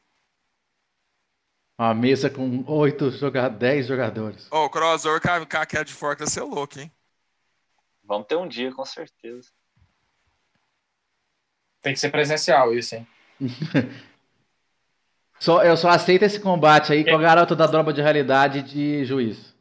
Uma 1.79 1.95
mesa 1.95 2.31
com 2.31 2.65
oito 2.67 3.11
jogadores, 3.11 3.59
10 3.59 3.87
jogadores. 3.87 4.49
Ó, 4.51 4.65
o 4.65 4.71
crossover 4.71 5.21
com 5.21 5.29
a, 5.29 5.45
com 5.45 5.57
a 5.59 5.67
queda 5.67 5.85
de 5.85 5.93
Forkland 5.93 6.31
ia 6.31 6.33
ser 6.33 6.43
louco, 6.43 6.79
hein? 6.79 6.91
Vamos 8.03 8.27
ter 8.27 8.37
um 8.37 8.49
dia, 8.49 8.73
com 8.73 8.85
certeza. 8.85 9.51
Tem 11.83 11.93
que 11.93 12.01
ser 12.01 12.11
presencial 12.11 12.73
isso, 12.75 12.95
hein? 12.95 13.07
Só, 15.39 15.65
eu 15.65 15.77
só 15.77 15.89
aceito 15.89 16.23
esse 16.23 16.39
combate 16.39 16.93
aí 16.93 17.05
com 17.05 17.17
a 17.17 17.21
garota 17.21 17.57
da 17.57 17.67
droga 17.67 17.93
de 17.93 18.01
realidade 18.01 18.63
de 18.63 19.05
juiz. 19.05 19.52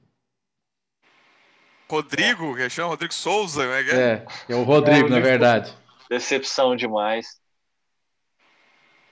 Rodrigo, 1.91 2.55
que 2.55 2.69
chama 2.69 2.89
Rodrigo 2.89 3.13
Souza, 3.13 3.63
como 3.63 3.73
é 3.73 4.25
é? 4.49 4.55
O 4.55 4.63
Rodrigo, 4.63 5.07
É, 5.07 5.09
na 5.09 5.19
verdade. 5.19 5.73
Decepção 6.09 6.75
demais. 6.75 7.39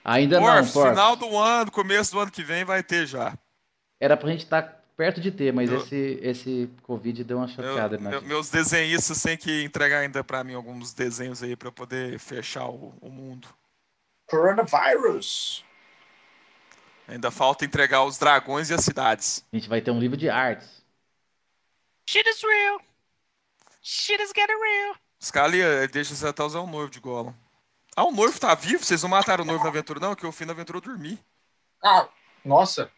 Ainda 0.04 0.38
Pô, 0.40 0.46
não, 0.46 0.66
pô. 0.66 0.88
final 0.88 1.14
do 1.16 1.36
ano, 1.38 1.70
começo 1.70 2.12
do 2.12 2.20
ano 2.20 2.30
que 2.30 2.42
vem 2.42 2.64
vai 2.64 2.82
ter 2.82 3.06
já. 3.06 3.36
Era 4.00 4.16
pra 4.16 4.30
gente 4.30 4.44
estar 4.44 4.62
perto 4.96 5.20
de 5.20 5.30
ter, 5.30 5.52
mas 5.52 5.70
Eu- 5.70 5.78
esse, 5.78 6.18
esse 6.22 6.70
Covid 6.82 7.22
deu 7.24 7.36
uma 7.38 7.44
Eu- 7.46 7.48
chateada 7.50 7.98
gente. 7.98 8.24
meus 8.24 8.48
desenhistas 8.50 9.22
têm 9.22 9.36
que 9.36 9.62
entregar 9.62 9.98
ainda 9.98 10.24
pra 10.24 10.42
mim 10.42 10.54
alguns 10.54 10.92
desenhos 10.94 11.42
aí 11.42 11.54
pra 11.54 11.68
eu 11.68 11.72
poder 11.72 12.18
fechar 12.18 12.66
o, 12.66 12.94
o 13.00 13.10
mundo. 13.10 13.46
Coronavirus. 14.26 15.64
Ainda 17.08 17.30
falta 17.30 17.64
entregar 17.64 18.04
os 18.04 18.18
dragões 18.18 18.70
e 18.70 18.74
as 18.74 18.84
cidades. 18.84 19.44
A 19.52 19.56
gente 19.56 19.68
vai 19.68 19.80
ter 19.80 19.90
um 19.90 19.98
livro 19.98 20.16
de 20.16 20.28
artes. 20.30 20.79
Shit 22.10 22.28
is 22.28 22.42
real. 22.42 22.80
Shit 23.82 24.20
is 24.20 24.32
getting 24.34 24.58
real. 24.60 24.96
Scalia, 25.20 25.86
deixa 25.86 26.12
você 26.12 26.26
até 26.26 26.42
usar 26.42 26.58
o 26.58 26.66
noivo 26.66 26.90
de 26.90 26.98
Gollum. 26.98 27.32
Ah, 27.96 28.02
o 28.04 28.10
noivo 28.10 28.36
tá 28.40 28.52
vivo? 28.52 28.82
Vocês 28.82 29.00
não 29.04 29.08
mataram 29.10 29.44
o 29.44 29.46
noivo 29.46 29.62
na 29.62 29.70
aventura, 29.70 30.00
não? 30.00 30.16
Que 30.16 30.26
o 30.26 30.32
fim 30.32 30.44
da 30.44 30.52
aventura 30.52 30.78
eu 30.78 30.82
dormi. 30.82 31.20
Ah, 31.84 32.08
nossa. 32.44 32.90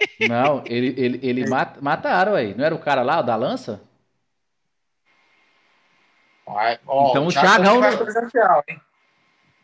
Não, 0.28 0.62
ele, 0.66 0.94
ele, 0.96 1.18
ele 1.22 1.48
mat, 1.48 1.76
mataram 1.80 2.34
aí. 2.34 2.54
Não 2.54 2.64
era 2.64 2.74
o 2.74 2.78
cara 2.80 3.02
lá, 3.02 3.18
o 3.18 3.22
da 3.22 3.34
lança? 3.34 3.80
Vai, 6.46 6.78
ó, 6.86 7.10
Então 7.10 7.26
o 7.26 7.30
Thiago 7.32 7.46
Thiagão 7.48 7.80
não- 7.80 7.98
presencial, 7.98 8.64
hein? 8.68 8.80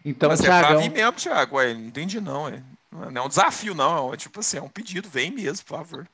Então, 0.04 0.28
Mas 0.28 0.40
é 0.40 0.44
pra 0.44 0.58
Thiagão, 0.60 0.82
vir 0.82 0.90
mesmo, 0.90 1.12
Thiago. 1.12 1.56
Ué, 1.56 1.72
não 1.74 1.80
entendi 1.86 2.20
não. 2.20 2.48
É. 2.48 2.62
Não 2.90 3.22
é 3.22 3.24
um 3.24 3.28
desafio, 3.28 3.74
não. 3.74 4.12
É 4.14 4.16
tipo 4.16 4.40
assim, 4.40 4.58
é 4.58 4.62
um 4.62 4.68
pedido. 4.68 5.08
Vem 5.08 5.30
mesmo, 5.30 5.64
por 5.66 5.78
favor. 5.78 6.08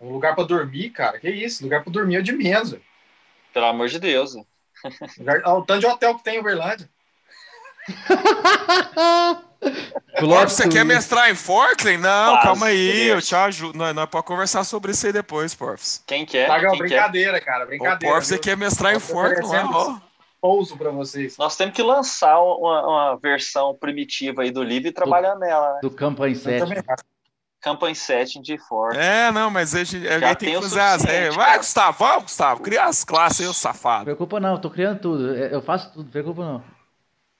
Um 0.00 0.10
lugar 0.10 0.34
pra 0.34 0.44
dormir, 0.44 0.90
cara. 0.90 1.18
Que 1.18 1.30
isso? 1.30 1.62
Lugar 1.62 1.82
pra 1.82 1.92
dormir 1.92 2.16
é 2.16 2.22
de 2.22 2.32
menos. 2.32 2.72
velho. 2.72 2.82
Pelo 3.52 3.66
amor 3.66 3.88
de 3.88 3.98
Deus. 3.98 4.34
Lugar... 5.18 5.42
Olha 5.44 5.54
o 5.54 5.64
tanto 5.64 5.80
de 5.80 5.86
hotel 5.86 6.16
que 6.16 6.24
tem 6.24 6.36
em 6.36 6.40
Uberlândia. 6.40 6.88
Porf, 10.20 10.52
você 10.52 10.68
quer 10.68 10.84
mestrar 10.84 11.30
em 11.30 11.34
Forkland? 11.34 11.98
Não, 11.98 12.32
Quase, 12.32 12.42
calma 12.42 12.66
aí, 12.66 13.08
eu 13.08 13.20
te 13.20 13.34
ajudo. 13.34 13.76
Nós, 13.76 13.94
nós 13.94 14.06
podemos 14.06 14.26
conversar 14.26 14.64
sobre 14.64 14.92
isso 14.92 15.06
aí 15.06 15.12
depois, 15.12 15.54
Porfs. 15.54 16.02
Quem 16.06 16.24
quer? 16.24 16.46
Thiagão, 16.46 16.70
Quem 16.72 16.80
quer? 16.80 16.88
brincadeira, 16.88 17.40
cara. 17.40 17.64
O 17.64 17.66
Brincadeira. 17.66 18.14
Porf, 18.14 18.26
você 18.26 18.34
viu? 18.34 18.42
quer 18.42 18.56
mestrar 18.56 18.94
em 18.94 19.00
Forkland 19.00 19.70
ó. 19.72 19.98
Pouso 20.40 20.76
pra 20.76 20.90
vocês. 20.90 21.38
Nós 21.38 21.56
temos 21.56 21.74
que 21.74 21.82
lançar 21.82 22.38
uma, 22.38 22.86
uma 22.86 23.16
versão 23.16 23.74
primitiva 23.74 24.42
aí 24.42 24.50
do 24.50 24.62
livro 24.62 24.88
e 24.88 24.92
trabalhar 24.92 25.36
nela, 25.36 25.74
né? 25.74 25.80
Do 25.82 25.88
Eu 25.88 26.34
7. 26.34 26.84
Campanha 27.64 27.94
7 27.94 28.42
de 28.42 28.58
Ford. 28.58 28.94
É, 28.94 29.32
não, 29.32 29.50
mas 29.50 29.74
a 29.74 29.82
gente, 29.82 30.06
a 30.06 30.20
Já 30.20 30.28
gente 30.28 30.38
tem 30.38 30.48
tem 30.50 30.60
que 30.60 30.66
o 30.66 30.68
fazer 30.68 30.80
as 30.80 31.02
regras. 31.02 31.34
Vai. 31.34 31.56
Gustavo, 31.56 31.98
vamos, 31.98 32.22
Gustavo. 32.24 32.62
Cria 32.62 32.84
as 32.84 33.02
classes 33.04 33.40
aí, 33.40 33.46
ô 33.46 33.48
Não 33.48 33.54
safado. 33.54 34.04
preocupa 34.04 34.38
não, 34.38 34.52
eu 34.52 34.58
tô 34.58 34.68
criando 34.68 35.00
tudo. 35.00 35.34
Eu 35.34 35.62
faço 35.62 35.90
tudo, 35.90 36.04
não 36.04 36.10
preocupa 36.10 36.44
não. 36.44 36.62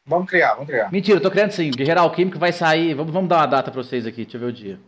Vamos 0.07 0.31
criar, 0.31 0.55
vamos 0.55 0.69
criar. 0.69 0.91
Mentira, 0.91 1.19
eu 1.19 1.23
tô 1.23 1.31
criando 1.31 1.51
sim. 1.51 1.71
Guerreiro 1.71 2.01
Alquímico 2.01 2.39
vai 2.39 2.53
sair. 2.53 2.95
Vamos, 2.95 3.13
vamos 3.13 3.29
dar 3.29 3.37
uma 3.37 3.47
data 3.47 3.71
pra 3.71 3.83
vocês 3.83 4.07
aqui, 4.07 4.23
deixa 4.25 4.39
eu 4.39 4.41
ver 4.41 4.47
o 4.47 4.53
dia. 4.53 4.81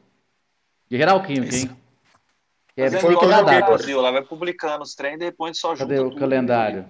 Guerreiro 0.91 1.13
Alquímico, 1.13 1.55
hein? 1.55 1.71
É, 2.75 2.91
foi 2.91 3.15
o 3.15 3.19
que 3.19 3.27
data. 3.27 3.61
Brasil, 3.61 4.01
lá 4.01 4.11
vai 4.11 4.23
publicando 4.23 4.83
os 4.83 4.95
trem 4.95 5.17
e 5.17 5.19
depois 5.19 5.51
a 5.51 5.53
gente 5.53 5.61
só 5.61 5.75
junta 5.75 5.95
Cadê 5.95 6.01
o 6.01 6.15
calendário? 6.15 6.87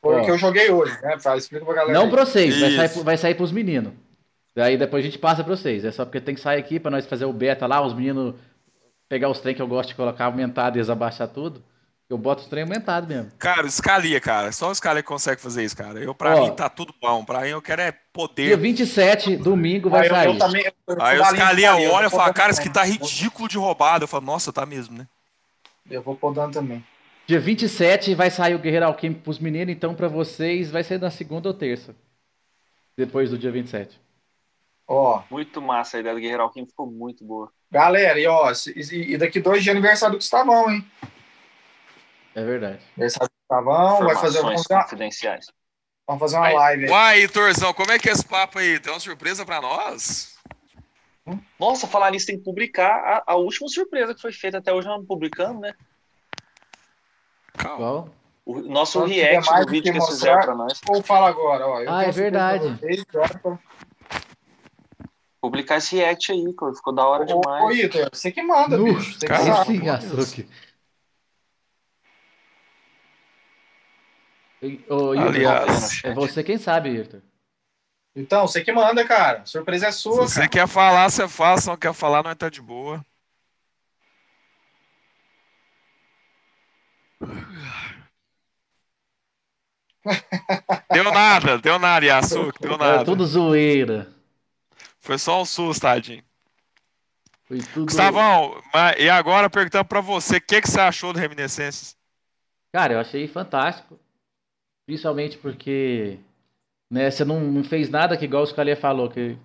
Foi 0.00 0.20
o 0.20 0.24
que 0.24 0.30
eu 0.30 0.38
joguei 0.38 0.70
hoje, 0.70 0.96
né? 1.02 1.18
Fala, 1.18 1.38
explica 1.38 1.64
pra 1.64 1.74
galera. 1.74 1.92
Não 1.92 2.04
aí. 2.04 2.10
pra 2.10 2.24
vocês, 2.24 2.58
vai 2.60 2.88
sair, 2.88 3.02
vai 3.04 3.16
sair 3.16 3.34
pros 3.34 3.50
meninos. 3.50 3.92
Daí 4.54 4.76
depois 4.76 5.04
a 5.04 5.08
gente 5.08 5.18
passa 5.18 5.42
pra 5.42 5.56
vocês. 5.56 5.84
É 5.84 5.90
só 5.90 6.04
porque 6.04 6.20
tem 6.20 6.34
que 6.34 6.40
sair 6.40 6.58
aqui 6.58 6.78
pra 6.78 6.90
nós 6.90 7.06
fazer 7.06 7.24
o 7.24 7.32
beta 7.32 7.66
lá, 7.66 7.80
os 7.84 7.94
meninos 7.94 8.34
pegar 9.08 9.28
os 9.28 9.40
trem 9.40 9.54
que 9.54 9.62
eu 9.62 9.66
gosto 9.68 9.90
de 9.90 9.94
colocar 9.94 10.26
aumentado 10.26 10.76
e 10.76 10.78
eles 10.78 10.90
abaixar 10.90 11.28
tudo. 11.28 11.62
Eu 12.10 12.18
boto 12.18 12.42
os 12.42 12.48
trem 12.48 12.62
aumentado 12.64 13.06
mesmo. 13.06 13.30
Cara, 13.38 13.66
escalia, 13.66 14.20
cara. 14.20 14.52
Só 14.52 14.70
o 14.70 14.74
Scalia 14.74 15.02
consegue 15.02 15.40
fazer 15.40 15.64
isso, 15.64 15.74
cara. 15.74 15.98
Eu, 15.98 16.14
pra 16.14 16.36
Ó. 16.36 16.44
mim, 16.44 16.54
tá 16.54 16.68
tudo 16.68 16.92
bom. 17.00 17.24
Pra 17.24 17.40
mim, 17.40 17.48
eu 17.48 17.62
quero 17.62 17.80
é 17.80 17.90
Dia 17.90 18.00
poder. 18.12 18.56
27, 18.58 19.36
domingo, 19.38 19.88
vai 19.88 20.06
eu, 20.06 20.10
sair. 20.10 20.26
eu 20.26 20.38
também. 20.38 20.62
eu- 20.66 20.94
eu 20.94 21.02
Aí 21.02 21.18
o 21.18 21.22
na 21.22 21.30
linha 21.30 21.44
Scalia 21.44 21.54
de 21.68 21.72
Scalia, 21.72 21.90
olha 21.92 22.04
eu 22.04 22.08
e 22.08 22.10
fala, 22.10 22.32
cara, 22.34 22.50
isso 22.50 22.60
aqui 22.60 22.70
tá 22.70 22.84
ridículo 22.84 23.48
de 23.48 23.56
roubado. 23.56 24.04
Eu 24.04 24.08
falo, 24.08 24.26
nossa, 24.26 24.52
tá 24.52 24.66
mesmo, 24.66 24.98
né? 24.98 25.06
Eu 25.90 26.02
vou 26.02 26.14
podando 26.14 26.52
também. 26.52 26.84
Dia 27.26 27.40
27 27.40 28.14
vai 28.14 28.30
sair 28.30 28.54
o 28.54 28.58
Guerreiro 28.58 28.84
Alquímico 28.84 29.22
pros 29.22 29.38
meninos, 29.38 29.72
então 29.74 29.94
pra 29.94 30.08
vocês 30.08 30.70
vai 30.70 30.82
ser 30.84 31.00
na 31.00 31.10
segunda 31.10 31.48
ou 31.48 31.54
terça. 31.54 31.94
Depois 32.96 33.30
do 33.30 33.38
dia 33.38 33.50
27. 33.50 33.98
Ó, 34.94 35.22
Muito 35.30 35.62
massa 35.62 35.96
a 35.96 36.00
ideia 36.00 36.14
do 36.14 36.20
Guerreiro 36.20 36.42
Alquim, 36.42 36.66
ficou 36.66 36.86
muito 36.86 37.24
boa. 37.24 37.50
galera, 37.70 38.18
e 38.20 38.26
ó, 38.26 38.52
e, 38.76 39.14
e 39.14 39.16
daqui 39.16 39.40
dois 39.40 39.62
dias 39.62 39.74
é 39.74 39.78
aniversário 39.78 40.12
do 40.14 40.18
Gustavão, 40.18 40.70
hein? 40.70 40.86
É 42.34 42.44
verdade. 42.44 42.80
Aniversário 42.96 43.28
do 43.30 43.32
Gustavão, 43.40 43.98
vai 44.04 44.14
fazer, 44.16 44.42
vamos, 44.42 44.60
Informações 44.60 44.62
fazer 44.66 44.74
uma, 44.74 44.82
confidenciais. 44.82 45.46
vamos 46.06 46.20
fazer 46.20 46.36
uma 46.36 46.46
Aí- 46.46 46.54
live 46.54 46.84
aí. 46.84 46.90
Uai, 46.90 47.22
Hitorzão, 47.22 47.72
como 47.72 47.90
é 47.90 47.98
que 47.98 48.10
é 48.10 48.12
esse 48.12 48.26
papo 48.26 48.58
aí? 48.58 48.78
Tem 48.78 48.92
uma 48.92 49.00
surpresa 49.00 49.46
pra 49.46 49.62
nós? 49.62 50.36
Nossa, 51.58 51.86
falar 51.86 52.10
nisso 52.10 52.26
tem 52.26 52.36
que 52.36 52.44
publicar 52.44 53.22
a, 53.26 53.32
a 53.32 53.36
última 53.36 53.68
surpresa 53.68 54.14
que 54.14 54.20
foi 54.20 54.32
feita 54.32 54.58
até 54.58 54.72
hoje, 54.74 54.88
nós 54.88 54.98
não 54.98 55.06
publicamos, 55.06 55.62
né? 55.62 55.72
Calma. 57.54 57.76
Qual? 57.78 58.08
O 58.44 58.60
nosso 58.60 58.98
Quando 58.98 59.12
tiver 59.12 59.30
react 59.30 59.50
mais 59.50 59.64
do 59.66 59.70
vídeo 59.70 59.84
que 59.84 59.90
que 59.92 59.96
eles 59.98 60.08
mostrar- 60.10 60.32
fizeram 60.40 60.42
pra 60.42 60.54
nós. 60.54 60.80
Ou 60.88 61.02
fala 61.02 61.28
agora, 61.28 61.66
ó. 61.66 61.80
eu 61.80 61.90
Ah, 61.92 62.02
é 62.04 62.10
verdade. 62.10 62.68
vocês, 62.80 63.04
Publicar 65.42 65.78
esse 65.78 65.96
react 65.96 66.30
aí, 66.30 66.44
ficou 66.72 66.94
da 66.94 67.04
hora 67.04 67.24
Ô, 67.24 67.38
ô, 67.38 67.40
demais. 67.40 67.76
Ítalo, 67.76 68.08
você 68.12 68.30
que 68.30 68.40
manda, 68.44 68.78
Nu, 68.78 68.84
bicho. 68.94 69.14
Você 69.14 69.26
que 69.26 69.26
cara, 69.26 69.40
Aí 69.40 69.46
sabe. 69.46 69.64
sim, 69.72 69.80
Ô, 74.88 75.12
Hilton, 75.16 75.20
Aliás, 75.26 76.04
é 76.04 76.14
você 76.14 76.44
quem 76.44 76.56
sabe, 76.58 76.90
Hilton. 76.90 77.20
Então, 78.14 78.46
você 78.46 78.62
que 78.62 78.70
manda, 78.70 79.04
cara. 79.04 79.44
Surpresa 79.44 79.88
é 79.88 79.90
se 79.90 79.98
sua, 79.98 80.14
você 80.28 80.36
cara. 80.36 80.48
quer 80.48 80.68
falar, 80.68 81.10
você 81.10 81.26
fala. 81.26 81.60
Se 81.60 81.66
não 81.66 81.76
quer 81.76 81.92
falar, 81.92 82.22
nós 82.22 82.36
tá 82.36 82.48
de 82.48 82.62
boa. 82.62 83.04
Deu 90.92 91.04
nada, 91.04 91.58
deu 91.58 91.78
nada, 91.78 92.04
Yasuki, 92.04 92.60
deu 92.60 92.74
É 92.74 92.76
nada. 92.76 93.04
tudo 93.04 93.24
zoeira. 93.24 94.11
Foi 95.02 95.18
só 95.18 95.42
um 95.42 95.44
susto, 95.44 95.82
tadinho. 95.82 96.22
Foi 97.42 97.58
tudo... 97.58 97.86
Gustavão, 97.86 98.62
e 98.96 99.10
agora 99.10 99.50
perguntando 99.50 99.84
pra 99.84 100.00
você, 100.00 100.36
o 100.36 100.40
que, 100.40 100.62
que 100.62 100.70
você 100.70 100.80
achou 100.80 101.12
do 101.12 101.18
Reminiscências? 101.18 101.96
Cara, 102.72 102.94
eu 102.94 103.00
achei 103.00 103.26
fantástico. 103.26 103.98
Principalmente 104.86 105.36
porque 105.38 106.18
né, 106.88 107.10
você 107.10 107.24
não, 107.24 107.40
não 107.40 107.64
fez 107.64 107.90
nada 107.90 108.16
que 108.16 108.26
igual 108.26 108.44
o 108.44 108.46
Scalia 108.46 108.76
falou, 108.76 109.10
que 109.10 109.36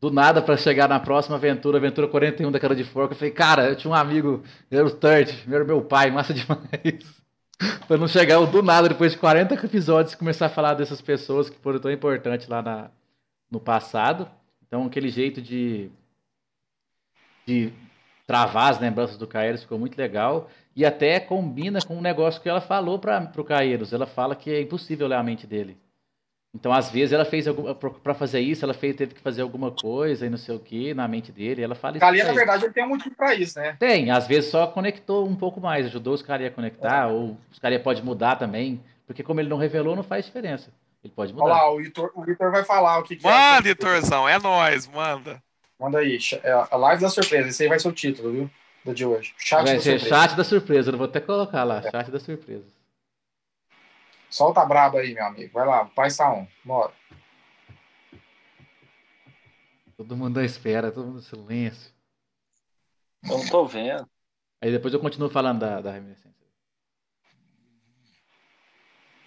do 0.00 0.10
nada 0.10 0.40
pra 0.40 0.56
chegar 0.56 0.88
na 0.88 0.98
próxima 0.98 1.36
aventura, 1.36 1.76
aventura 1.76 2.08
41 2.08 2.50
da 2.50 2.58
cara 2.58 2.74
de 2.74 2.84
forca, 2.84 3.12
eu 3.12 3.18
falei, 3.18 3.32
cara, 3.32 3.68
eu 3.68 3.76
tinha 3.76 3.90
um 3.90 3.94
amigo, 3.94 4.42
era 4.70 4.86
o 4.86 4.90
Third, 4.90 5.44
era 5.50 5.64
meu 5.64 5.82
pai, 5.82 6.10
massa 6.10 6.32
demais. 6.32 7.22
pra 7.86 7.98
não 7.98 8.08
chegar 8.08 8.44
do 8.46 8.62
nada, 8.62 8.88
depois 8.88 9.12
de 9.12 9.18
40 9.18 9.54
episódios, 9.54 10.14
começar 10.14 10.46
a 10.46 10.50
falar 10.50 10.74
dessas 10.74 11.02
pessoas 11.02 11.50
que 11.50 11.58
foram 11.58 11.78
tão 11.78 11.92
importantes 11.92 12.48
lá 12.48 12.62
na, 12.62 12.90
no 13.50 13.60
passado. 13.60 14.30
Então, 14.66 14.86
aquele 14.86 15.08
jeito 15.08 15.40
de, 15.40 15.90
de 17.46 17.72
travar 18.26 18.70
as 18.70 18.80
lembranças 18.80 19.16
do 19.16 19.26
Caeiros 19.26 19.62
ficou 19.62 19.78
muito 19.78 19.96
legal. 19.96 20.50
E 20.76 20.84
até 20.84 21.20
combina 21.20 21.78
com 21.80 21.96
um 21.96 22.00
negócio 22.00 22.40
que 22.40 22.48
ela 22.48 22.60
falou 22.60 22.98
para 22.98 23.30
o 23.36 23.44
Caeiros. 23.44 23.92
Ela 23.92 24.06
fala 24.06 24.34
que 24.34 24.50
é 24.50 24.60
impossível 24.60 25.06
ler 25.06 25.16
a 25.16 25.22
mente 25.22 25.46
dele. 25.46 25.76
Então, 26.54 26.72
às 26.72 26.88
vezes, 26.88 27.12
ela 27.12 27.24
fez 27.24 27.46
para 28.00 28.14
fazer 28.14 28.38
isso, 28.38 28.64
ela 28.64 28.72
fez, 28.72 28.94
teve 28.94 29.12
que 29.12 29.20
fazer 29.20 29.42
alguma 29.42 29.72
coisa 29.72 30.24
e 30.24 30.30
não 30.30 30.38
sei 30.38 30.54
o 30.54 30.60
que 30.60 30.94
na 30.94 31.08
mente 31.08 31.32
dele. 31.32 31.62
Ela 31.62 31.74
fala 31.74 31.96
isso. 31.96 32.00
Calia, 32.00 32.22
pra 32.22 32.32
na 32.32 32.38
verdade, 32.38 32.64
ele 32.64 32.72
tem 32.72 32.84
um 32.84 32.90
motivo 32.90 33.14
pra 33.16 33.34
isso, 33.34 33.58
né? 33.58 33.76
Tem, 33.78 34.10
às 34.12 34.28
vezes 34.28 34.50
só 34.50 34.68
conectou 34.68 35.26
um 35.26 35.34
pouco 35.34 35.60
mais, 35.60 35.86
ajudou 35.86 36.14
os 36.14 36.22
caras 36.22 36.46
a 36.46 36.50
conectar, 36.50 37.08
ou 37.08 37.36
os 37.50 37.58
caras 37.58 37.82
pode 37.82 38.04
mudar 38.04 38.36
também, 38.36 38.80
porque 39.04 39.24
como 39.24 39.40
ele 39.40 39.48
não 39.48 39.56
revelou, 39.56 39.96
não 39.96 40.04
faz 40.04 40.26
diferença. 40.26 40.70
Ele 41.04 41.12
pode 41.12 41.32
Olha 41.34 41.42
mudar. 41.42 41.54
lá, 41.54 41.70
o 41.70 41.76
Vitor, 41.76 42.10
o 42.14 42.24
Vitor 42.24 42.50
vai 42.50 42.64
falar 42.64 42.98
o 42.98 43.02
que, 43.02 43.14
que 43.16 43.26
é. 43.26 43.30
Manda, 43.30 43.68
Hitorzão, 43.68 44.26
é 44.26 44.38
nóis, 44.38 44.86
manda. 44.86 45.42
Manda 45.78 45.98
aí. 45.98 46.18
é 46.42 46.50
A 46.70 46.76
live 46.76 47.02
da 47.02 47.10
surpresa. 47.10 47.48
Esse 47.48 47.62
aí 47.62 47.68
vai 47.68 47.78
ser 47.78 47.88
o 47.88 47.92
título, 47.92 48.32
viu? 48.32 48.50
Do 48.84 48.94
de 48.94 49.04
hoje. 49.04 49.34
Chat 49.38 49.64
Vai 49.64 49.76
da 49.76 49.80
ser 49.82 49.98
surpresa. 49.98 50.08
chat 50.28 50.36
da 50.36 50.44
surpresa, 50.44 50.90
eu 50.90 50.96
vou 50.98 51.06
até 51.06 51.20
colocar 51.20 51.62
lá, 51.64 51.82
chat 51.82 52.10
da 52.10 52.18
surpresa. 52.18 52.66
Solta 54.30 54.62
a 54.62 54.66
braba 54.66 54.98
aí, 54.98 55.14
meu 55.14 55.24
amigo. 55.26 55.52
Vai 55.52 55.66
lá, 55.66 55.84
pai 55.84 56.08
está 56.08 56.32
on. 56.32 56.46
Bora. 56.64 56.92
Todo 59.96 60.16
mundo 60.16 60.38
à 60.40 60.44
espera, 60.44 60.90
todo 60.90 61.06
mundo 61.06 61.18
em 61.20 61.22
silêncio. 61.22 61.92
Eu 63.24 63.38
não 63.38 63.46
tô 63.48 63.64
vendo. 63.66 64.08
Aí 64.60 64.70
depois 64.72 64.92
eu 64.92 65.00
continuo 65.00 65.28
falando 65.30 65.60
da, 65.60 65.80
da 65.80 65.92
reminiscência. 65.92 66.34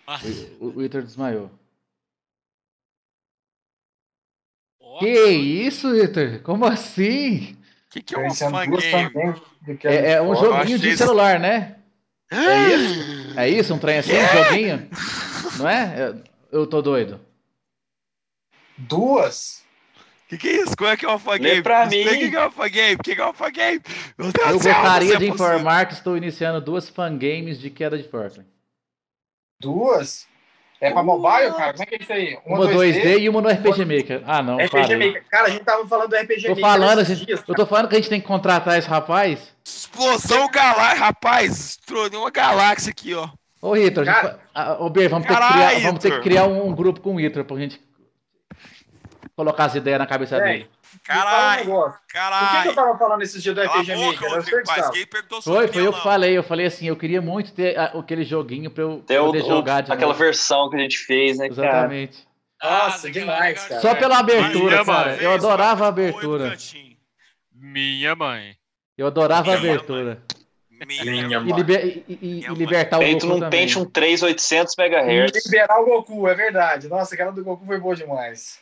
Ah, 0.05 0.19
O, 0.59 0.67
o 0.67 0.71
Vitor 0.71 1.01
desmaiou. 1.03 1.49
Que 4.99 5.29
isso, 5.29 5.91
Vitor? 5.93 6.39
Como 6.43 6.65
assim? 6.65 7.53
O 7.53 7.89
que, 7.91 8.01
que 8.01 8.15
é 8.15 8.17
um 8.17 8.27
Diferenciando 8.27 8.57
fan 8.57 8.69
duas 8.69 8.83
game? 8.83 9.09
fangames 9.11 9.41
do 9.65 9.77
que 9.77 9.87
É, 9.87 10.11
é 10.13 10.21
um 10.21 10.35
joguinho 10.35 10.79
de 10.79 10.89
isso- 10.89 10.97
celular, 10.97 11.39
né? 11.39 11.75
É 12.31 12.67
isso? 12.73 13.39
É 13.39 13.49
isso? 13.49 13.73
Um 13.73 13.79
trem 13.79 13.97
assim, 13.99 14.13
um 14.13 14.43
joguinho? 14.43 14.89
Não 15.57 15.67
é? 15.69 15.95
Eu- 16.09 16.23
Eu 16.59 16.67
tô 16.67 16.81
doido. 16.81 17.19
Duas? 18.77 19.63
O 20.25 20.29
que, 20.29 20.37
que 20.37 20.47
é 20.49 20.61
isso? 20.63 20.75
Como 20.77 20.89
é 20.89 20.97
que 20.97 21.05
é 21.05 21.09
um 21.09 21.19
Lê 21.31 21.39
game? 21.39 21.61
pra 21.61 21.83
Explica 21.85 22.11
mim. 22.11 22.17
O 22.17 22.19
que 22.19 22.29
que 22.29 22.35
é 22.35 22.45
um 22.47 22.51
fan 22.51 22.69
game? 22.69 22.95
O 22.95 23.03
que 23.03 23.15
que 23.15 23.21
é 23.21 23.27
um 23.27 23.33
fan 23.33 23.51
game? 23.51 23.81
Meu 24.17 24.31
Deus 24.31 24.49
Eu 24.49 24.59
céu, 24.59 24.73
gostaria 24.73 25.07
é 25.13 25.17
de 25.17 25.27
possível. 25.27 25.33
informar 25.33 25.85
que 25.87 25.93
estou 25.93 26.17
iniciando 26.17 26.59
duas 26.61 26.89
fangames 26.89 27.59
de 27.59 27.69
queda 27.69 27.97
de 27.97 28.03
Forkland. 28.07 28.45
Duas? 29.59 30.27
É 30.79 30.91
pra 30.91 31.01
mobile, 31.01 31.51
cara? 31.53 31.71
Como 31.73 31.83
é 31.83 31.85
que 31.87 31.95
é 31.95 31.97
isso 32.01 32.13
aí? 32.13 32.37
Uma 32.45 32.67
2D 32.67 33.19
e 33.19 33.29
uma 33.29 33.41
no 33.41 33.49
RPG 33.49 33.83
Maker. 33.85 34.21
Ah, 34.27 34.43
não, 34.43 34.57
RPG 34.57 34.69
parei. 34.69 35.07
Maker. 35.07 35.23
Cara, 35.29 35.47
a 35.47 35.49
gente 35.49 35.63
tava 35.63 35.87
falando 35.87 36.09
do 36.09 36.15
RPG 36.15 36.41
Tô 36.43 36.49
Maker. 36.49 36.61
falando, 36.63 37.03
gente, 37.05 37.25
dias, 37.25 37.43
eu 37.47 37.55
tô 37.55 37.65
falando 37.65 37.87
que 37.89 37.95
a 37.95 37.97
gente 37.97 38.09
tem 38.09 38.21
que 38.21 38.27
contratar 38.27 38.77
esse 38.77 38.87
rapaz. 38.87 39.55
Explosão 39.65 40.47
galáxia, 40.49 40.99
rapaz. 41.05 41.59
Estourou 41.79 42.21
uma 42.21 42.29
galáxia 42.29 42.91
aqui, 42.91 43.13
ó. 43.15 43.27
Ô, 43.59 43.75
gente 43.75 44.05
Cara- 44.05 44.21
fa- 44.33 44.39
ah, 44.53 44.77
ô, 44.79 44.89
Ber, 44.89 45.09
vamos, 45.09 45.27
ter 45.27 45.33
que 45.33 45.39
Caralho, 45.39 45.75
criar, 45.75 45.87
vamos 45.87 45.99
ter 46.03 46.11
que 46.11 46.19
criar 46.21 46.43
um, 46.45 46.75
grupo 46.75 47.01
com 47.01 47.13
o 47.13 47.17
Vitor 47.17 47.43
pra 47.43 47.57
gente 47.57 47.81
colocar 49.35 49.65
as 49.65 49.75
ideias 49.75 49.97
na 49.99 50.05
cabeça 50.05 50.39
Véi, 50.39 50.53
dele. 50.59 50.69
Fala 51.05 51.19
um 51.19 51.23
Caralho. 51.23 51.65
Por 51.65 51.91
que, 51.91 51.97
que 52.11 52.17
eu 52.17 52.21
caralho. 52.21 52.75
tava 52.75 52.97
falando 52.97 53.21
esses 53.21 53.41
dias 53.43 53.55
do 53.55 53.61
a 53.61 53.65
RPG 53.65 53.95
Maker? 53.95 54.29
Rodrigo. 54.29 54.91
Quem 54.93 55.05
perguntou 55.07 55.41
Foi, 55.41 55.67
foi 55.67 55.87
eu 55.87 55.93
que 55.93 56.01
falei. 56.01 56.37
Eu 56.37 56.43
falei 56.43 56.65
assim, 56.65 56.87
eu 56.87 56.95
queria 56.95 57.21
muito 57.21 57.53
ter 57.53 57.77
aquele 57.77 58.23
joguinho 58.23 58.69
pra 58.71 58.83
eu 58.83 59.03
Tem 59.05 59.17
o, 59.19 59.25
poder 59.25 59.43
o- 59.43 59.47
jogar 59.47 59.81
de 59.81 59.91
aquela 59.91 60.11
novo. 60.13 60.19
versão 60.23 60.69
que 60.69 60.75
a 60.75 60.79
gente 60.79 60.97
fez, 60.97 61.37
né, 61.37 61.49
cara? 61.49 61.61
Exatamente. 61.67 62.27
Nossa, 62.61 63.07
Ah, 63.07 63.11
demais, 63.11 63.63
cara. 63.65 63.81
Só 63.81 63.95
pela 63.95 64.17
abertura, 64.19 64.71
Minha 64.81 64.85
cara. 64.85 65.09
mãe, 65.11 65.17
Eu 65.21 65.31
adorava 65.33 65.85
a 65.85 65.87
abertura. 65.89 66.55
Minha 67.53 68.15
mãe. 68.15 68.55
Eu 68.97 69.07
adorava 69.07 69.53
a 69.53 69.57
Minha 69.59 69.71
abertura. 69.73 70.21
Minha 70.71 71.39
Minha 71.39 71.39
E, 71.39 71.53
liber- 71.53 71.85
e- 71.85 72.05
e- 72.07 72.45
e 72.45 72.47
libertar 72.53 72.97
o 72.97 73.01
Feito 73.01 73.27
Goku 73.27 73.39
num. 73.39 73.49
Pentium 73.49 73.85
3 73.85 74.21
800 74.21 74.75
E 74.77 74.81
MHz. 74.81 75.45
liberar 75.45 75.79
o 75.81 75.85
Goku, 75.85 76.27
é 76.27 76.35
verdade. 76.35 76.87
Nossa, 76.87 77.15
aquela 77.15 77.31
do 77.31 77.43
Goku 77.43 77.65
foi 77.65 77.79
boa 77.79 77.95
demais. 77.95 78.59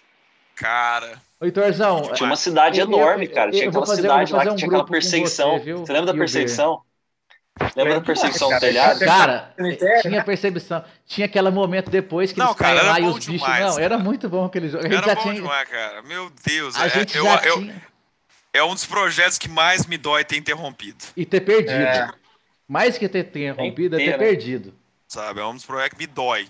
Cara, 0.55 1.21
Ô, 1.39 1.45
Hitorzão, 1.45 2.13
Tinha 2.13 2.29
uma 2.29 2.35
cidade 2.35 2.79
Eu- 2.79 2.87
enorme, 2.87 3.25
eu- 3.25 3.31
cara. 3.33 3.51
Tinha 3.51 3.67
aquela 3.69 3.85
fazer- 3.85 4.01
cidade 4.01 4.33
lá 4.33 4.43
que 4.43 4.49
um 4.49 4.55
tinha 4.55 4.67
aquela 4.67 4.85
perseguição. 4.85 5.59
você, 5.59 5.73
Você 5.73 5.93
lembra 5.93 6.13
da 6.13 6.17
perseguição? 6.17 6.81
Lembra 7.75 7.95
da 7.95 8.01
perseguição 8.01 8.49
do 8.49 8.59
telhado? 8.59 8.99
Cara, 8.99 9.53
tinha 10.01 10.23
percepção. 10.23 10.83
Tinha 11.05 11.25
aquele 11.25 11.49
momento 11.49 11.89
depois 11.89 12.31
que 12.33 12.39
Não, 12.39 12.47
eles 12.47 12.57
cara, 12.57 12.79
caem 12.79 12.89
lá 12.89 12.99
e 12.99 13.03
os 13.03 13.15
bichos. 13.25 13.31
demais, 13.47 13.65
não, 13.65 13.79
era 13.79 13.97
muito 13.97 14.27
bom 14.29 14.45
aquele 14.45 14.67
jogo. 14.69 14.85
A 14.85 14.89
gente 14.89 14.97
era 14.97 15.07
já 15.07 15.15
bom 15.15 15.21
tinha. 15.21 15.33
demais, 15.35 15.69
cara. 15.69 16.01
Meu 16.01 16.29
Deus. 16.45 16.75
A 16.75 16.85
é, 16.85 16.89
gente 16.89 17.17
eu- 17.17 17.23
já 17.23 17.41
eu- 17.45 17.59
tinha. 17.59 17.81
é 18.53 18.63
um 18.63 18.73
dos 18.73 18.85
projetos 18.85 19.37
que 19.37 19.47
mais 19.47 19.85
me 19.85 19.97
dói 19.97 20.23
ter 20.25 20.35
interrompido. 20.37 21.03
E 21.15 21.25
ter 21.25 21.41
perdido. 21.41 21.71
É. 21.81 22.09
Mais 22.67 22.97
que 22.97 23.07
ter, 23.07 23.23
ter 23.25 23.51
rompido, 23.51 23.95
é 23.95 23.99
ter, 23.99 24.05
ter 24.05 24.11
né? 24.11 24.17
perdido. 24.17 24.73
Sabe? 25.07 25.39
É 25.39 25.45
um 25.45 25.53
dos 25.53 25.65
projetos 25.65 25.97
que 25.97 26.03
me 26.05 26.07
dói. 26.07 26.47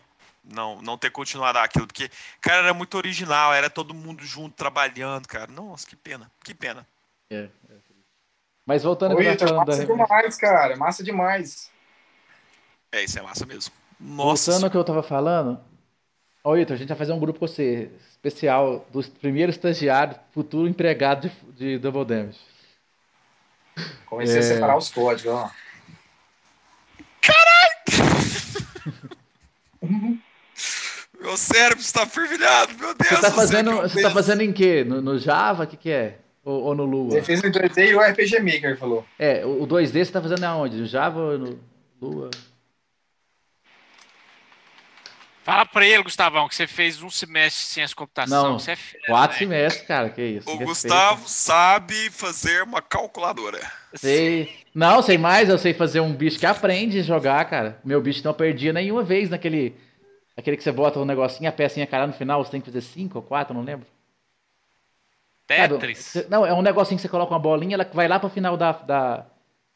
Não, 0.52 0.82
não 0.82 0.98
ter 0.98 1.10
continuado 1.10 1.58
aquilo. 1.60 1.88
Porque, 1.88 2.10
cara, 2.42 2.60
era 2.64 2.74
muito 2.74 2.96
original. 2.98 3.54
Era 3.54 3.70
todo 3.70 3.94
mundo 3.94 4.24
junto, 4.24 4.56
trabalhando, 4.56 5.28
cara. 5.28 5.52
Nossa, 5.52 5.88
que 5.88 5.96
pena. 5.96 6.32
Que 6.44 6.54
pena. 6.54 6.86
Mas 8.66 8.84
voltando 8.84 9.12
ao 9.12 9.18
que 9.18 9.24
eu 9.26 9.32
Vitor, 9.32 9.48
tava 9.50 9.66
falando 9.66 9.68
massa 9.68 9.86
da. 9.88 9.94
demais, 9.94 10.38
cara. 10.38 10.76
Massa 10.76 11.04
demais. 11.04 11.72
É, 12.92 13.04
isso 13.04 13.18
é 13.20 13.22
massa 13.22 13.46
mesmo. 13.46 13.74
Nossa. 14.00 14.52
Voltando 14.52 14.64
ao 14.66 14.72
que 14.72 14.78
eu 14.78 14.84
tava 14.84 15.04
falando. 15.04 15.60
Ô, 16.44 16.56
Ito, 16.56 16.74
a 16.74 16.76
gente 16.76 16.88
vai 16.90 16.98
fazer 16.98 17.14
um 17.14 17.20
grupo 17.20 17.40
com 17.40 17.48
você. 17.48 17.92
Especial 18.12 18.86
dos 18.92 19.08
primeiros 19.08 19.56
estagiários, 19.56 20.18
futuro 20.32 20.68
empregado 20.68 21.30
de, 21.30 21.54
de 21.56 21.78
Double 21.80 22.06
Damage. 22.06 22.40
Comecei 24.06 24.38
É. 24.38 24.40
a 24.40 24.44
separar 24.44 24.78
os 24.78 24.90
códigos, 24.90 25.34
ó. 25.34 25.52
Meu 31.26 31.36
cérebro 31.38 31.80
está 31.80 32.06
fervilhado, 32.06 32.78
meu 32.78 32.94
Deus 32.94 33.10
Você 33.10 33.16
tá 33.16 33.22
céu, 33.22 33.32
fazendo, 33.32 33.82
você 33.82 34.02
tá 34.02 34.12
fazendo 34.12 34.42
em 34.42 34.54
quê? 34.54 34.84
No, 34.84 35.02
no 35.02 35.18
Java? 35.18 35.64
O 35.64 35.68
que, 35.68 35.76
que 35.76 35.90
é? 35.90 36.20
Ou, 36.44 36.66
ou 36.66 36.76
no 36.76 36.86
Lua? 36.86 37.14
Ele 37.14 37.24
fez 37.24 37.42
no 37.42 37.50
2D 37.50 37.90
e 37.90 37.96
o 37.96 38.00
RPG 38.00 38.40
Maker, 38.40 38.66
ele 38.66 38.76
falou. 38.76 39.04
É, 39.18 39.44
o 39.44 39.64
o 39.64 39.68
2D 39.68 40.06
você 40.06 40.12
tá 40.12 40.22
fazendo 40.22 40.44
aonde? 40.44 40.78
No 40.78 40.86
Java 40.86 41.20
ou 41.20 41.38
no 41.40 41.60
Lua? 42.00 42.30
Fala 45.44 45.66
pra 45.66 45.86
ele, 45.86 46.04
Gustavão, 46.04 46.48
que 46.48 46.56
você 46.56 46.68
fez 46.68 47.02
um 47.02 47.10
semestre 47.10 47.64
de 47.64 47.70
ciência 47.70 47.90
de 47.90 47.96
computação. 47.96 48.44
Não, 48.44 48.60
Você 48.60 48.72
é 48.72 48.76
fera, 48.76 49.04
Quatro 49.06 49.34
né? 49.34 49.40
semestres, 49.40 49.88
cara, 49.88 50.10
que 50.10 50.22
isso. 50.22 50.50
O. 50.50 50.58
Gustavo 50.58 51.28
sabe 51.28 52.10
fazer 52.10 52.64
uma 52.64 52.82
calculadora. 52.82 53.60
Sei. 53.94 54.50
Não, 54.74 55.02
sei 55.02 55.18
mais, 55.20 55.48
eu 55.50 55.58
sei 55.58 55.74
fazer 55.74 56.00
um 56.00 56.14
bicho 56.14 56.40
que 56.40 56.46
aprende 56.48 57.00
a 57.00 57.04
jogar, 57.04 57.46
cara. 57.46 57.80
Meu 57.86 58.02
bicho 58.02 58.24
não 58.24 58.34
perdia 58.34 58.74
nenhuma 58.74 59.04
vez 59.04 59.30
naquele. 59.30 59.76
Aquele 60.38 60.58
que 60.58 60.64
você 60.64 60.72
bota 60.72 61.00
um 61.00 61.06
negocinho, 61.06 61.50
a 61.50 61.54
pecinha 61.54 61.88
cara 61.88 62.06
no 62.08 62.14
final, 62.14 62.44
você 62.44 62.52
tem 62.52 62.60
que 62.62 62.68
fazer 62.68 62.82
cinco 62.82 63.18
ou 63.20 63.24
quatro, 63.24 63.54
não 63.54 63.62
lembro. 63.62 63.88
Tetris. 65.48 66.00
você- 66.00 66.28
não, 66.30 66.46
é 66.46 66.54
um 66.54 66.62
negocinho 66.62 66.98
que 66.98 67.02
você 67.04 67.10
coloca 67.10 67.32
uma 67.34 67.40
bolinha, 67.40 67.76
ela 67.76 67.90
vai 67.94 68.08
lá 68.08 68.20
pro 68.20 68.30
final 68.30 68.58
da, 68.58 68.72
da, 68.74 69.26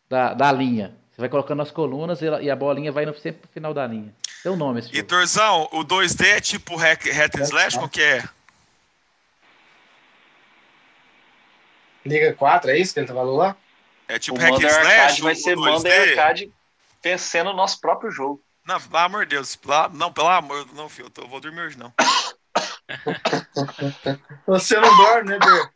da, 0.10 0.34
da 0.34 0.52
linha. 0.52 0.96
Você 1.12 1.22
vai 1.22 1.30
colocando 1.30 1.62
as 1.62 1.72
colunas 1.72 2.22
e, 2.22 2.26
ela- 2.28 2.42
e 2.42 2.50
a 2.50 2.56
bolinha 2.56 2.92
vai 2.92 3.06
no- 3.06 3.14
sempre 3.16 3.42
pro 3.42 3.52
final 3.52 3.74
da 3.74 3.86
linha. 3.88 4.14
Tem 4.44 4.52
um 4.52 4.56
nome 4.58 4.80
esse 4.80 4.90
E 4.92 4.96
jogo. 4.98 5.08
Torzão, 5.08 5.70
o 5.72 5.84
2D 5.84 6.28
é 6.28 6.42
tipo 6.42 6.76
hack, 6.76 7.06
hack 7.06 7.36
and 7.38 7.44
slash? 7.44 7.78
Qual 7.78 7.88
que 7.90 8.02
é? 8.02 8.24
Liga 12.06 12.34
4, 12.34 12.72
é 12.72 12.78
isso 12.78 12.94
que 12.94 13.00
ele 13.02 13.08
falou 13.08 13.38
lá? 13.38 13.56
É 14.08 14.18
tipo 14.18 14.38
o 14.38 14.42
hack 14.42 14.54
and 14.54 14.68
slash? 14.68 14.88
Arcade 14.88 15.22
vai 15.22 15.34
o 15.34 15.36
ser 15.36 15.56
2D? 15.56 15.60
Manda 15.60 15.90
Arcade 16.02 16.52
vencendo 17.04 17.50
o 17.52 17.54
nosso 17.54 17.80
próprio 17.80 18.10
jogo. 18.12 18.42
Não, 18.66 18.80
pelo 18.80 18.98
amor 18.98 19.26
de 19.26 19.36
Deus. 19.36 19.56
Pela- 19.56 19.90
não, 19.90 20.12
pelo 20.12 20.28
amor, 20.28 20.72
não, 20.74 20.90
filho, 20.90 21.08
eu 21.08 21.10
tô- 21.10 21.24
eu 21.24 21.28
vou 21.28 21.40
dormir 21.40 21.62
hoje, 21.62 21.78
não. 21.78 21.94
Você 24.48 24.80
não 24.80 24.96
dorme, 24.98 25.32
né, 25.32 25.40
Ber? 25.40 25.74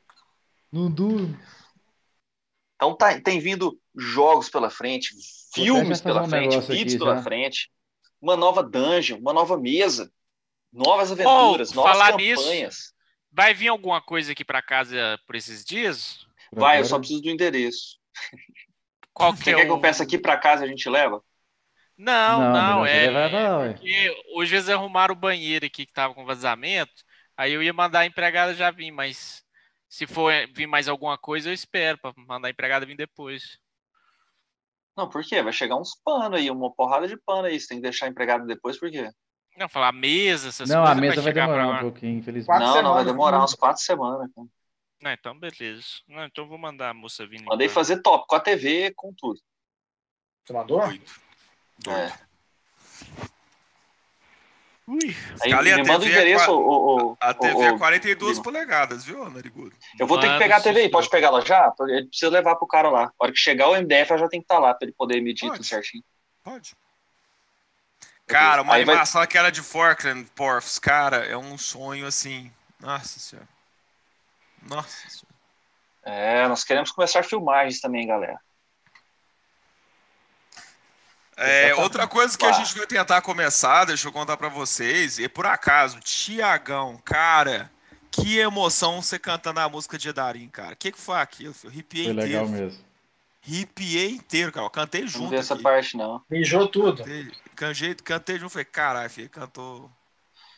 Não 0.71 0.89
durmo. 0.89 1.37
Então 2.75 2.95
tá, 2.95 3.19
tem 3.21 3.39
vindo 3.39 3.79
jogos 3.95 4.49
pela 4.49 4.69
frente, 4.69 5.11
filmes 5.53 6.01
pela 6.01 6.23
um 6.23 6.29
frente, 6.29 6.59
vídeos 6.61 6.95
pela 6.95 7.15
já. 7.15 7.21
frente, 7.21 7.71
uma 8.21 8.35
nova 8.35 8.63
dungeon, 8.63 9.19
uma 9.19 9.31
nova 9.31 9.57
mesa, 9.57 10.11
novas 10.71 11.11
aventuras, 11.11 11.71
Oh, 11.71 11.75
novas 11.75 11.97
falar 11.97 12.17
nisso, 12.17 12.43
campanhas. 12.43 12.93
Vai 13.31 13.53
vir 13.53 13.69
alguma 13.69 14.01
coisa 14.01 14.31
aqui 14.31 14.43
pra 14.43 14.61
casa 14.61 15.19
por 15.25 15.35
esses 15.35 15.63
dias? 15.63 16.27
Vai, 16.51 16.79
eu 16.79 16.85
só 16.85 16.99
preciso 16.99 17.21
do 17.21 17.29
endereço. 17.29 17.97
Qual 19.13 19.33
que 19.33 19.43
Você 19.43 19.51
é 19.51 19.55
quer 19.55 19.65
que 19.65 19.71
o... 19.71 19.75
eu 19.75 19.81
peça 19.81 20.03
aqui 20.03 20.17
pra 20.17 20.37
casa 20.37 20.63
e 20.63 20.67
a 20.67 20.69
gente 20.69 20.87
leva? 20.89 21.21
Não, 21.97 22.51
não, 22.51 22.81
melhor 22.81 22.87
é. 22.87 23.07
levar, 23.07 23.31
não, 23.31 23.63
é. 23.63 23.73
porque 23.73 24.23
hoje 24.35 24.55
eles 24.55 24.69
arrumaram 24.69 25.13
o 25.13 25.17
banheiro 25.17 25.65
aqui 25.65 25.85
que 25.85 25.93
tava 25.93 26.13
com 26.13 26.25
vazamento. 26.25 27.03
Aí 27.37 27.53
eu 27.53 27.61
ia 27.61 27.73
mandar 27.73 27.99
a 27.99 28.05
empregada 28.05 28.53
já 28.53 28.71
vir, 28.71 28.91
mas 28.91 29.43
se 29.87 30.07
for 30.07 30.31
vir 30.53 30.67
mais 30.67 30.87
alguma 30.87 31.17
coisa, 31.17 31.49
eu 31.49 31.53
espero 31.53 31.97
pra 31.99 32.13
mandar 32.15 32.47
a 32.47 32.51
empregada 32.51 32.85
vir 32.85 32.95
depois. 32.95 33.59
Não, 34.97 35.09
por 35.09 35.23
quê? 35.23 35.41
Vai 35.41 35.53
chegar 35.53 35.75
uns 35.75 35.95
panos 36.03 36.39
aí, 36.39 36.49
uma 36.49 36.71
porrada 36.71 37.07
de 37.07 37.17
pano 37.17 37.45
aí. 37.45 37.59
Você 37.59 37.67
tem 37.67 37.77
que 37.77 37.83
deixar 37.83 38.07
empregado 38.07 38.45
depois, 38.45 38.79
por 38.79 38.89
quê? 38.91 39.09
Não, 39.57 39.69
falar 39.69 39.91
mesa, 39.91 40.49
essas 40.49 40.69
Não, 40.69 40.77
coisas. 40.77 40.97
a 40.97 41.01
mesa 41.01 41.15
vai 41.15 41.23
chegar 41.23 41.45
demorar 41.45 41.77
um 41.77 41.79
pouquinho, 41.79 42.19
infelizmente. 42.19 42.45
Quatro 42.47 42.65
não, 42.65 42.73
não, 42.75 42.81
vai 42.81 43.03
semanas, 43.03 43.05
demorar 43.05 43.37
né? 43.37 43.41
umas 43.41 43.53
quatro 43.53 43.81
semanas. 43.83 44.31
cara. 44.33 44.47
Não, 45.01 45.11
então 45.11 45.37
beleza. 45.37 45.85
Não, 46.07 46.25
então 46.25 46.43
eu 46.43 46.49
vou 46.49 46.57
mandar 46.57 46.89
a 46.89 46.93
moça 46.93 47.27
vir. 47.27 47.41
Mandei 47.43 47.67
limpar. 47.67 47.75
fazer 47.75 48.01
top, 48.01 48.25
com 48.27 48.35
a 48.35 48.39
TV, 48.39 48.93
com 48.95 49.13
tudo. 49.13 49.39
Você 50.43 50.53
mandou? 50.53 50.79
Doido. 50.79 51.22
Doido. 51.83 51.99
É. 51.99 52.13
Ui. 54.85 55.15
Aí 55.41 55.53
me 55.75 55.83
manda 55.87 55.99
o 55.99 56.01
TV 56.01 56.11
é 56.11 56.21
endereço, 56.21 57.17
A 57.21 57.33
TV 57.33 57.63
é 57.63 57.77
42 57.77 58.31
Lima. 58.33 58.43
polegadas, 58.43 59.05
viu, 59.05 59.29
Narigudo? 59.29 59.73
Eu 59.97 60.05
vou 60.05 60.19
ter 60.19 60.29
que 60.29 60.37
pegar 60.37 60.57
a 60.57 60.61
TV 60.61 60.81
aí, 60.81 60.89
pode 60.89 61.09
pegar 61.09 61.27
ela 61.27 61.39
já? 61.45 61.73
Ele 61.81 62.07
precisa 62.07 62.29
levar 62.29 62.55
pro 62.57 62.67
cara 62.67 62.89
lá. 62.89 63.05
A 63.05 63.11
hora 63.17 63.31
que 63.31 63.37
chegar 63.37 63.69
o 63.69 63.75
MDF, 63.75 64.11
ela 64.11 64.19
já 64.19 64.27
tem 64.27 64.41
que 64.41 64.43
estar 64.45 64.59
lá 64.59 64.73
pra 64.73 64.85
ele 64.85 64.93
poder 64.97 65.21
medir 65.21 65.47
Pode. 65.47 65.59
tudo 65.59 65.65
certinho. 65.65 66.03
Pode. 66.43 66.75
Cara, 68.27 68.61
uma 68.61 68.73
Aí 68.73 68.83
vai- 68.83 68.93
animação 68.95 69.21
aquela 69.21 69.49
de 69.51 69.61
Forkland, 69.61 70.29
Porfs, 70.35 70.79
cara, 70.79 71.17
é 71.25 71.37
um 71.37 71.57
sonho 71.57 72.05
assim. 72.05 72.51
Nossa 72.79 73.19
senhora. 73.19 73.47
Nossa 74.63 75.09
senhora. 75.09 75.27
É, 76.03 76.45
nós 76.49 76.65
queremos 76.65 76.91
começar 76.91 77.23
filmagens 77.23 77.79
também, 77.79 78.05
galera. 78.05 78.37
É, 81.35 81.73
outra 81.75 82.07
coisa 82.07 82.37
que 82.37 82.45
a 82.45 82.51
gente 82.51 82.77
vai 82.77 82.85
tentar 82.85 83.21
começar, 83.21 83.85
deixa 83.85 84.07
eu 84.07 84.11
contar 84.11 84.37
pra 84.37 84.49
vocês, 84.49 85.17
e 85.19 85.27
por 85.27 85.45
acaso, 85.45 85.99
Tiagão, 85.99 86.97
cara, 87.03 87.71
que 88.11 88.37
emoção 88.37 89.01
você 89.01 89.17
cantando 89.17 89.59
a 89.59 89.67
música 89.67 89.97
de 89.97 90.09
Edarim, 90.09 90.47
cara. 90.49 90.73
O 90.73 90.77
que, 90.77 90.91
que 90.91 90.99
foi 90.99 91.17
aquilo? 91.17 91.53
filho? 91.53 91.73
Ripiei 91.73 92.05
Foi 92.05 92.13
legal 92.13 92.45
inteiro. 92.45 92.63
mesmo. 92.65 92.85
Ripiei 93.41 94.11
inteiro, 94.11 94.51
cara. 94.51 94.65
Eu 94.65 94.69
cantei 94.69 95.01
Eu 95.01 95.05
Não 95.05 95.11
junto. 95.11 95.29
vi 95.31 95.35
essa 95.35 95.53
aqui. 95.55 95.63
parte, 95.63 95.97
não. 95.97 96.21
Mijou 96.29 96.67
tudo. 96.67 96.97
Cantei, 97.03 97.31
cantei, 97.55 97.95
cantei 97.95 98.39
junto, 98.39 98.51
falei, 98.51 98.65
caralho, 98.65 99.09
filho, 99.09 99.29
cantou. 99.29 99.91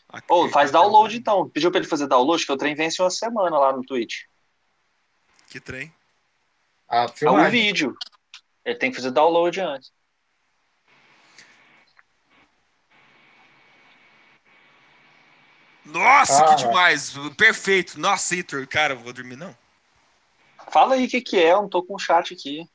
aqui, 0.09 0.27
Ô, 0.29 0.49
faz 0.49 0.69
download 0.71 1.15
Edarim. 1.15 1.19
então. 1.21 1.49
Pediu 1.49 1.71
pra 1.71 1.79
ele 1.79 1.87
fazer 1.87 2.07
download, 2.07 2.45
que 2.45 2.51
o 2.51 2.57
trem 2.57 2.75
vence 2.75 3.01
uma 3.01 3.09
semana 3.09 3.57
lá 3.57 3.71
no 3.73 3.81
Twitch. 3.83 4.23
Que 5.49 5.59
trem. 5.59 5.91
A 6.89 6.97
É 6.97 7.05
um 7.05 7.07
filmagem. 7.07 7.51
vídeo. 7.51 7.97
Ele 8.63 8.75
tem 8.75 8.91
que 8.91 8.97
fazer 8.97 9.11
download 9.11 9.59
antes. 9.61 9.91
Nossa, 15.85 16.43
Ah, 16.45 16.55
que 16.55 16.63
demais. 16.63 17.13
Perfeito. 17.37 17.99
Nossa, 17.99 18.35
Heitor, 18.35 18.67
cara, 18.67 18.93
eu 18.93 18.99
vou 18.99 19.13
dormir 19.13 19.35
não. 19.35 19.55
Fala 20.71 20.95
aí 20.95 21.05
o 21.05 21.09
que, 21.09 21.21
que 21.21 21.37
é, 21.37 21.51
eu 21.51 21.61
não 21.61 21.69
tô 21.69 21.83
com 21.83 21.95
o 21.95 21.99
chat 21.99 22.33
aqui. 22.33 22.67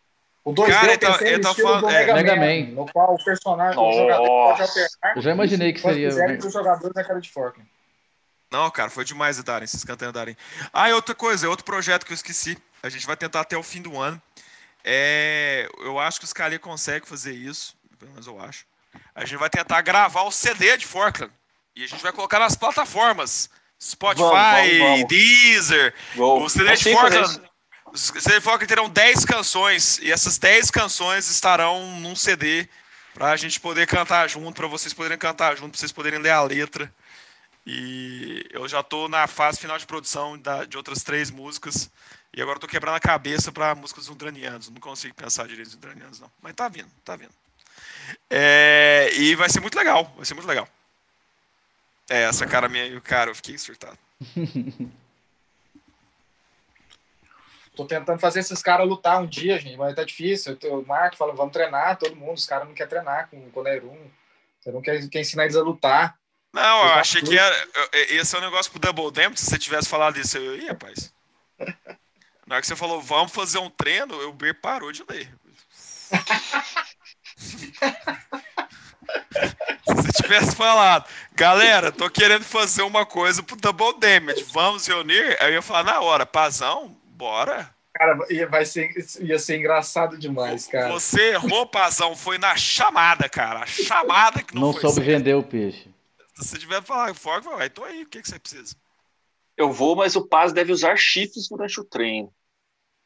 O 0.44 0.52
2D 0.54 0.70
Cara, 0.72 0.96
tá- 0.98 1.18
ele 1.26 1.40
tá 1.40 1.54
falando- 1.54 1.80
do 1.82 1.90
é, 1.90 1.98
Mega, 2.06 2.14
Mega 2.14 2.36
Man, 2.36 2.46
Man. 2.46 2.66
no 2.84 2.92
qual 2.92 3.14
o 3.14 3.22
personagem, 3.22 3.78
o 3.78 3.92
jogador 3.92 4.26
pode 4.26 4.62
alternar 4.62 5.16
Eu 5.16 5.22
já 5.22 5.30
imaginei 5.32 5.72
que 5.72 5.80
seria. 5.80 6.08
quiserem 6.08 6.38
que 6.38 6.46
os 6.46 6.52
jogadores 6.52 6.94
na 6.94 7.04
cara 7.04 7.20
de 7.20 7.30
Forkland. 7.30 7.68
Não, 8.50 8.70
cara, 8.70 8.90
foi 8.90 9.04
demais 9.04 9.38
o 9.38 9.42
Darem, 9.44 9.66
vocês 9.66 9.84
cantando 9.84 10.12
Darem. 10.12 10.36
Ah, 10.72 10.88
e 10.88 10.92
outra 10.92 11.14
coisa, 11.14 11.48
outro 11.48 11.64
projeto 11.64 12.06
que 12.06 12.12
eu 12.12 12.14
esqueci. 12.16 12.56
A 12.82 12.88
gente 12.88 13.06
vai 13.06 13.16
tentar 13.16 13.40
até 13.40 13.56
o 13.56 13.62
fim 13.62 13.82
do 13.82 13.98
ano. 14.00 14.20
É, 14.82 15.68
eu 15.80 15.98
acho 15.98 16.18
que 16.18 16.24
os 16.24 16.30
Scali 16.30 16.58
conseguem 16.58 17.06
fazer 17.06 17.32
isso, 17.32 17.76
pelo 17.98 18.10
menos 18.12 18.26
eu 18.26 18.40
acho. 18.40 18.64
A 19.14 19.24
gente 19.26 19.36
vai 19.38 19.50
tentar 19.50 19.82
gravar 19.82 20.22
o 20.22 20.30
CD 20.32 20.76
de 20.78 20.86
Forkland. 20.86 21.32
E 21.76 21.84
a 21.84 21.86
gente 21.86 22.02
vai 22.02 22.12
colocar 22.12 22.38
nas 22.38 22.56
plataformas. 22.56 23.48
Spotify, 23.80 24.22
Vamos, 24.22 24.42
vamos, 24.42 24.78
vamos. 24.78 25.08
Deezer. 25.08 25.94
Vou- 26.14 26.42
O 26.44 26.50
CD 26.50 26.64
Forkland. 26.92 27.50
Os 27.92 28.00
CD 28.00 28.40
Forkland 28.40 28.66
terão 28.66 28.88
10 28.88 29.24
canções. 29.24 29.98
E 30.00 30.12
essas 30.12 30.36
10 30.38 30.70
canções 30.70 31.28
estarão 31.30 31.98
num 32.00 32.14
CD 32.14 32.68
pra 33.14 33.36
gente 33.36 33.58
poder 33.58 33.86
cantar 33.86 34.28
junto, 34.28 34.54
pra 34.54 34.66
vocês 34.66 34.92
poderem 34.92 35.16
cantar 35.18 35.56
junto, 35.56 35.70
pra 35.72 35.78
vocês 35.80 35.90
poderem 35.92 36.18
ler 36.20 36.30
a 36.30 36.42
letra. 36.42 36.92
E 37.66 38.44
eu 38.50 38.66
já 38.68 38.82
tô 38.82 39.08
na 39.08 39.26
fase 39.26 39.58
final 39.58 39.78
de 39.78 39.86
produção 39.86 40.38
da, 40.38 40.64
de 40.64 40.76
outras 40.76 41.02
três 41.02 41.30
músicas. 41.30 41.90
E 42.36 42.40
agora 42.40 42.56
eu 42.56 42.60
tô 42.60 42.66
quebrando 42.68 42.94
a 42.96 43.00
cabeça 43.00 43.50
para 43.50 43.74
músicas 43.74 44.08
udranianas. 44.08 44.68
Não 44.68 44.80
consigo 44.80 45.14
pensar 45.14 45.46
direito 45.48 45.70
em 45.72 45.76
udranianos, 45.76 46.20
não. 46.20 46.30
Mas 46.42 46.54
tá 46.54 46.68
vindo, 46.68 46.88
tá 47.04 47.16
vindo. 47.16 47.32
É, 48.28 49.10
e 49.14 49.34
vai 49.34 49.48
ser 49.48 49.60
muito 49.60 49.76
legal, 49.76 50.12
vai 50.16 50.24
ser 50.24 50.34
muito 50.34 50.46
legal. 50.46 50.68
É, 52.10 52.24
essa 52.24 52.44
cara 52.44 52.68
minha, 52.68 53.00
cara, 53.00 53.30
eu 53.30 53.34
fiquei 53.36 53.56
surtado. 53.56 53.96
Tô 57.76 57.84
tentando 57.86 58.18
fazer 58.18 58.40
esses 58.40 58.60
caras 58.60 58.88
lutar 58.88 59.22
um 59.22 59.26
dia, 59.26 59.60
gente, 59.60 59.76
mas 59.76 59.94
tá 59.94 60.02
difícil. 60.02 60.58
O 60.64 60.84
Marco 60.84 61.16
falou, 61.16 61.36
vamos 61.36 61.52
treinar, 61.52 61.96
todo 61.96 62.16
mundo, 62.16 62.34
os 62.34 62.46
caras 62.46 62.66
não 62.66 62.74
querem 62.74 62.90
treinar 62.90 63.30
com 63.30 63.36
o 63.38 63.48
Conerum. 63.52 64.10
Você 64.58 64.72
não 64.72 64.82
quer, 64.82 65.08
quer 65.08 65.20
ensinar 65.20 65.44
eles 65.44 65.54
a 65.54 65.62
lutar. 65.62 66.18
Não, 66.52 66.88
eu 66.88 66.94
achei 66.94 67.22
que 67.22 67.38
era, 67.38 67.68
esse 67.92 68.34
é 68.34 68.40
um 68.40 68.42
negócio 68.42 68.72
pro 68.72 68.80
Double 68.80 69.12
Damage, 69.12 69.38
se 69.38 69.46
você 69.46 69.56
tivesse 69.56 69.88
falado 69.88 70.18
isso, 70.18 70.36
eu 70.36 70.58
ia, 70.58 70.70
rapaz. 70.70 71.14
Na 72.44 72.56
hora 72.56 72.60
que 72.60 72.66
você 72.66 72.74
falou, 72.74 73.00
vamos 73.00 73.30
fazer 73.30 73.58
um 73.58 73.70
treino, 73.70 74.28
o 74.28 74.32
Ber 74.32 74.60
parou 74.60 74.90
de 74.90 75.04
ler. 75.08 75.32
se 79.86 79.94
você 79.94 80.22
tivesse 80.22 80.56
falado, 80.56 81.08
galera, 81.34 81.90
tô 81.90 82.08
querendo 82.10 82.44
fazer 82.44 82.82
uma 82.82 83.04
coisa 83.04 83.42
pro 83.42 83.56
Double 83.56 83.98
Damage, 83.98 84.44
vamos 84.52 84.86
reunir? 84.86 85.36
Aí 85.40 85.48
eu 85.48 85.54
ia 85.54 85.62
falar 85.62 85.84
na 85.84 86.00
hora, 86.00 86.26
pazão, 86.26 86.96
bora. 87.10 87.74
Cara, 87.92 88.18
ia, 88.30 88.46
vai 88.46 88.64
ser, 88.64 88.90
ia 89.20 89.38
ser 89.38 89.58
engraçado 89.58 90.16
demais, 90.16 90.66
cara. 90.66 90.88
Você 90.92 91.32
errou, 91.32 91.66
pazão, 91.66 92.14
foi 92.14 92.38
na 92.38 92.56
chamada, 92.56 93.28
cara. 93.28 93.60
A 93.60 93.66
chamada 93.66 94.42
que 94.42 94.54
não, 94.54 94.62
não 94.62 94.72
foi 94.72 94.82
soube 94.82 95.00
vender 95.00 95.34
o 95.34 95.42
peixe. 95.42 95.88
Se 96.34 96.48
você 96.48 96.58
tiver 96.58 96.82
falar, 96.82 97.14
forte, 97.14 97.44
vai, 97.44 97.68
tô 97.68 97.84
aí, 97.84 98.02
o 98.02 98.06
que, 98.06 98.22
que 98.22 98.28
você 98.28 98.38
precisa? 98.38 98.74
Eu 99.56 99.70
vou, 99.72 99.94
mas 99.94 100.16
o 100.16 100.26
Paz 100.26 100.52
deve 100.52 100.72
usar 100.72 100.96
chifres 100.96 101.48
durante 101.48 101.78
o 101.80 101.84
treino. 101.84 102.32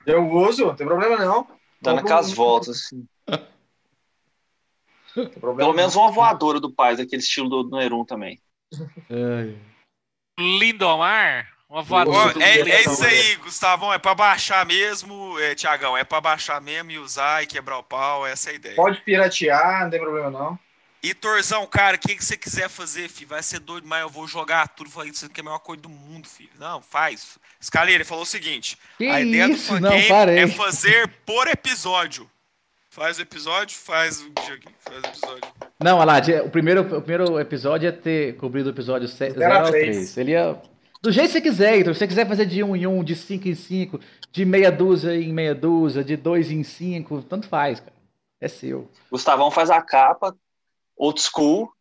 Eu 0.07 0.29
uso, 0.31 0.67
não 0.67 0.77
tem 0.77 0.87
problema 0.87 1.17
não. 1.17 1.49
Tá 1.83 1.95
naquelas 1.95 2.31
voltas, 2.31 2.77
assim. 2.77 3.07
Pelo 5.41 5.73
menos 5.73 5.95
uma 5.95 6.11
voadora 6.11 6.59
do 6.61 6.71
Paz, 6.73 6.99
daquele 6.99 7.23
estilo 7.23 7.49
do, 7.49 7.63
do 7.65 7.77
Nerum 7.77 8.05
também. 8.05 8.41
Ai. 9.11 9.57
Lindomar? 10.39 11.49
Uma 11.69 11.83
voadora. 11.83 12.43
é, 12.43 12.61
é 12.61 12.81
isso 12.83 13.05
aí, 13.05 13.37
Gustavão. 13.37 13.93
É 13.93 13.99
pra 13.99 14.15
baixar 14.15 14.65
mesmo, 14.65 15.39
é, 15.41 15.55
Tiagão. 15.55 15.97
É 15.97 16.05
pra 16.05 16.21
baixar 16.21 16.61
mesmo 16.61 16.91
e 16.91 16.99
usar 16.99 17.43
e 17.43 17.47
quebrar 17.47 17.79
o 17.79 17.83
pau. 17.83 18.27
Essa 18.27 18.51
é 18.51 18.53
a 18.53 18.57
ideia. 18.57 18.77
Pode 18.77 19.01
piratear, 19.01 19.83
não 19.85 19.91
tem 19.91 20.01
problema 20.01 20.31
não. 20.31 20.59
E 21.03 21.13
Torzão, 21.13 21.67
cara, 21.67 21.97
o 21.97 21.99
que, 21.99 22.17
que 22.17 22.25
você 22.25 22.37
quiser 22.37 22.69
fazer, 22.69 23.09
filho? 23.11 23.29
Vai 23.29 23.43
ser 23.43 23.59
doido, 23.59 23.87
mas 23.87 24.01
eu 24.01 24.09
vou 24.09 24.27
jogar 24.27 24.69
tudo. 24.69 24.89
Falei, 24.89 25.11
isso 25.11 25.27
aqui 25.27 25.41
é 25.41 25.43
a 25.43 25.45
melhor 25.45 25.59
coisa 25.59 25.83
do 25.83 25.89
mundo, 25.89 26.27
filho. 26.27 26.49
Não, 26.59 26.81
faz. 26.81 27.39
Scaleira, 27.61 27.99
ele 27.99 28.05
falou 28.05 28.23
o 28.23 28.27
seguinte: 28.27 28.79
Que 28.97 29.07
a 29.09 29.21
ideia 29.21 29.49
isso? 29.49 29.75
do 29.75 29.81
Não, 29.81 29.91
fangame 29.91 30.09
parei. 30.09 30.39
é 30.39 30.49
fazer 30.49 31.09
por 31.27 31.47
episódio. 31.49 32.31
Faz 32.95 33.19
o 33.19 33.23
episódio, 33.23 33.77
faz 33.77 34.21
o 34.21 34.27
joguinho, 34.47 34.73
faz 34.79 35.03
o 35.03 35.07
episódio. 35.09 35.53
Não, 35.83 35.99
lá, 36.05 36.21
de- 36.21 36.41
o 36.41 36.49
primeiro, 36.49 36.83
o 36.83 37.03
primeiro 37.03 37.41
episódio 37.41 37.87
ia 37.87 37.93
ter 37.93 38.37
cobrido 38.37 38.69
o 38.69 38.73
episódio 38.73 39.09
0 39.09 39.35
Zero 39.35 39.53
a 39.53 39.59
ao 39.63 39.67
três. 39.67 39.97
3. 39.97 40.17
Ele 40.19 40.31
ia. 40.31 40.63
Do 41.03 41.11
jeito 41.11 41.27
que 41.27 41.33
você 41.33 41.41
quiser, 41.41 41.81
então. 41.81 41.93
Se 41.93 41.99
você 41.99 42.07
quiser 42.07 42.29
fazer 42.29 42.47
de 42.47 42.63
1 42.63 42.77
em 42.77 42.87
1, 42.87 43.03
de 43.03 43.17
5 43.17 43.49
em 43.49 43.55
5, 43.57 43.99
de 44.31 44.45
meia 44.45 44.71
dúzia 44.71 45.13
em 45.17 45.33
meia 45.33 45.57
dúzia, 45.57 46.05
de 46.05 46.17
2 46.17 46.53
em 46.53 46.63
5, 46.63 47.23
tanto 47.23 47.49
faz, 47.49 47.81
cara. 47.81 47.93
É 48.41 48.47
seu. 48.47 48.89
Gustavão 49.11 49.51
faz 49.51 49.71
a 49.71 49.83
capa, 49.83 50.33
old 50.97 51.21
school 51.21 51.73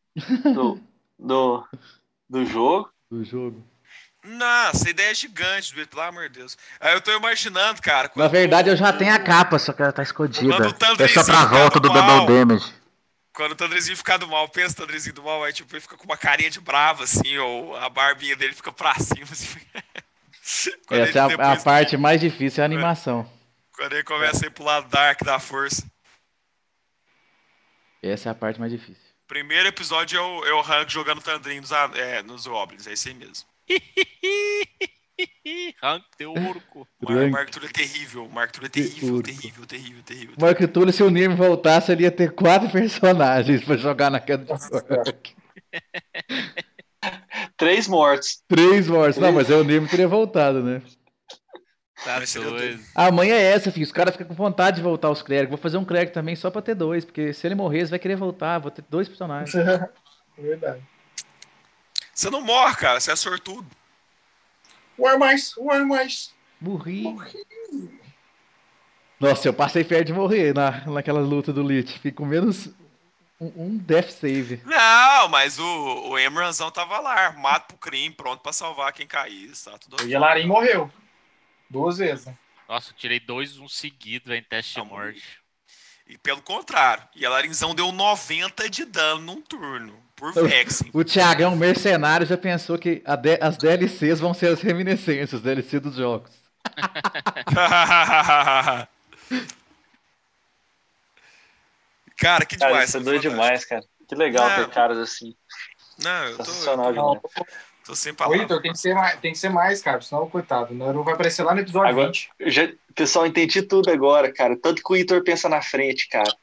do, 0.51 0.79
do, 1.19 1.63
do 2.27 2.43
jogo. 2.43 2.89
Do 3.11 3.23
jogo. 3.23 3.63
Nossa, 4.23 4.87
a 4.87 4.89
ideia 4.89 5.11
é 5.11 5.13
gigante, 5.13 5.73
pelo 5.85 6.01
amor 6.01 6.29
de 6.29 6.39
Deus. 6.39 6.57
Aí 6.79 6.93
eu 6.93 7.01
tô 7.01 7.11
imaginando, 7.11 7.81
cara. 7.81 8.09
Na 8.15 8.27
verdade, 8.29 8.69
eu 8.69 8.75
já 8.77 8.89
o- 8.89 8.97
tenho 8.97 9.13
a 9.13 9.19
capa, 9.19 9.59
só 9.59 9.73
que 9.73 9.81
ela 9.81 9.91
tá 9.91 10.01
escondida. 10.01 10.55
O 10.69 11.03
É 11.03 11.07
só 11.09 11.23
pra 11.25 11.45
volta 11.45 11.79
do 11.79 11.89
mal. 11.93 12.25
Double 12.25 12.39
Damage. 12.39 12.73
Quando 13.33 13.51
o 13.53 13.55
Tandrezinho 13.55 13.97
ficar 13.97 14.17
do 14.17 14.27
mal, 14.27 14.47
pensa 14.47 14.73
o 14.73 14.77
Tandrezinho 14.77 15.15
do 15.15 15.23
mal, 15.23 15.43
aí 15.43 15.51
tipo, 15.51 15.73
ele 15.73 15.81
fica 15.81 15.97
com 15.97 16.05
uma 16.05 16.15
carinha 16.15 16.49
de 16.49 16.61
brava, 16.61 17.03
assim, 17.03 17.35
ou 17.37 17.75
a 17.75 17.89
barbinha 17.89 18.35
dele 18.35 18.53
fica 18.53 18.71
pra 18.71 18.93
cima, 18.95 19.27
assim. 19.31 19.59
Essa 20.89 21.19
é 21.19 21.21
a, 21.21 21.53
a 21.53 21.57
parte 21.57 21.97
mais 21.97 22.21
difícil, 22.21 22.61
é 22.61 22.63
a 22.63 22.65
animação. 22.65 23.29
Quando 23.75 23.93
ele 23.93 24.03
começa 24.03 24.45
a 24.45 24.47
ir 24.47 24.51
pro 24.51 24.63
lado 24.63 24.87
dark 24.87 25.21
da 25.23 25.39
força. 25.39 25.83
Essa 28.01 28.29
é 28.29 28.31
a 28.31 28.35
parte 28.35 28.59
mais 28.59 28.71
difícil. 28.71 29.01
Primeiro 29.27 29.67
episódio 29.69 30.17
é 30.17 30.21
o, 30.21 30.45
é 30.45 30.53
o 30.53 30.61
Hank 30.61 30.91
jogando 30.91 31.21
Tandrinho 31.21 31.61
nos, 31.61 31.71
é, 31.71 32.21
nos 32.21 32.45
Goblins, 32.45 32.85
é 32.85 32.93
isso 32.93 33.07
aí 33.07 33.13
mesmo. 33.13 33.47
Rank 35.81 36.03
de 36.17 36.25
urco. 36.25 36.87
O 37.01 37.05
Mar- 37.11 37.17
Rank. 37.21 37.31
Mark 37.31 37.49
Tully 37.51 37.67
é 37.67 37.69
terrível, 37.69 38.25
o 38.25 38.31
Mark 38.31 38.51
Tully 38.51 38.65
é 38.65 38.69
terrível, 38.69 39.21
terrível, 39.21 39.65
terrível, 39.65 40.03
terrível. 40.03 40.35
Mark 40.39 40.59
Tully, 40.71 40.91
se 40.91 41.03
o 41.03 41.09
Nirm 41.09 41.35
voltasse, 41.35 41.91
ele 41.91 42.03
ia 42.03 42.11
ter 42.11 42.31
quatro 42.31 42.69
personagens 42.71 43.63
pra 43.63 43.77
jogar 43.77 44.09
na 44.09 44.19
queda 44.19 44.45
de. 44.45 44.53
Três 47.57 47.87
mortos. 47.87 48.41
Três 48.47 48.87
mortos. 48.87 49.17
Não, 49.17 49.31
mas 49.31 49.49
aí 49.51 49.57
o 49.57 49.63
Nirm 49.63 49.85
teria 49.87 50.07
voltado, 50.07 50.63
né? 50.63 50.81
Tá 52.03 52.19
doido. 52.19 52.81
A 52.95 53.11
manhã 53.11 53.35
é 53.35 53.53
essa, 53.53 53.71
filho. 53.71 53.85
Os 53.85 53.91
caras 53.91 54.13
ficam 54.15 54.27
com 54.27 54.33
vontade 54.33 54.77
de 54.77 54.83
voltar 54.83 55.09
os 55.09 55.21
clérigos. 55.21 55.51
Vou 55.51 55.57
fazer 55.57 55.77
um 55.77 55.85
clérigo 55.85 56.11
também 56.11 56.35
só 56.35 56.49
pra 56.51 56.61
ter 56.61 56.75
dois, 56.75 57.05
porque 57.05 57.31
se 57.33 57.47
ele 57.47 57.55
morrer, 57.55 57.85
você 57.85 57.91
vai 57.91 57.99
querer 57.99 58.15
voltar. 58.17 58.59
Vou 58.59 58.71
ter 58.71 58.83
dois 58.89 59.07
personagens. 59.07 59.53
Verdade. 60.37 60.81
Você 62.13 62.29
não 62.29 62.41
morre, 62.41 62.75
cara, 62.75 62.99
você 62.99 63.11
é 63.11 63.15
sortudo. 63.15 63.65
War 64.97 65.17
mais, 65.17 65.55
war 65.57 65.85
mais. 65.85 66.33
Morri. 66.61 67.03
Nossa, 69.19 69.47
eu 69.47 69.53
passei 69.53 69.83
perto 69.83 70.07
de 70.07 70.13
morrer 70.13 70.53
na, 70.53 70.85
naquela 70.85 71.19
luta 71.19 71.51
do 71.51 71.63
Lich. 71.63 71.93
Fiquei 71.93 72.11
com 72.11 72.25
menos 72.25 72.69
um, 73.39 73.65
um 73.65 73.77
death 73.77 74.11
save. 74.11 74.61
Não, 74.65 75.27
mas 75.29 75.57
o, 75.59 76.09
o 76.09 76.19
Emranzão 76.19 76.69
tava 76.69 76.99
lá, 76.99 77.13
armado 77.13 77.65
pro 77.67 77.77
crime, 77.77 78.13
pronto 78.13 78.41
pra 78.41 78.53
salvar 78.53 78.93
quem 78.93 79.07
caísse, 79.07 79.65
tá 79.65 79.77
tudo 79.77 80.03
O 80.03 80.07
Yelarin 80.07 80.45
morreu. 80.45 80.91
Duas 81.69 81.97
vezes, 81.97 82.25
né? 82.25 82.37
Nossa, 82.67 82.91
eu 82.91 82.95
tirei 82.95 83.19
dois 83.19 83.57
um 83.57 83.67
seguido, 83.67 84.33
em 84.33 84.43
teste 84.43 84.75
de 84.75 84.81
Tá 84.81 84.85
morte. 84.85 85.39
E 86.05 86.17
pelo 86.17 86.41
contrário, 86.41 87.07
e 87.15 87.25
a 87.25 87.29
Larinzão 87.29 87.73
deu 87.73 87.91
90 87.91 88.69
de 88.69 88.85
dano 88.85 89.21
num 89.21 89.41
turno, 89.41 90.02
por 90.31 90.47
Vexen. 90.47 90.89
O 90.93 91.03
Thiagão, 91.03 91.55
mercenário, 91.55 92.25
já 92.25 92.37
pensou 92.37 92.77
que 92.77 93.01
a 93.05 93.15
D- 93.15 93.39
as 93.41 93.57
DLCs 93.57 94.19
vão 94.19 94.33
ser 94.33 94.47
as 94.53 94.61
reminiscências, 94.61 95.41
DLC 95.41 95.79
dos 95.79 95.95
jogos. 95.95 96.31
cara, 102.17 102.45
que 102.45 102.57
Cara, 102.57 102.71
demais. 102.71 102.89
isso 102.89 102.97
é 102.97 103.01
doido 103.01 103.23
fantástico. 103.23 103.43
demais, 103.43 103.65
cara. 103.65 103.83
Que 104.07 104.15
legal 104.15 104.49
Não. 104.49 104.55
ter 104.55 104.69
caras 104.69 104.97
assim. 104.97 105.35
Não, 106.03 106.23
eu 106.25 106.37
tô, 106.37 106.45
Sensacional 106.45 106.87
eu 106.87 106.93
demais. 106.93 107.19
tô, 107.85 107.95
sem 107.95 108.13
palavras. 108.13 108.41
Vitor, 108.41 108.61
tem 108.61 108.71
que 108.71 108.79
ser 108.79 108.93
mais, 108.93 109.19
tem 109.19 109.31
que 109.33 109.37
ser 109.37 109.49
mais, 109.49 109.81
cara. 109.81 110.01
Senão, 110.01 110.29
coitado, 110.29 110.73
o 110.73 110.77
Naru 110.77 111.03
vai 111.03 111.13
aparecer 111.13 111.43
lá 111.43 111.53
no 111.53 111.61
episódio 111.61 111.89
Agora- 111.89 112.07
20. 112.07 112.29
Eu 112.39 112.51
já, 112.51 112.69
pessoal, 112.95 113.25
entendi 113.25 113.61
tudo 113.61 113.89
agora, 113.91 114.31
cara. 114.33 114.57
Tanto 114.61 114.81
que 114.83 114.91
o 114.91 114.95
Heitor 114.95 115.23
pensa 115.23 115.47
na 115.49 115.61
frente, 115.61 116.07
cara. 116.09 116.33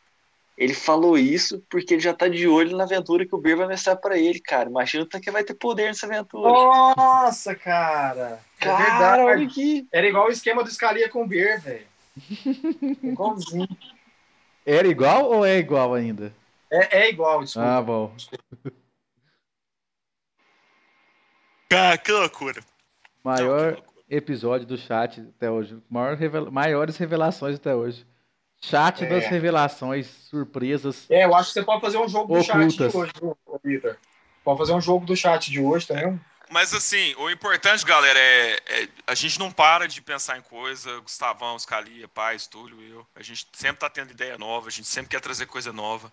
Ele 0.58 0.74
falou 0.74 1.16
isso 1.16 1.64
porque 1.70 1.94
ele 1.94 2.02
já 2.02 2.12
tá 2.12 2.28
de 2.28 2.46
olho 2.46 2.76
na 2.76 2.84
aventura 2.84 3.26
que 3.26 3.34
o 3.34 3.38
Ber 3.38 3.56
vai 3.56 3.66
mostrar 3.66 3.96
pra 3.96 4.18
ele, 4.18 4.38
cara. 4.40 4.68
Imagina 4.68 5.06
que 5.06 5.30
vai 5.30 5.42
ter 5.42 5.54
poder 5.54 5.86
nessa 5.86 6.04
aventura. 6.06 6.50
Nossa, 6.50 7.54
cara. 7.54 8.40
É 8.60 8.64
cara, 8.64 9.24
olha 9.24 9.36
verdade. 9.38 9.44
aqui. 9.44 9.88
Era 9.90 10.06
igual 10.06 10.26
o 10.26 10.30
esquema 10.30 10.62
do 10.62 10.70
Scalia 10.70 11.08
com 11.08 11.22
o 11.22 11.26
Beer, 11.26 11.60
velho. 11.62 11.86
Igualzinho. 13.02 13.68
Era 14.66 14.86
igual 14.86 15.30
ou 15.30 15.46
é 15.46 15.56
igual 15.58 15.94
ainda? 15.94 16.32
É, 16.70 17.04
é 17.04 17.08
igual, 17.08 17.42
desculpa. 17.42 17.68
Ah, 17.68 17.80
bom. 17.82 18.14
Cara, 21.68 21.96
que 21.98 22.12
loucura. 22.12 22.60
Não, 23.24 23.34
que 23.34 23.42
Maior 23.42 23.72
loucura. 23.72 23.86
episódio 24.08 24.66
do 24.66 24.76
chat 24.76 25.20
até 25.20 25.50
hoje. 25.50 25.80
Maior 25.88 26.16
revela- 26.16 26.50
Maiores 26.50 26.96
revelações 26.96 27.56
até 27.56 27.74
hoje. 27.74 28.06
Chat 28.60 29.04
É. 29.04 29.06
das 29.06 29.26
revelações, 29.26 30.06
surpresas. 30.28 31.06
É, 31.08 31.24
eu 31.24 31.34
acho 31.34 31.48
que 31.48 31.54
você 31.54 31.62
pode 31.64 31.80
fazer 31.80 31.98
um 31.98 32.08
jogo 32.08 32.34
do 32.34 32.42
chat 32.42 32.56
Ocultas. 32.56 32.92
de 32.92 32.96
hoje, 32.96 33.60
Vitor. 33.64 33.96
Pode 34.44 34.58
fazer 34.58 34.72
um 34.72 34.80
jogo 34.80 35.06
do 35.06 35.16
chat 35.16 35.50
de 35.50 35.60
hoje 35.60 35.86
também. 35.86 36.20
Mas 36.50 36.74
assim, 36.74 37.14
o 37.16 37.30
importante, 37.30 37.84
galera, 37.86 38.18
é, 38.18 38.58
é- 38.66 38.88
a 39.06 39.14
gente 39.14 39.38
não 39.38 39.50
para 39.52 39.86
de 39.86 40.02
pensar 40.02 40.36
em 40.36 40.42
coisa. 40.42 40.98
Gustavão, 41.00 41.56
Scalia, 41.58 42.08
Paz, 42.08 42.46
Túlio, 42.46 42.80
eu. 42.82 43.06
A 43.14 43.22
gente 43.22 43.46
sempre 43.52 43.78
tá 43.80 43.88
tendo 43.88 44.10
ideia 44.10 44.36
nova, 44.36 44.68
a 44.68 44.70
gente 44.70 44.88
sempre 44.88 45.10
quer 45.10 45.20
trazer 45.20 45.46
coisa 45.46 45.72
nova. 45.72 46.12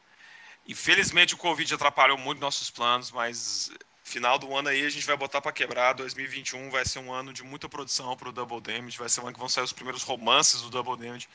Infelizmente 0.68 1.34
o 1.34 1.38
Covid 1.38 1.74
atrapalhou 1.74 2.18
muito 2.18 2.40
nossos 2.40 2.70
planos, 2.70 3.12
mas 3.12 3.72
final 4.04 4.38
do 4.38 4.56
ano 4.56 4.70
aí 4.70 4.86
a 4.86 4.90
gente 4.90 5.06
vai 5.06 5.18
botar 5.18 5.42
para 5.42 5.52
quebrar. 5.52 5.94
2021 5.94 6.70
vai 6.70 6.86
ser 6.86 7.00
um 7.00 7.12
ano 7.12 7.34
de 7.34 7.44
muita 7.44 7.68
produção 7.68 8.16
pro 8.16 8.32
Double 8.32 8.62
Damage, 8.62 8.98
vai 8.98 9.10
ser 9.10 9.22
um 9.22 9.24
ano 9.24 9.34
que 9.34 9.40
vão 9.40 9.50
sair 9.50 9.64
os 9.64 9.74
primeiros 9.74 10.04
romances 10.04 10.62
do 10.62 10.70
Double 10.70 10.96
Damage. 10.98 11.28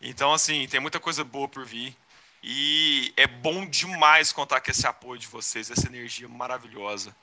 Então, 0.00 0.32
assim, 0.32 0.66
tem 0.68 0.80
muita 0.80 1.00
coisa 1.00 1.24
boa 1.24 1.48
por 1.48 1.64
vir. 1.64 1.94
E 2.42 3.12
é 3.16 3.26
bom 3.26 3.66
demais 3.66 4.30
contar 4.32 4.60
com 4.60 4.70
esse 4.70 4.86
apoio 4.86 5.18
de 5.18 5.26
vocês, 5.26 5.70
essa 5.70 5.86
energia 5.88 6.28
maravilhosa. 6.28 7.14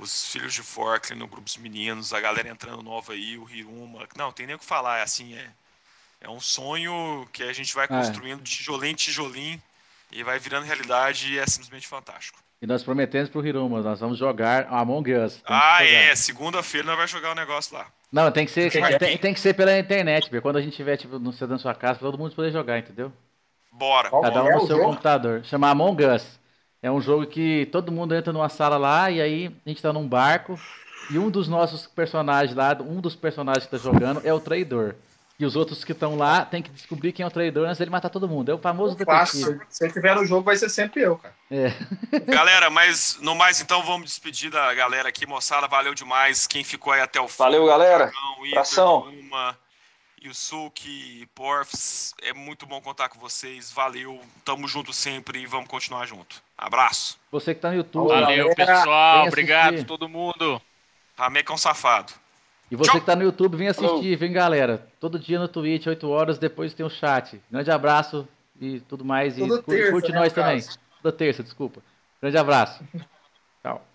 os 0.00 0.30
filhos 0.30 0.54
de 0.54 0.62
Forkland 0.62 1.18
no 1.18 1.26
grupo 1.26 1.42
dos 1.44 1.56
meninos, 1.56 2.12
a 2.12 2.20
galera 2.20 2.48
entrando 2.48 2.80
nova 2.84 3.14
aí, 3.14 3.36
o 3.36 3.50
Hiruma. 3.50 4.06
Não, 4.16 4.30
tem 4.30 4.46
nem 4.46 4.54
o 4.54 4.58
que 4.58 4.64
falar, 4.64 4.98
é 4.98 5.02
assim, 5.02 5.34
é, 5.34 5.50
é 6.20 6.30
um 6.30 6.38
sonho 6.40 7.28
que 7.32 7.42
a 7.42 7.52
gente 7.52 7.74
vai 7.74 7.86
É. 7.86 7.88
construindo 7.88 8.40
tijolinho 8.44 8.92
em 8.92 8.94
tijolinho 8.94 9.60
e 10.12 10.22
vai 10.22 10.38
virando 10.38 10.66
realidade 10.66 11.32
e 11.32 11.38
é 11.40 11.44
simplesmente 11.48 11.88
fantástico. 11.88 12.38
E 12.62 12.66
nós 12.66 12.84
prometemos 12.84 13.28
pro 13.28 13.44
Hiruma, 13.44 13.82
nós 13.82 13.98
vamos 13.98 14.18
jogar 14.18 14.68
Among 14.72 15.12
Us. 15.14 15.40
Ah, 15.44 15.84
é, 15.84 16.14
segunda-feira 16.14 16.86
nós 16.86 16.94
vamos 16.96 17.10
jogar 17.10 17.32
o 17.32 17.34
negócio 17.34 17.74
lá. 17.76 17.90
Não, 18.10 18.30
tem 18.30 18.46
que 18.46 18.50
ser, 18.50 18.70
tem, 18.98 19.18
tem 19.18 19.34
que 19.34 19.40
ser 19.40 19.54
pela 19.54 19.78
internet, 19.78 20.24
porque 20.24 20.40
quando 20.40 20.56
a 20.56 20.62
gente 20.62 20.74
tiver, 20.74 20.96
tipo, 20.96 21.18
no, 21.18 21.32
você 21.32 21.46
na 21.46 21.58
sua 21.58 21.74
casa, 21.74 22.00
todo 22.00 22.16
mundo 22.16 22.34
poder 22.34 22.50
jogar, 22.50 22.78
entendeu? 22.78 23.12
Bora. 23.70 24.10
Cada 24.10 24.42
um 24.42 24.48
é 24.48 24.52
no 24.52 24.62
o 24.62 24.66
seu 24.66 24.76
jogo? 24.76 24.88
computador. 24.88 25.44
Chama 25.44 25.70
Among 25.70 26.04
Us. 26.04 26.40
É 26.82 26.90
um 26.90 27.00
jogo 27.00 27.26
que 27.26 27.66
todo 27.70 27.92
mundo 27.92 28.14
entra 28.14 28.32
numa 28.32 28.48
sala 28.48 28.76
lá 28.76 29.10
e 29.10 29.20
aí 29.20 29.56
a 29.66 29.68
gente 29.68 29.82
tá 29.82 29.92
num 29.92 30.08
barco 30.08 30.58
e 31.10 31.18
um 31.18 31.30
dos 31.30 31.48
nossos 31.48 31.86
personagens 31.86 32.56
lá, 32.56 32.76
um 32.80 33.00
dos 33.00 33.16
personagens 33.16 33.64
que 33.64 33.70
tá 33.70 33.78
jogando 33.78 34.20
é 34.24 34.32
o 34.32 34.40
traidor. 34.40 34.94
E 35.38 35.46
os 35.46 35.54
outros 35.54 35.84
que 35.84 35.92
estão 35.92 36.16
lá 36.16 36.44
tem 36.44 36.60
que 36.60 36.70
descobrir 36.70 37.12
quem 37.12 37.22
é 37.22 37.26
o 37.26 37.30
traidor 37.30 37.66
antes 37.66 37.78
dele 37.78 37.92
matar 37.92 38.08
todo 38.08 38.26
mundo. 38.26 38.50
É 38.50 38.54
o 38.54 38.58
famoso 38.58 38.96
Fácil. 39.04 39.46
detetive. 39.46 39.66
Se 39.70 39.84
ele 39.84 39.92
tiver 39.92 40.16
no 40.16 40.26
jogo, 40.26 40.42
vai 40.42 40.56
ser 40.56 40.68
sempre 40.68 41.02
eu, 41.02 41.16
cara. 41.16 41.34
Galera, 42.26 42.68
mas 42.70 43.16
no 43.20 43.36
mais 43.36 43.60
então 43.60 43.80
vamos 43.84 44.06
despedir 44.06 44.50
da 44.50 44.74
galera 44.74 45.08
aqui, 45.08 45.26
moçada. 45.26 45.68
Valeu 45.68 45.94
demais 45.94 46.46
quem 46.48 46.64
ficou 46.64 46.92
aí 46.92 47.00
até 47.00 47.20
o 47.20 47.28
fim. 47.28 47.38
Valeu, 47.38 47.66
galera. 47.66 48.10
Abração. 48.50 49.06
Yusuke, 50.24 51.28
Porfs, 51.32 52.12
é 52.20 52.32
muito 52.32 52.66
bom 52.66 52.80
contar 52.80 53.08
com 53.08 53.20
vocês. 53.20 53.70
Valeu, 53.70 54.20
tamo 54.44 54.66
junto 54.66 54.92
sempre 54.92 55.40
e 55.40 55.46
vamos 55.46 55.68
continuar 55.68 56.04
junto. 56.06 56.42
Abraço. 56.56 57.18
Você 57.30 57.54
que 57.54 57.60
tá 57.60 57.70
no 57.70 57.76
YouTube. 57.76 58.08
Valeu, 58.08 58.48
galera, 58.48 58.54
pessoal. 58.54 59.26
Obrigado 59.28 59.84
todo 59.84 60.08
mundo. 60.08 60.60
Rameca 61.16 61.52
é 61.52 61.54
um 61.54 61.58
safado. 61.58 62.12
E 62.70 62.76
você 62.76 62.90
Tchau. 62.90 63.00
que 63.00 63.06
tá 63.06 63.16
no 63.16 63.22
YouTube, 63.22 63.56
vem 63.56 63.68
assistir, 63.68 64.16
vem 64.16 64.32
galera. 64.32 64.86
Todo 65.00 65.18
dia 65.18 65.38
no 65.38 65.48
Twitch, 65.48 65.86
8 65.86 66.08
horas, 66.08 66.38
depois 66.38 66.74
tem 66.74 66.84
o 66.84 66.90
chat. 66.90 67.40
Grande 67.50 67.70
abraço 67.70 68.28
e 68.60 68.80
tudo 68.80 69.04
mais. 69.04 69.36
Toda 69.36 69.46
e 69.46 69.48
curte, 69.48 69.66
terça, 69.66 69.92
curte 69.92 70.12
né, 70.12 70.18
nós 70.18 70.32
também. 70.32 70.60
Toda 71.02 71.16
terça, 71.16 71.42
desculpa. 71.42 71.80
Grande 72.20 72.36
abraço. 72.36 72.84
Tchau. 73.62 73.84